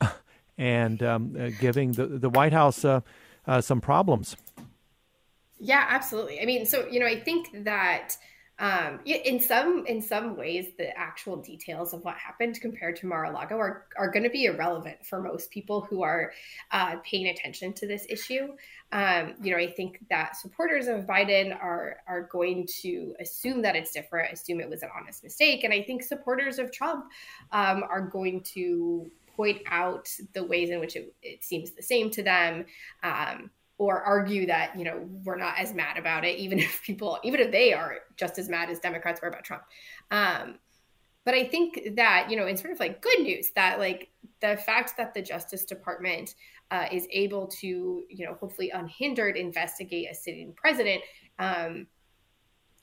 and 0.58 1.02
um, 1.02 1.36
uh, 1.36 1.50
giving 1.58 1.90
the, 1.90 2.06
the 2.06 2.30
White 2.30 2.52
House 2.52 2.84
uh, 2.84 3.00
uh, 3.48 3.60
some 3.60 3.80
problems. 3.80 4.36
Yeah, 5.58 5.86
absolutely. 5.88 6.40
I 6.40 6.44
mean, 6.44 6.66
so, 6.66 6.86
you 6.86 7.00
know, 7.00 7.06
I 7.06 7.18
think 7.18 7.64
that 7.64 8.16
um, 8.58 9.00
in 9.04 9.38
some 9.38 9.84
in 9.86 10.02
some 10.02 10.36
ways 10.36 10.72
the 10.76 10.96
actual 10.98 11.36
details 11.36 11.94
of 11.94 12.02
what 12.02 12.16
happened 12.16 12.60
compared 12.60 12.96
to 12.96 13.06
Mar-a-Lago 13.06 13.56
are, 13.56 13.86
are 13.96 14.10
going 14.10 14.24
to 14.24 14.30
be 14.30 14.46
irrelevant 14.46 15.04
for 15.06 15.22
most 15.22 15.50
people 15.50 15.82
who 15.82 16.02
are 16.02 16.32
uh, 16.72 16.96
paying 17.04 17.28
attention 17.28 17.72
to 17.74 17.86
this 17.86 18.04
issue. 18.08 18.48
Um, 18.90 19.34
you 19.42 19.52
know, 19.52 19.58
I 19.58 19.70
think 19.70 20.04
that 20.10 20.36
supporters 20.36 20.88
of 20.88 21.06
Biden 21.06 21.54
are 21.54 21.98
are 22.08 22.22
going 22.22 22.66
to 22.82 23.14
assume 23.20 23.62
that 23.62 23.76
it's 23.76 23.92
different, 23.92 24.32
assume 24.32 24.60
it 24.60 24.68
was 24.68 24.82
an 24.82 24.90
honest 24.98 25.22
mistake, 25.22 25.62
and 25.64 25.72
I 25.72 25.82
think 25.82 26.02
supporters 26.02 26.58
of 26.58 26.72
Trump 26.72 27.06
um, 27.52 27.84
are 27.88 28.02
going 28.02 28.40
to 28.54 29.10
point 29.36 29.62
out 29.70 30.08
the 30.32 30.42
ways 30.42 30.70
in 30.70 30.80
which 30.80 30.96
it, 30.96 31.14
it 31.22 31.44
seems 31.44 31.70
the 31.70 31.82
same 31.82 32.10
to 32.10 32.24
them. 32.24 32.66
Um, 33.04 33.50
or 33.78 34.02
argue 34.02 34.46
that 34.46 34.76
you 34.76 34.84
know 34.84 35.08
we're 35.24 35.36
not 35.36 35.54
as 35.58 35.72
mad 35.72 35.96
about 35.96 36.24
it 36.24 36.36
even 36.38 36.58
if 36.58 36.82
people 36.82 37.18
even 37.24 37.40
if 37.40 37.50
they 37.50 37.72
are 37.72 37.98
just 38.16 38.38
as 38.38 38.48
mad 38.48 38.68
as 38.68 38.78
democrats 38.78 39.22
were 39.22 39.28
about 39.28 39.44
trump. 39.44 39.62
Um, 40.10 40.58
but 41.24 41.34
i 41.34 41.44
think 41.44 41.96
that 41.96 42.28
you 42.30 42.36
know 42.36 42.46
in 42.46 42.56
sort 42.56 42.72
of 42.72 42.80
like 42.80 43.00
good 43.00 43.20
news 43.20 43.50
that 43.54 43.78
like 43.78 44.10
the 44.40 44.56
fact 44.56 44.96
that 44.96 45.14
the 45.14 45.22
justice 45.22 45.64
department 45.64 46.34
uh, 46.70 46.86
is 46.92 47.06
able 47.10 47.46
to 47.46 48.04
you 48.08 48.26
know 48.26 48.34
hopefully 48.34 48.70
unhindered 48.70 49.36
investigate 49.36 50.08
a 50.10 50.14
sitting 50.14 50.52
president 50.54 51.02
um, 51.38 51.86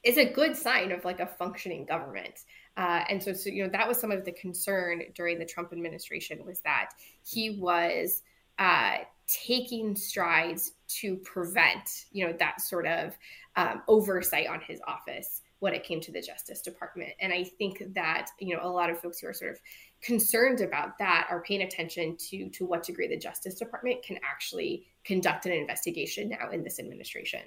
is 0.05 0.17
a 0.17 0.25
good 0.25 0.55
sign 0.55 0.91
of 0.91 1.03
like 1.03 1.19
a 1.19 1.25
functioning 1.25 1.83
government. 1.83 2.41
Uh, 2.77 3.03
and 3.09 3.21
so, 3.21 3.33
so 3.33 3.49
you 3.49 3.63
know 3.63 3.69
that 3.69 3.87
was 3.87 3.97
some 3.97 4.11
of 4.11 4.23
the 4.23 4.31
concern 4.33 5.01
during 5.15 5.39
the 5.39 5.45
trump 5.45 5.71
administration 5.71 6.45
was 6.45 6.59
that 6.61 6.91
he 7.25 7.57
was 7.59 8.21
uh, 8.59 8.97
taking 9.27 9.95
strides 9.95 10.73
to 10.87 11.17
prevent, 11.17 12.05
you 12.11 12.25
know, 12.25 12.33
that 12.39 12.61
sort 12.61 12.87
of 12.87 13.17
um, 13.55 13.81
oversight 13.87 14.47
on 14.47 14.61
his 14.61 14.79
office 14.87 15.41
when 15.59 15.73
it 15.73 15.83
came 15.83 16.01
to 16.01 16.11
the 16.11 16.21
Justice 16.21 16.61
Department. 16.61 17.11
And 17.19 17.33
I 17.33 17.43
think 17.43 17.81
that, 17.93 18.27
you 18.39 18.55
know, 18.55 18.61
a 18.63 18.69
lot 18.69 18.89
of 18.89 18.99
folks 18.99 19.19
who 19.19 19.27
are 19.27 19.33
sort 19.33 19.51
of 19.51 19.59
concerned 20.01 20.61
about 20.61 20.97
that 20.99 21.27
are 21.29 21.41
paying 21.41 21.63
attention 21.63 22.17
to 22.29 22.49
to 22.49 22.65
what 22.65 22.83
degree 22.83 23.07
the 23.07 23.17
Justice 23.17 23.55
Department 23.55 24.03
can 24.03 24.19
actually 24.23 24.85
conduct 25.03 25.45
an 25.45 25.53
investigation 25.53 26.29
now 26.29 26.51
in 26.51 26.63
this 26.63 26.79
administration. 26.79 27.41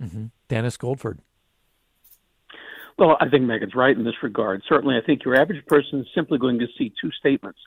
Mm-hmm. 0.00 0.26
Dennis 0.48 0.76
Goldford. 0.76 1.18
Well, 2.98 3.16
I 3.20 3.28
think 3.28 3.44
Megan's 3.44 3.74
right 3.74 3.96
in 3.96 4.04
this 4.04 4.22
regard. 4.22 4.62
Certainly, 4.68 4.96
I 4.96 5.00
think 5.04 5.24
your 5.24 5.34
average 5.34 5.64
person 5.66 6.00
is 6.00 6.06
simply 6.14 6.38
going 6.38 6.58
to 6.58 6.66
see 6.78 6.92
two 7.00 7.10
statements 7.18 7.58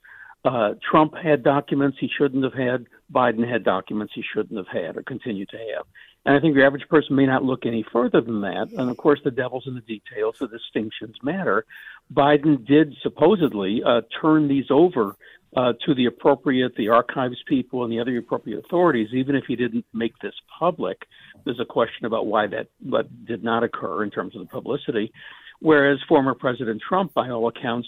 uh, 0.46 0.76
Trump 0.90 1.16
had 1.16 1.44
documents 1.44 1.98
he 2.00 2.10
shouldn't 2.18 2.44
have 2.44 2.54
had. 2.54 2.86
Biden 3.12 3.50
had 3.50 3.64
documents 3.64 4.14
he 4.16 4.24
shouldn't 4.34 4.58
have 4.58 4.68
had 4.68 4.96
or 4.96 5.04
continue 5.04 5.46
to 5.48 5.58
have. 5.58 5.86
And 6.26 6.36
I 6.36 6.40
think 6.40 6.56
your 6.56 6.66
average 6.66 6.88
person 6.88 7.16
may 7.16 7.26
not 7.26 7.44
look 7.44 7.66
any 7.66 7.84
further 7.92 8.22
than 8.22 8.42
that. 8.42 8.70
And 8.78 8.90
of 8.90 8.98
course, 8.98 9.20
the 9.24 9.32
devil's 9.32 9.68
in 9.68 9.76
the 9.76 9.82
details. 9.82 10.36
The 10.40 10.48
distinctions 10.48 11.16
matter. 11.24 11.66
Biden 12.14 12.66
did 12.66 12.96
supposedly 13.02 13.82
uh, 13.84 14.02
turn 14.22 14.48
these 14.48 14.66
over 14.70 15.16
uh, 15.56 15.74
to 15.86 15.96
the 15.96 16.06
appropriate, 16.06 16.76
the 16.76 16.90
archives 16.90 17.42
people 17.48 17.84
and 17.84 17.92
the 17.92 18.00
other 18.00 18.18
appropriate 18.18 18.60
authorities, 18.60 19.10
even 19.14 19.36
if 19.36 19.46
he 19.48 19.56
didn't 19.56 19.86
make 19.94 20.18
this 20.20 20.36
public. 20.60 21.08
There's 21.44 21.60
a 21.60 21.66
question 21.66 22.06
about 22.06 22.28
why 22.28 22.48
that 22.48 22.68
but 22.82 23.26
did 23.26 23.44
not 23.44 23.64
occur 23.64 24.04
in 24.04 24.12
terms 24.12 24.36
of 24.36 24.42
the 24.42 24.48
publicity. 24.48 25.12
Whereas 25.60 26.00
former 26.08 26.34
President 26.34 26.82
Trump, 26.88 27.14
by 27.14 27.30
all 27.30 27.48
accounts, 27.48 27.88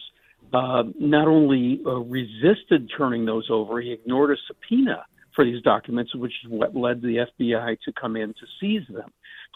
uh, 0.53 0.83
not 0.99 1.27
only 1.27 1.81
uh, 1.85 1.91
resisted 1.91 2.89
turning 2.97 3.25
those 3.25 3.47
over, 3.49 3.81
he 3.81 3.91
ignored 3.91 4.31
a 4.31 4.35
subpoena 4.47 5.05
for 5.35 5.45
these 5.45 5.61
documents, 5.61 6.15
which 6.15 6.33
is 6.43 6.49
what 6.49 6.75
led 6.75 7.01
the 7.01 7.27
FBI 7.39 7.77
to 7.81 7.93
come 7.93 8.15
in 8.15 8.29
to 8.29 8.45
seize 8.59 8.87
them. 8.89 9.11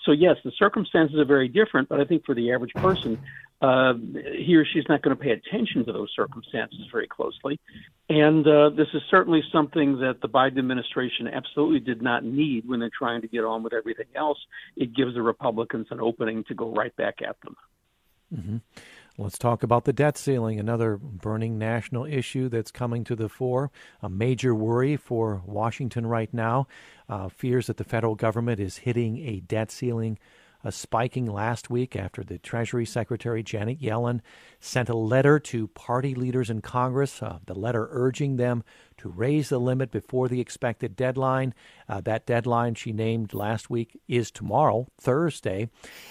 So, 0.05 0.11
yes, 0.11 0.35
the 0.43 0.51
circumstances 0.57 1.17
are 1.17 1.25
very 1.25 1.47
different, 1.47 1.89
but 1.89 1.99
I 1.99 2.05
think 2.05 2.25
for 2.25 2.35
the 2.35 2.51
average 2.53 2.73
person, 2.75 3.19
uh, 3.61 3.93
he 4.35 4.55
or 4.55 4.65
she's 4.65 4.85
not 4.89 5.01
going 5.01 5.15
to 5.15 5.21
pay 5.21 5.31
attention 5.31 5.85
to 5.85 5.93
those 5.93 6.11
circumstances 6.15 6.79
very 6.91 7.07
closely. 7.07 7.59
And 8.09 8.45
uh, 8.47 8.69
this 8.69 8.87
is 8.93 9.01
certainly 9.09 9.43
something 9.51 9.99
that 9.99 10.21
the 10.21 10.27
Biden 10.27 10.57
administration 10.57 11.27
absolutely 11.27 11.79
did 11.79 12.01
not 12.01 12.23
need 12.23 12.67
when 12.67 12.79
they're 12.79 12.89
trying 12.95 13.21
to 13.21 13.27
get 13.27 13.43
on 13.43 13.63
with 13.63 13.73
everything 13.73 14.07
else. 14.15 14.39
It 14.75 14.95
gives 14.95 15.13
the 15.13 15.21
Republicans 15.21 15.87
an 15.91 15.99
opening 15.99 16.43
to 16.45 16.55
go 16.55 16.71
right 16.71 16.95
back 16.95 17.21
at 17.27 17.39
them. 17.41 17.55
Mm-hmm. 18.35 18.57
Let's 19.17 19.37
talk 19.37 19.61
about 19.61 19.83
the 19.83 19.93
debt 19.93 20.17
ceiling, 20.17 20.59
another 20.59 20.97
burning 20.97 21.57
national 21.57 22.05
issue 22.05 22.47
that's 22.47 22.71
coming 22.71 23.03
to 23.03 23.15
the 23.15 23.27
fore. 23.27 23.69
A 24.01 24.09
major 24.09 24.55
worry 24.55 24.95
for 24.95 25.41
Washington 25.45 26.05
right 26.05 26.33
now. 26.33 26.67
Uh, 27.09 27.27
fears 27.27 27.67
that 27.67 27.77
the 27.77 27.83
federal 27.83 28.15
government 28.15 28.59
is 28.59 28.77
hitting 28.77 29.17
a 29.17 29.41
debt 29.41 29.69
ceiling 29.69 30.17
spiking 30.69 31.25
last 31.25 31.69
week 31.69 31.95
after 31.95 32.23
the 32.23 32.37
Treasury 32.37 32.85
Secretary 32.85 33.41
Janet 33.41 33.81
Yellen 33.81 34.19
sent 34.59 34.89
a 34.89 34.95
letter 34.95 35.39
to 35.39 35.67
party 35.69 36.13
leaders 36.13 36.49
in 36.49 36.61
Congress, 36.61 37.23
uh, 37.23 37.39
the 37.45 37.55
letter 37.55 37.87
urging 37.91 38.37
them 38.37 38.63
to 38.97 39.09
raise 39.09 39.49
the 39.49 39.59
limit 39.59 39.89
before 39.89 40.27
the 40.27 40.41
expected 40.41 40.95
deadline. 40.95 41.55
Uh, 41.89 42.01
that 42.01 42.27
deadline 42.27 42.75
she 42.75 42.91
named 42.91 43.33
last 43.33 43.69
week 43.69 43.99
is 44.07 44.29
tomorrow, 44.29 44.85
Thursday. 44.99 45.69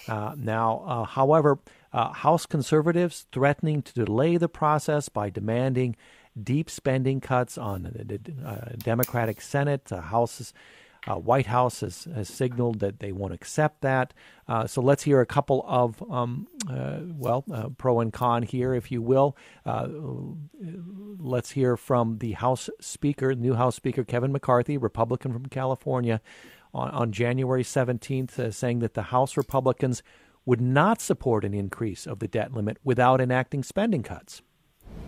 Uh, 0.09 0.35
now, 0.37 1.07
however, 1.09 1.59
House 1.93 2.47
conservatives 2.47 3.27
threatening 3.31 3.83
to 3.83 3.93
delay 3.93 4.37
the 4.37 4.49
process 4.49 5.09
by 5.09 5.29
demanding 5.31 5.95
deep 6.41 6.71
spending 6.71 7.21
cuts 7.21 7.59
on 7.59 7.83
the 7.83 8.21
uh, 8.47 8.73
Democratic 8.79 9.41
Senate. 9.41 9.87
The 9.87 10.01
House's 10.01 10.53
uh, 11.09 11.15
White 11.15 11.47
House 11.47 11.81
has, 11.81 12.07
has, 12.15 12.29
signaled 12.29 12.81
that 12.81 13.01
they 13.01 13.13
won't 13.13 13.33
accept 13.33 13.81
that. 13.81 14.13
Uh, 14.47 14.67
so 14.67 14.83
let's 14.83 15.03
hear 15.03 15.21
a 15.21 15.27
couple 15.27 15.65
of, 15.67 16.03
um, 16.11 16.47
uh, 16.69 16.99
well, 17.03 17.45
uh, 17.53 17.69
pro 17.71 18.01
and 18.01 18.13
con 18.13 18.43
here, 18.43 18.75
if 18.75 18.93
you 18.93 19.01
will. 19.01 19.37
Uh, 19.65 19.89
let's 21.19 21.53
hear 21.53 21.77
from 21.77 22.19
the 22.19 22.33
House 22.33 22.69
Speaker, 22.81 23.35
new 23.35 23.55
House 23.55 23.77
Speaker 23.77 24.05
Kevin 24.05 24.33
McCarthy, 24.33 24.77
Republican 24.77 25.33
from 25.33 25.47
California, 25.47 26.21
on, 26.75 26.91
on 26.91 27.13
January 27.13 27.65
17th, 27.65 28.53
saying 28.53 28.81
that 28.81 28.95
the 28.95 29.05
House 29.05 29.37
Republicans 29.37 30.03
would 30.45 30.61
not 30.61 31.01
support 31.01 31.45
an 31.45 31.55
increase 31.55 32.07
of 32.07 32.19
the 32.19 32.29
debt 32.29 32.53
limit 32.53 32.79
without 32.85 33.21
enacting 33.21 33.63
spending 33.63 34.03
cuts. 34.03 34.43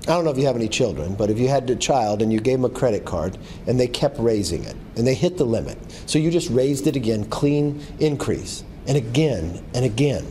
I 0.02 0.14
don't 0.14 0.24
know 0.24 0.32
if 0.32 0.38
you 0.38 0.46
have 0.46 0.56
any 0.56 0.68
children, 0.68 1.14
but 1.14 1.30
if 1.30 1.38
you 1.38 1.46
had 1.46 1.70
a 1.70 1.76
child 1.76 2.22
and 2.22 2.32
you 2.32 2.40
gave 2.40 2.58
them 2.60 2.64
a 2.64 2.74
credit 2.74 3.04
card 3.04 3.38
and 3.68 3.78
they 3.78 3.86
kept 3.86 4.18
raising 4.18 4.64
it 4.64 4.74
and 4.96 5.06
they 5.06 5.14
hit 5.14 5.36
the 5.36 5.44
limit, 5.44 5.78
so 6.06 6.18
you 6.18 6.30
just 6.30 6.50
raised 6.50 6.88
it 6.88 6.96
again, 6.96 7.24
clean 7.26 7.80
increase, 8.00 8.64
and 8.88 8.96
again 8.96 9.64
and 9.74 9.84
again, 9.84 10.26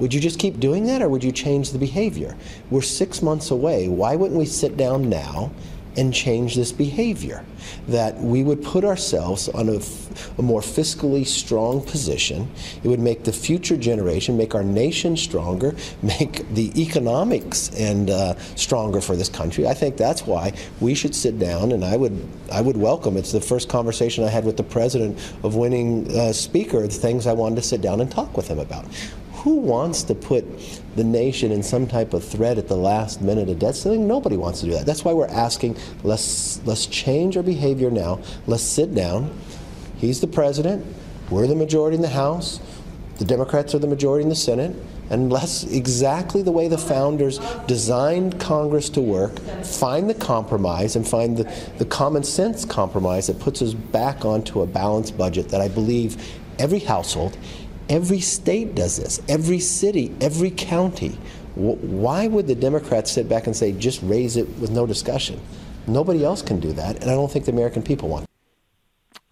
would 0.00 0.12
you 0.12 0.20
just 0.20 0.40
keep 0.40 0.58
doing 0.58 0.86
that 0.86 1.02
or 1.02 1.08
would 1.08 1.22
you 1.22 1.30
change 1.30 1.70
the 1.70 1.78
behavior? 1.78 2.36
We're 2.70 2.82
six 2.82 3.22
months 3.22 3.50
away. 3.50 3.88
Why 3.88 4.16
wouldn't 4.16 4.38
we 4.38 4.46
sit 4.46 4.76
down 4.76 5.08
now 5.08 5.52
and 5.98 6.14
change 6.14 6.54
this 6.54 6.70
behavior. 6.70 7.44
That 7.88 8.16
we 8.18 8.44
would 8.44 8.62
put 8.62 8.84
ourselves 8.84 9.48
on 9.48 9.68
a, 9.68 9.80
more 10.40 10.60
fiscally 10.60 11.26
strong 11.26 11.82
position. 11.82 12.48
It 12.82 12.88
would 12.88 13.00
make 13.00 13.24
the 13.24 13.32
future 13.32 13.76
generation, 13.76 14.36
make 14.36 14.54
our 14.54 14.62
nation 14.62 15.16
stronger, 15.16 15.74
make 16.02 16.48
the 16.54 16.70
economics 16.80 17.70
and 17.76 18.10
uh, 18.10 18.38
stronger 18.54 19.00
for 19.00 19.16
this 19.16 19.28
country. 19.28 19.66
I 19.66 19.74
think 19.74 19.96
that's 19.96 20.22
why 20.26 20.54
we 20.80 20.94
should 20.94 21.14
sit 21.14 21.38
down, 21.38 21.72
and 21.72 21.84
I 21.84 21.96
would 21.96 22.26
I 22.52 22.60
would 22.60 22.76
welcome. 22.76 23.16
It's 23.16 23.32
the 23.32 23.40
first 23.40 23.68
conversation 23.68 24.24
I 24.24 24.28
had 24.28 24.44
with 24.44 24.56
the 24.56 24.62
president 24.62 25.18
of 25.42 25.56
winning 25.56 26.16
uh, 26.16 26.32
speaker. 26.32 26.80
The 26.82 26.88
things 26.88 27.26
I 27.26 27.32
wanted 27.32 27.56
to 27.56 27.62
sit 27.62 27.80
down 27.80 28.00
and 28.00 28.10
talk 28.10 28.36
with 28.36 28.48
him 28.48 28.60
about. 28.60 28.86
Who 29.44 29.56
wants 29.56 30.02
to 30.04 30.14
put 30.14 30.44
the 30.98 31.04
nation 31.04 31.52
in 31.52 31.62
some 31.62 31.86
type 31.86 32.12
of 32.12 32.24
threat 32.24 32.58
at 32.58 32.68
the 32.68 32.76
last 32.76 33.22
minute 33.22 33.48
of 33.48 33.58
debt 33.58 33.76
ceiling? 33.76 34.06
Nobody 34.06 34.36
wants 34.36 34.60
to 34.60 34.66
do 34.66 34.72
that. 34.72 34.84
That's 34.84 35.04
why 35.04 35.12
we're 35.12 35.28
asking 35.28 35.76
let's 36.02 36.60
let's 36.66 36.86
change 36.86 37.36
our 37.36 37.42
behavior 37.42 37.90
now. 37.90 38.20
Let's 38.46 38.64
sit 38.64 38.94
down. 38.94 39.30
He's 39.96 40.20
the 40.20 40.26
president. 40.26 40.84
We're 41.30 41.46
the 41.46 41.54
majority 41.54 41.94
in 41.96 42.02
the 42.02 42.08
House. 42.08 42.60
The 43.18 43.24
Democrats 43.24 43.74
are 43.74 43.78
the 43.78 43.86
majority 43.86 44.24
in 44.24 44.28
the 44.28 44.36
Senate. 44.36 44.76
And 45.10 45.32
let's 45.32 45.64
exactly 45.64 46.42
the 46.42 46.52
way 46.52 46.68
the 46.68 46.78
founders 46.78 47.38
designed 47.66 48.38
Congress 48.40 48.90
to 48.90 49.00
work, 49.00 49.38
find 49.64 50.10
the 50.10 50.14
compromise 50.14 50.96
and 50.96 51.06
find 51.06 51.36
the, 51.36 51.44
the 51.78 51.86
common 51.86 52.24
sense 52.24 52.64
compromise 52.64 53.28
that 53.28 53.38
puts 53.38 53.62
us 53.62 53.72
back 53.72 54.24
onto 54.24 54.60
a 54.60 54.66
balanced 54.66 55.16
budget 55.16 55.48
that 55.48 55.60
I 55.60 55.68
believe 55.68 56.22
every 56.58 56.80
household, 56.80 57.38
Every 57.88 58.20
state 58.20 58.74
does 58.74 58.98
this, 58.98 59.22
every 59.28 59.60
city, 59.60 60.14
every 60.20 60.50
county. 60.50 61.18
Why 61.54 62.26
would 62.26 62.46
the 62.46 62.54
Democrats 62.54 63.10
sit 63.10 63.28
back 63.28 63.46
and 63.46 63.56
say, 63.56 63.72
just 63.72 64.00
raise 64.02 64.36
it 64.36 64.46
with 64.58 64.70
no 64.70 64.86
discussion? 64.86 65.40
Nobody 65.86 66.22
else 66.22 66.42
can 66.42 66.60
do 66.60 66.72
that, 66.74 66.96
and 67.00 67.10
I 67.10 67.14
don't 67.14 67.32
think 67.32 67.46
the 67.46 67.52
American 67.52 67.82
people 67.82 68.10
want. 68.10 68.26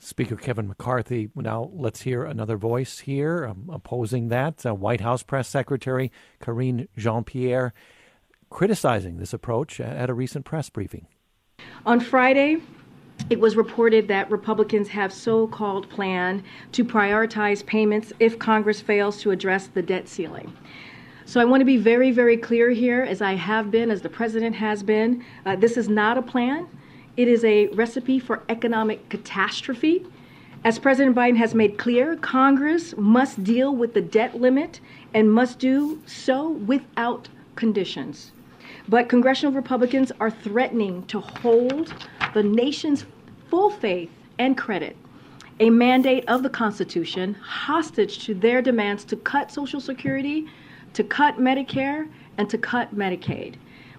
Speaker 0.01 0.37
Kevin 0.37 0.69
McCarthy. 0.69 1.31
Now 1.35 1.71
let's 1.75 2.03
hear 2.03 2.25
another 2.25 2.57
voice 2.57 3.01
here 3.01 3.47
um, 3.47 3.69
opposing 3.71 4.29
that. 4.29 4.65
Uh, 4.65 4.75
White 4.75 5.01
House 5.01 5.23
Press 5.23 5.49
Secretary 5.49 6.11
Karine 6.41 6.89
Jean 6.97 7.25
Pierre 7.25 7.75
criticizing 8.49 9.19
this 9.19 9.33
approach 9.33 9.81
at 9.81 10.09
a 10.09 10.15
recent 10.15 10.45
press 10.45 10.71
briefing. 10.71 11.07
On 11.85 12.01
Friday, 12.01 12.59
it 13.29 13.41
was 13.41 13.57
reported 13.57 14.07
that 14.09 14.31
Republicans 14.31 14.89
have 14.89 15.13
so 15.13 15.47
called 15.49 15.89
plan 15.89 16.45
to 16.73 16.85
prioritize 16.85 17.65
payments 17.65 18.13
if 18.21 18.39
Congress 18.39 18.81
fails 18.81 19.21
to 19.23 19.31
address 19.31 19.67
the 19.69 19.83
debt 19.83 20.09
ceiling. 20.09 20.53
So 21.25 21.41
I 21.41 21.45
want 21.45 21.61
to 21.61 21.65
be 21.65 21.77
very, 21.77 22.13
very 22.13 22.37
clear 22.37 22.71
here, 22.71 23.03
as 23.03 23.21
I 23.21 23.35
have 23.35 23.71
been, 23.73 23.91
as 23.91 24.01
the 24.01 24.09
president 24.09 24.55
has 24.55 24.85
been. 24.85 25.25
Uh, 25.45 25.57
this 25.57 25.77
is 25.77 25.89
not 25.89 26.17
a 26.17 26.23
plan. 26.23 26.69
It 27.17 27.27
is 27.27 27.45
a 27.45 27.67
recipe 27.69 28.21
for 28.21 28.45
economic 28.49 29.09
catastrophe. 29.09 30.07
As 30.63 30.79
President 30.79 31.17
Biden 31.17 31.37
has 31.37 31.55
made 31.55 31.79
clear, 31.79 32.15
Congress 32.17 32.95
must 32.97 33.43
deal 33.43 33.75
with 33.75 33.95
the 33.95 34.01
debt 34.01 34.41
limit 34.41 34.81
and 35.15 35.33
must 35.33 35.59
do 35.59 36.01
so 36.07 36.51
without 36.51 37.29
conditions. 37.57 38.31
But 38.89 39.09
congressional 39.09 39.53
Republicans 39.53 40.13
are 40.21 40.31
threatening 40.31 41.05
to 41.07 41.21
hold 41.21 41.93
the 42.37 42.43
nation's 42.43 43.07
full 43.49 43.71
faith 43.71 44.11
and 44.39 44.59
credit, 44.59 44.95
a 45.59 45.71
mandate 45.71 46.23
of 46.29 46.43
the 46.43 46.51
Constitution, 46.51 47.33
hostage 47.33 48.27
to 48.27 48.35
their 48.35 48.61
demands 48.61 49.05
to 49.05 49.17
cut 49.17 49.51
Social 49.51 49.81
Security, 49.81 50.47
to 50.93 51.03
cut 51.03 51.39
Medicare, 51.39 52.07
and 52.37 52.51
to 52.51 52.59
cut 52.59 52.95
Medicaid. 52.95 53.55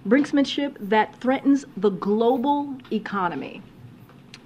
Brinksmanship 0.07 0.75
that 0.79 1.15
threatens 1.19 1.65
the 1.77 1.89
global 1.89 2.77
economy. 2.91 3.63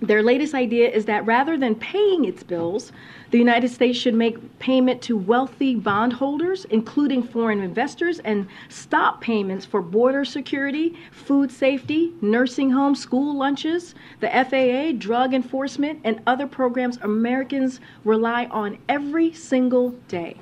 Their 0.01 0.23
latest 0.23 0.55
idea 0.55 0.89
is 0.89 1.05
that 1.05 1.27
rather 1.27 1.59
than 1.59 1.75
paying 1.75 2.25
its 2.25 2.41
bills, 2.41 2.91
the 3.29 3.37
United 3.37 3.69
States 3.69 3.99
should 3.99 4.15
make 4.15 4.57
payment 4.57 4.99
to 5.03 5.15
wealthy 5.15 5.75
bondholders, 5.75 6.65
including 6.65 7.21
foreign 7.21 7.61
investors, 7.61 8.17
and 8.19 8.47
stop 8.67 9.21
payments 9.21 9.63
for 9.63 9.79
border 9.79 10.25
security, 10.25 10.97
food 11.11 11.51
safety, 11.51 12.15
nursing 12.19 12.71
homes, 12.71 12.99
school 12.99 13.37
lunches, 13.37 13.93
the 14.21 14.27
FAA, 14.27 14.97
drug 14.97 15.35
enforcement, 15.35 15.99
and 16.03 16.19
other 16.25 16.47
programs 16.47 16.97
Americans 17.03 17.79
rely 18.03 18.45
on 18.45 18.79
every 18.89 19.31
single 19.31 19.91
day. 20.07 20.35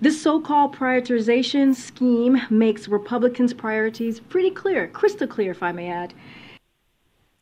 This 0.00 0.22
so 0.22 0.40
called 0.40 0.74
prioritization 0.74 1.74
scheme 1.74 2.40
makes 2.48 2.88
Republicans' 2.88 3.52
priorities 3.52 4.20
pretty 4.20 4.50
clear, 4.50 4.88
crystal 4.88 5.26
clear, 5.26 5.50
if 5.50 5.62
I 5.62 5.72
may 5.72 5.90
add. 5.90 6.14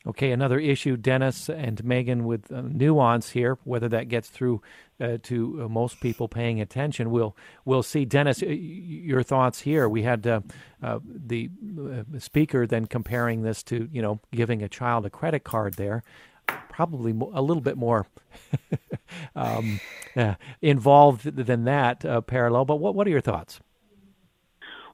Okay, 0.09 0.31
another 0.31 0.59
issue, 0.59 0.97
Dennis 0.97 1.51
and 1.51 1.85
Megan, 1.85 2.25
with 2.25 2.51
uh, 2.51 2.63
nuance 2.63 3.31
here. 3.31 3.59
Whether 3.65 3.91
that 3.91 4.09
gets 4.09 4.31
through 4.31 4.63
uh, 4.99 5.19
to 5.25 5.65
uh, 5.65 5.69
most 5.69 6.01
people 6.01 6.29
paying 6.29 6.63
attention, 6.63 7.11
we'll 7.11 7.37
we'll 7.67 7.83
see. 7.83 8.07
Dennis, 8.07 8.41
your 8.41 9.23
thoughts 9.23 9.61
here. 9.61 9.87
We 9.87 10.05
had 10.05 10.27
uh, 10.27 10.41
uh, 10.83 11.01
the 11.05 11.51
uh, 11.79 12.19
speaker 12.19 12.67
then 12.67 12.87
comparing 12.87 13.43
this 13.43 13.63
to 13.65 13.87
you 13.93 14.01
know 14.01 14.21
giving 14.33 14.63
a 14.63 14.69
child 14.69 15.05
a 15.05 15.11
credit 15.11 15.45
card. 15.45 15.75
There, 15.75 16.03
probably 16.71 17.11
a 17.11 17.43
little 17.43 17.61
bit 17.61 17.77
more 17.77 18.07
um, 19.37 19.79
involved 20.63 21.37
than 21.37 21.65
that 21.65 22.27
parallel. 22.27 22.65
But 22.65 22.77
what 22.77 22.95
what 22.95 23.07
are 23.07 23.11
your 23.11 23.21
thoughts? 23.21 23.61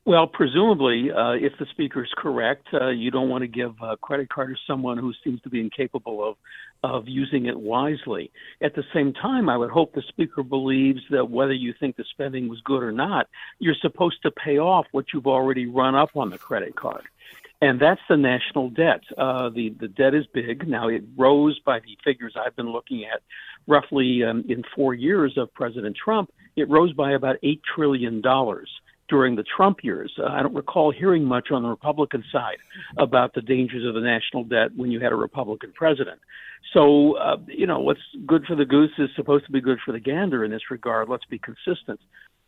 Well, 0.07 0.27
presumably, 0.27 1.11
uh, 1.11 1.33
if 1.33 1.55
the 1.59 1.65
speaker 1.71 2.05
is 2.05 2.11
correct, 2.15 2.67
uh, 2.75 2.89
you 2.89 3.11
don't 3.11 3.31
want 3.31 3.41
to 3.41 3.49
give 3.49 3.75
a 3.81 3.97
credit 3.97 4.29
card 4.29 4.51
to 4.51 4.61
someone 4.67 4.99
who 4.99 5.15
seems 5.25 5.41
to 5.43 5.49
be 5.49 5.61
incapable 5.61 6.27
of 6.29 6.37
of 6.83 7.09
using 7.09 7.47
it 7.47 7.59
wisely. 7.59 8.31
At 8.61 8.75
the 8.75 8.85
same 8.93 9.15
time, 9.15 9.49
I 9.49 9.57
would 9.57 9.71
hope 9.71 9.95
the 9.95 10.03
speaker 10.03 10.43
believes 10.43 11.01
that 11.09 11.31
whether 11.31 11.55
you 11.55 11.73
think 11.81 11.97
the 11.97 12.05
spending 12.11 12.47
was 12.51 12.61
good 12.61 12.83
or 12.83 12.93
not, 12.93 13.29
you're 13.59 13.75
supposed 13.81 14.21
to 14.25 14.31
pay 14.31 14.59
off 14.59 14.85
what 14.93 15.07
you've 15.15 15.27
already 15.27 15.65
run 15.65 15.95
up 15.95 16.11
on 16.15 16.29
the 16.29 16.37
credit 16.37 16.77
card. 16.77 17.05
And 17.63 17.81
that's 17.81 18.03
the 18.11 18.19
national 18.19 18.69
debt. 18.69 19.01
Uh, 19.17 19.49
the 19.49 19.71
the 19.81 19.89
debt 19.89 20.15
is 20.15 20.27
big 20.35 20.69
now. 20.69 20.89
It 20.89 21.05
rose 21.17 21.59
by 21.61 21.81
the 21.81 21.97
figures 22.05 22.35
I've 22.37 22.55
been 22.55 22.71
looking 22.71 23.07
at, 23.07 23.23
roughly 23.67 24.23
um, 24.23 24.45
in 24.51 24.65
four 24.77 24.93
years 24.93 25.39
of 25.39 25.55
President 25.55 25.97
Trump. 25.97 26.31
It 26.57 26.69
rose 26.69 26.93
by 26.93 27.13
about 27.13 27.37
eight 27.43 27.63
trillion 27.75 28.21
dollars 28.21 28.69
during 29.09 29.37
the 29.37 29.45
Trump 29.57 29.79
years. 29.83 30.13
Uh, 30.19 30.27
I 30.27 30.43
don't 30.43 30.55
recall 30.55 30.91
hearing 30.91 31.25
much 31.25 31.51
on 31.51 31.63
the 31.63 31.69
Republican 31.69 32.25
side 32.33 32.59
about 32.97 33.35
the 33.35 33.43
dangers 33.43 33.87
of 33.87 33.95
the 33.95 34.01
national 34.01 34.45
debt 34.45 34.71
when 34.77 34.91
you 34.91 35.01
had 35.01 35.13
a 35.13 35.17
Republican 35.17 35.73
president. 35.73 36.21
So, 36.73 37.17
uh, 37.17 37.37
you 37.47 37.67
know, 37.67 37.81
what's 37.81 38.01
good 38.27 38.45
for 38.47 38.57
the 38.57 38.65
goose 38.65 38.93
is 38.99 39.11
supposed 39.15 39.47
to 39.47 39.53
be 39.53 39.61
good 39.61 39.79
for 39.85 39.93
the 39.93 40.01
gander 40.01 40.45
in 40.45 40.51
this 40.51 40.71
regard. 40.71 41.09
Let's 41.09 41.27
be 41.27 41.39
consistent. 41.39 42.01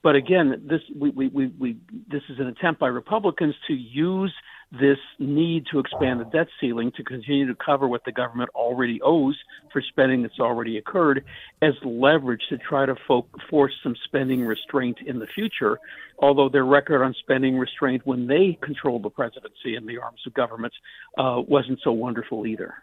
But 0.02 0.14
again, 0.14 0.62
this 0.68 0.80
we, 0.94 1.10
we, 1.10 1.28
we, 1.28 1.46
we 1.58 1.76
this 2.08 2.22
is 2.28 2.38
an 2.38 2.46
attempt 2.46 2.80
by 2.80 2.88
Republicans 2.88 3.54
to 3.66 3.74
use 3.74 4.32
this 4.72 4.98
need 5.18 5.64
to 5.70 5.78
expand 5.78 6.20
the 6.20 6.24
debt 6.24 6.48
ceiling 6.60 6.90
to 6.96 7.04
continue 7.04 7.46
to 7.46 7.54
cover 7.54 7.86
what 7.86 8.04
the 8.04 8.12
government 8.12 8.50
already 8.54 9.00
owes 9.00 9.38
for 9.72 9.80
spending 9.80 10.22
that's 10.22 10.40
already 10.40 10.76
occurred 10.76 11.24
as 11.62 11.72
leverage 11.84 12.42
to 12.48 12.58
try 12.58 12.84
to 12.84 12.96
fo- 13.06 13.28
force 13.48 13.72
some 13.82 13.94
spending 14.04 14.44
restraint 14.44 14.98
in 15.06 15.18
the 15.18 15.26
future. 15.26 15.78
Although 16.18 16.48
their 16.48 16.64
record 16.64 17.02
on 17.04 17.14
spending 17.20 17.56
restraint 17.56 18.02
when 18.04 18.26
they 18.26 18.58
controlled 18.60 19.04
the 19.04 19.10
presidency 19.10 19.76
and 19.76 19.88
the 19.88 19.98
arms 19.98 20.20
of 20.26 20.34
government 20.34 20.74
uh, 21.16 21.42
wasn't 21.46 21.78
so 21.84 21.92
wonderful 21.92 22.46
either. 22.46 22.74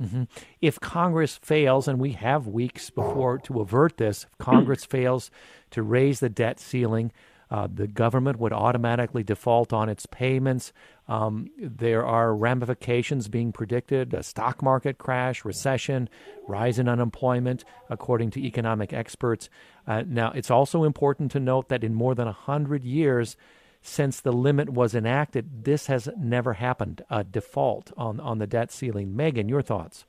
Mm-hmm. 0.00 0.24
If 0.60 0.78
Congress 0.80 1.36
fails, 1.36 1.88
and 1.88 1.98
we 1.98 2.12
have 2.12 2.46
weeks 2.46 2.90
before 2.90 3.38
to 3.38 3.60
avert 3.60 3.96
this, 3.96 4.24
if 4.24 4.38
Congress 4.38 4.84
fails 4.90 5.30
to 5.70 5.82
raise 5.82 6.20
the 6.20 6.28
debt 6.28 6.60
ceiling, 6.60 7.12
uh, 7.50 7.68
the 7.72 7.86
government 7.86 8.38
would 8.38 8.52
automatically 8.52 9.22
default 9.22 9.72
on 9.72 9.88
its 9.88 10.06
payments. 10.06 10.72
Um, 11.08 11.50
there 11.58 12.04
are 12.04 12.34
ramifications 12.34 13.28
being 13.28 13.52
predicted 13.52 14.12
a 14.14 14.22
stock 14.22 14.62
market 14.62 14.98
crash, 14.98 15.44
recession, 15.44 16.08
rise 16.48 16.78
in 16.78 16.88
unemployment, 16.88 17.64
according 17.88 18.30
to 18.32 18.44
economic 18.44 18.92
experts. 18.92 19.48
Uh, 19.86 20.02
now, 20.06 20.32
it's 20.32 20.50
also 20.50 20.82
important 20.82 21.30
to 21.32 21.40
note 21.40 21.68
that 21.68 21.84
in 21.84 21.94
more 21.94 22.14
than 22.14 22.26
100 22.26 22.84
years, 22.84 23.36
since 23.80 24.20
the 24.20 24.32
limit 24.32 24.70
was 24.70 24.96
enacted, 24.96 25.64
this 25.64 25.86
has 25.86 26.08
never 26.18 26.54
happened 26.54 27.04
a 27.08 27.22
default 27.22 27.92
on, 27.96 28.18
on 28.18 28.38
the 28.38 28.46
debt 28.46 28.72
ceiling. 28.72 29.14
Megan, 29.14 29.48
your 29.48 29.62
thoughts? 29.62 30.04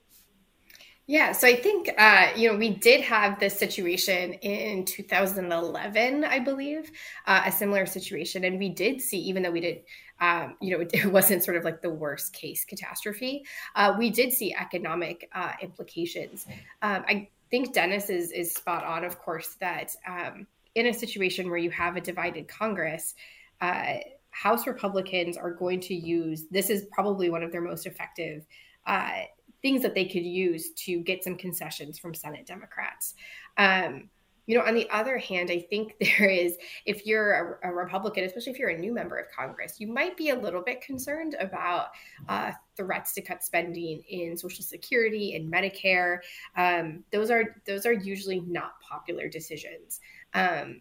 Yeah, 1.09 1.31
so 1.31 1.47
I 1.47 1.55
think 1.55 1.89
uh, 1.97 2.31
you 2.35 2.51
know 2.51 2.57
we 2.57 2.69
did 2.69 2.99
have 2.99 3.39
this 3.39 3.57
situation 3.57 4.33
in 4.33 4.83
2011, 4.83 6.25
I 6.25 6.39
believe, 6.39 6.91
uh, 7.25 7.43
a 7.45 7.51
similar 7.51 7.85
situation, 7.85 8.43
and 8.43 8.59
we 8.59 8.67
did 8.67 8.99
see, 8.99 9.17
even 9.19 9.41
though 9.41 9.51
we 9.51 9.61
did, 9.61 9.83
um, 10.19 10.57
you 10.59 10.77
know, 10.77 10.85
it, 10.93 11.05
wasn't 11.05 11.45
sort 11.45 11.55
of 11.55 11.63
like 11.63 11.81
the 11.81 11.89
worst 11.89 12.33
case 12.33 12.65
catastrophe, 12.65 13.45
uh, 13.75 13.95
we 13.97 14.09
did 14.09 14.33
see 14.33 14.53
economic 14.53 15.29
uh, 15.33 15.53
implications. 15.61 16.45
Um, 16.81 17.05
I 17.07 17.29
think 17.49 17.73
Dennis 17.73 18.09
is 18.09 18.33
is 18.33 18.53
spot 18.53 18.83
on, 18.83 19.05
of 19.05 19.17
course, 19.17 19.55
that 19.61 19.95
um, 20.05 20.45
in 20.75 20.87
a 20.87 20.93
situation 20.93 21.49
where 21.49 21.57
you 21.57 21.71
have 21.71 21.95
a 21.95 22.01
divided 22.01 22.49
Congress. 22.49 23.15
Uh, 23.61 23.95
House 24.29 24.67
Republicans 24.67 25.35
are 25.35 25.51
going 25.51 25.79
to 25.79 25.95
use 25.95 26.45
this 26.51 26.69
is 26.69 26.85
probably 26.91 27.31
one 27.31 27.41
of 27.41 27.51
their 27.51 27.61
most 27.61 27.87
effective 27.87 28.45
uh, 28.85 29.21
things 29.67 29.81
that 29.81 29.93
they 29.93 30.05
could 30.05 30.23
use 30.23 30.71
to 30.71 31.01
get 31.01 31.25
some 31.25 31.35
concessions 31.35 31.99
from 31.99 32.13
Senate 32.13 32.45
Democrats. 32.45 33.15
Um, 33.57 34.09
you 34.45 34.57
know, 34.57 34.63
on 34.63 34.75
the 34.75 34.89
other 34.89 35.17
hand, 35.17 35.51
I 35.51 35.59
think 35.59 35.95
there 35.99 36.29
is, 36.29 36.55
if 36.85 37.05
you're 37.05 37.59
a, 37.61 37.69
a, 37.69 37.73
Republican, 37.73 38.23
especially 38.23 38.53
if 38.53 38.59
you're 38.59 38.69
a 38.69 38.77
new 38.77 38.93
member 38.93 39.17
of 39.17 39.25
Congress, 39.29 39.75
you 39.77 39.87
might 39.87 40.15
be 40.15 40.29
a 40.29 40.35
little 40.35 40.61
bit 40.61 40.79
concerned 40.79 41.35
about 41.41 41.87
uh, 42.29 42.53
threats 42.77 43.13
to 43.15 43.21
cut 43.21 43.43
spending 43.43 44.01
in 44.07 44.37
Social 44.37 44.63
Security 44.63 45.35
and 45.35 45.51
Medicare. 45.51 46.19
Um, 46.55 47.03
those 47.11 47.29
are 47.29 47.57
those 47.65 47.85
are 47.85 47.91
usually 47.91 48.39
not 48.39 48.79
popular 48.79 49.27
decisions. 49.27 49.99
Um, 50.33 50.79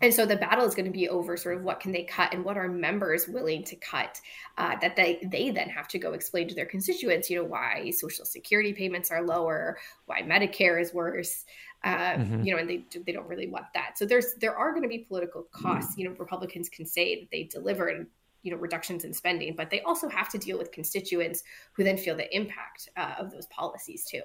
and 0.00 0.14
so 0.14 0.24
the 0.24 0.36
battle 0.36 0.64
is 0.64 0.74
going 0.74 0.86
to 0.86 0.90
be 0.90 1.08
over 1.08 1.36
sort 1.36 1.56
of 1.56 1.62
what 1.62 1.80
can 1.80 1.92
they 1.92 2.04
cut 2.04 2.32
and 2.32 2.44
what 2.44 2.56
are 2.56 2.68
members 2.68 3.28
willing 3.28 3.62
to 3.64 3.76
cut 3.76 4.20
uh, 4.58 4.76
that 4.80 4.96
they, 4.96 5.20
they 5.30 5.50
then 5.50 5.68
have 5.68 5.88
to 5.88 5.98
go 5.98 6.12
explain 6.12 6.48
to 6.48 6.54
their 6.54 6.66
constituents 6.66 7.30
you 7.30 7.36
know 7.36 7.44
why 7.44 7.90
social 7.90 8.24
security 8.24 8.72
payments 8.72 9.10
are 9.10 9.22
lower 9.22 9.78
why 10.06 10.22
medicare 10.22 10.80
is 10.80 10.94
worse 10.94 11.44
uh, 11.84 12.14
mm-hmm. 12.14 12.42
you 12.42 12.54
know 12.54 12.60
and 12.60 12.68
they, 12.68 12.84
they 13.06 13.12
don't 13.12 13.28
really 13.28 13.48
want 13.48 13.66
that 13.74 13.96
so 13.96 14.04
there's 14.04 14.34
there 14.40 14.56
are 14.56 14.70
going 14.70 14.82
to 14.82 14.88
be 14.88 14.98
political 14.98 15.46
costs 15.52 15.96
you 15.96 16.04
know 16.04 16.14
republicans 16.18 16.68
can 16.68 16.86
say 16.86 17.20
that 17.20 17.28
they 17.30 17.44
delivered 17.44 18.06
you 18.42 18.50
know 18.50 18.56
reductions 18.56 19.04
in 19.04 19.12
spending 19.12 19.54
but 19.54 19.70
they 19.70 19.80
also 19.82 20.08
have 20.08 20.28
to 20.30 20.38
deal 20.38 20.58
with 20.58 20.72
constituents 20.72 21.42
who 21.72 21.84
then 21.84 21.96
feel 21.96 22.16
the 22.16 22.34
impact 22.34 22.88
uh, 22.96 23.14
of 23.18 23.30
those 23.30 23.46
policies 23.46 24.04
too 24.04 24.22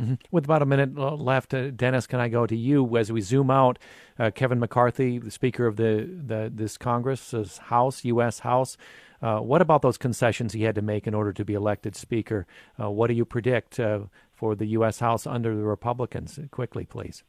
Mm-hmm. 0.00 0.14
With 0.30 0.44
about 0.44 0.62
a 0.62 0.66
minute 0.66 0.96
left, 0.96 1.52
uh, 1.52 1.70
Dennis, 1.70 2.06
can 2.06 2.20
I 2.20 2.28
go 2.28 2.46
to 2.46 2.56
you 2.56 2.96
as 2.96 3.12
we 3.12 3.20
zoom 3.20 3.50
out? 3.50 3.78
Uh, 4.18 4.30
Kevin 4.30 4.58
McCarthy, 4.58 5.18
the 5.18 5.30
Speaker 5.30 5.66
of 5.66 5.76
the, 5.76 6.08
the 6.26 6.50
this 6.54 6.78
Congress, 6.78 7.34
House, 7.58 8.04
U.S. 8.04 8.40
House, 8.40 8.76
Uh, 9.22 9.38
what 9.40 9.60
about 9.60 9.82
those 9.82 9.98
concessions 9.98 10.54
he 10.54 10.62
had 10.62 10.74
to 10.74 10.82
make 10.82 11.06
in 11.06 11.14
order 11.14 11.32
to 11.32 11.44
be 11.44 11.54
elected 11.54 11.94
Speaker? 11.94 12.46
Uh, 12.80 12.90
what 12.90 13.08
do 13.08 13.14
you 13.14 13.24
predict 13.24 13.78
uh, 13.78 14.00
for 14.32 14.54
the 14.54 14.66
U.S. 14.68 15.00
House 15.00 15.26
under 15.26 15.54
the 15.54 15.62
Republicans? 15.62 16.38
Quickly, 16.50 16.86
please. 16.86 17.22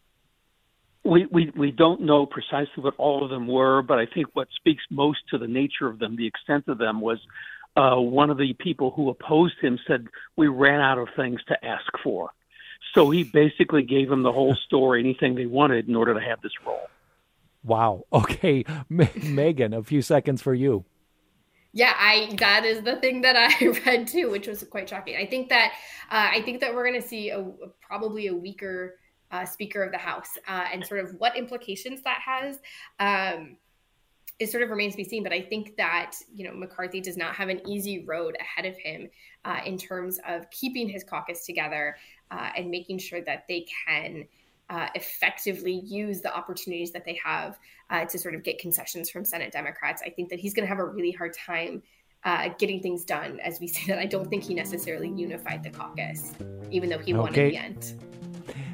We, 1.03 1.26
we 1.32 1.51
we 1.57 1.72
don't 1.72 2.01
know 2.01 2.28
precisely 2.28 2.84
what 2.84 2.93
all 2.97 3.24
of 3.24 3.32
them 3.32 3.47
were, 3.47 3.82
but 3.82 3.97
I 3.97 4.05
think 4.05 4.28
what 4.34 4.47
speaks 4.55 4.84
most 4.91 5.19
to 5.32 5.38
the 5.39 5.47
nature 5.47 5.88
of 5.88 5.97
them, 5.97 6.15
the 6.15 6.28
extent 6.28 6.65
of 6.67 6.78
them, 6.78 7.01
was 7.01 7.19
uh, 7.76 7.95
one 7.95 8.30
of 8.30 8.38
the 8.38 8.53
people 8.53 8.91
who 8.91 9.09
opposed 9.09 9.55
him 9.61 9.80
said 9.88 10.07
we 10.38 10.47
ran 10.47 10.80
out 10.80 10.99
of 10.99 11.07
things 11.15 11.41
to 11.47 11.65
ask 11.65 11.91
for. 12.03 12.30
So 12.94 13.10
he 13.10 13.24
basically 13.24 13.84
gave 13.84 14.10
them 14.10 14.24
the 14.24 14.32
whole 14.32 14.56
story, 14.56 15.00
anything 15.00 15.36
they 15.36 15.46
wanted, 15.46 15.88
in 15.88 15.96
order 15.96 16.14
to 16.14 16.20
have 16.20 16.42
this 16.42 16.52
role. 16.66 16.89
Wow. 17.64 18.06
Okay, 18.12 18.66
Megan, 18.89 19.74
a 19.74 19.84
few 19.84 20.02
seconds 20.02 20.42
for 20.42 20.54
you. 20.54 20.86
Yeah, 21.74 21.94
I 21.98 22.36
that 22.39 22.66
is 22.66 22.84
the 22.84 22.98
thing 22.98 23.22
that 23.22 23.36
I 23.62 23.68
read 23.86 24.08
too, 24.08 24.30
which 24.30 24.48
was 24.48 24.64
quite 24.64 24.89
shocking. 24.89 25.16
I 25.16 25.26
think 25.26 25.50
that 25.50 25.74
uh, 26.10 26.30
I 26.32 26.42
think 26.42 26.60
that 26.62 26.74
we're 26.74 26.86
going 26.86 27.02
to 27.02 27.08
see 27.08 27.30
a, 27.30 27.46
probably 27.82 28.28
a 28.28 28.36
weaker 28.36 28.96
uh, 29.32 29.46
Speaker 29.46 29.82
of 29.84 29.92
the 29.92 29.98
House, 29.98 30.38
uh, 30.48 30.66
and 30.74 30.86
sort 30.86 31.00
of 31.00 31.16
what 31.18 31.38
implications 31.38 32.02
that 32.04 32.20
has. 32.26 32.60
Um, 33.00 33.58
it 34.39 34.50
sort 34.50 34.64
of 34.64 34.72
remains 34.72 34.94
to 34.94 34.98
be 34.98 35.04
seen, 35.04 35.22
but 35.22 35.32
I 35.32 35.42
think 35.42 35.78
that 35.78 36.16
you 36.34 36.46
know 36.46 36.54
McCarthy 36.54 37.00
does 37.00 37.16
not 37.16 37.36
have 37.36 37.50
an 37.50 37.62
easy 37.68 38.04
road 38.06 38.36
ahead 38.39 38.66
of 38.66 38.78
him 38.78 39.08
uh, 39.46 39.60
in 39.66 39.78
terms 39.78 40.20
of 40.28 40.50
keeping 40.50 40.89
his 40.89 41.04
caucus 41.04 41.46
together 41.46 41.96
uh, 42.32 42.50
and 42.56 42.72
making 42.72 42.98
sure 42.98 43.22
that 43.22 43.46
they 43.48 43.66
can 43.86 44.26
uh, 44.70 44.88
effectively 44.96 45.82
use 45.86 46.22
the 46.22 46.34
opportunities 46.34 46.92
that 46.92 47.04
they 47.06 47.20
have 47.24 47.60
uh, 47.90 48.06
to 48.06 48.18
sort 48.18 48.34
of 48.34 48.44
get 48.44 48.58
concessions 48.58 49.10
from 49.10 49.26
Senate 49.26 49.52
Democrats. 49.52 50.02
I 50.06 50.10
think 50.10 50.30
that 50.30 50.40
he's 50.40 50.54
going 50.54 50.64
to 50.64 50.70
have 50.70 50.80
a 50.80 50.86
really 50.86 51.12
hard 51.12 51.34
time 51.34 51.84
uh, 52.24 52.50
getting 52.58 52.82
things 52.82 53.04
done. 53.04 53.40
As 53.42 53.60
we 53.60 53.68
say 53.68 53.86
that, 53.88 54.00
I 54.00 54.06
don't 54.06 54.30
think 54.30 54.44
he 54.44 54.54
necessarily 54.54 55.10
unified 55.10 55.64
the 55.64 55.70
caucus, 55.70 56.34
even 56.72 56.90
though 56.90 57.00
he 57.00 57.14
okay. 57.14 57.20
won 57.20 57.34
in 57.34 57.50
the 57.50 57.58
end. 57.58 58.06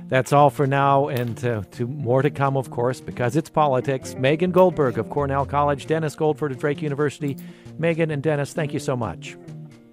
That's 0.07 0.31
all 0.31 0.49
for 0.49 0.65
now, 0.65 1.09
and 1.09 1.35
to, 1.39 1.65
to 1.71 1.85
more 1.85 2.21
to 2.21 2.29
come, 2.29 2.55
of 2.55 2.69
course, 2.69 3.01
because 3.01 3.35
it's 3.35 3.49
politics. 3.49 4.15
Megan 4.15 4.51
Goldberg 4.51 4.97
of 4.97 5.09
Cornell 5.09 5.45
College, 5.45 5.85
Dennis 5.85 6.15
Goldford 6.15 6.51
of 6.51 6.59
Drake 6.59 6.81
University. 6.81 7.37
Megan 7.77 8.11
and 8.11 8.23
Dennis, 8.23 8.53
thank 8.53 8.71
you 8.71 8.79
so 8.79 8.95
much. 8.95 9.35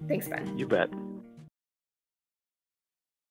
Thanks, 0.07 0.29
Ben. 0.29 0.57
You 0.57 0.67
bet. 0.67 0.89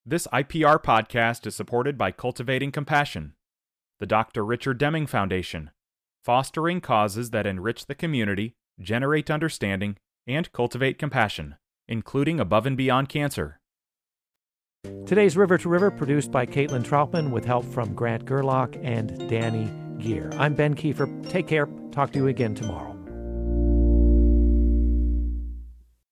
This 0.07 0.27
IPR 0.27 0.83
podcast 0.83 1.47
is 1.47 1.57
supported 1.57 1.97
by 1.97 2.11
Cultivating 2.11 2.71
Compassion, 2.71 3.33
the 4.01 4.07
Dr. 4.07 4.45
Richard 4.45 4.77
Deming 4.77 5.07
Foundation, 5.07 5.71
fostering 6.23 6.83
causes 6.83 7.31
that 7.31 7.47
enrich 7.47 7.87
the 7.87 7.95
community, 7.95 8.55
generate 8.79 9.31
understanding, 9.31 9.97
and 10.27 10.53
cultivate 10.53 10.99
compassion, 10.99 11.55
including 11.89 12.39
above 12.39 12.67
and 12.67 12.77
beyond 12.77 13.09
cancer. 13.09 13.61
Today's 15.07 15.39
River 15.39 15.57
to 15.57 15.71
River 15.71 15.91
produced 15.91 16.31
by 16.31 16.45
Caitlin 16.45 16.85
Troutman 16.85 17.31
with 17.31 17.47
help 17.47 17.65
from 17.65 17.95
Grant 17.95 18.27
Gerlach 18.27 18.77
and 18.83 19.27
Danny 19.31 19.73
Gear. 19.97 20.31
I'm 20.37 20.53
Ben 20.53 20.75
Kieffer. 20.75 21.31
Take 21.31 21.47
care. 21.47 21.67
Talk 21.93 22.13
to 22.13 22.19
you 22.19 22.27
again 22.27 22.55
tomorrow. 22.55 22.94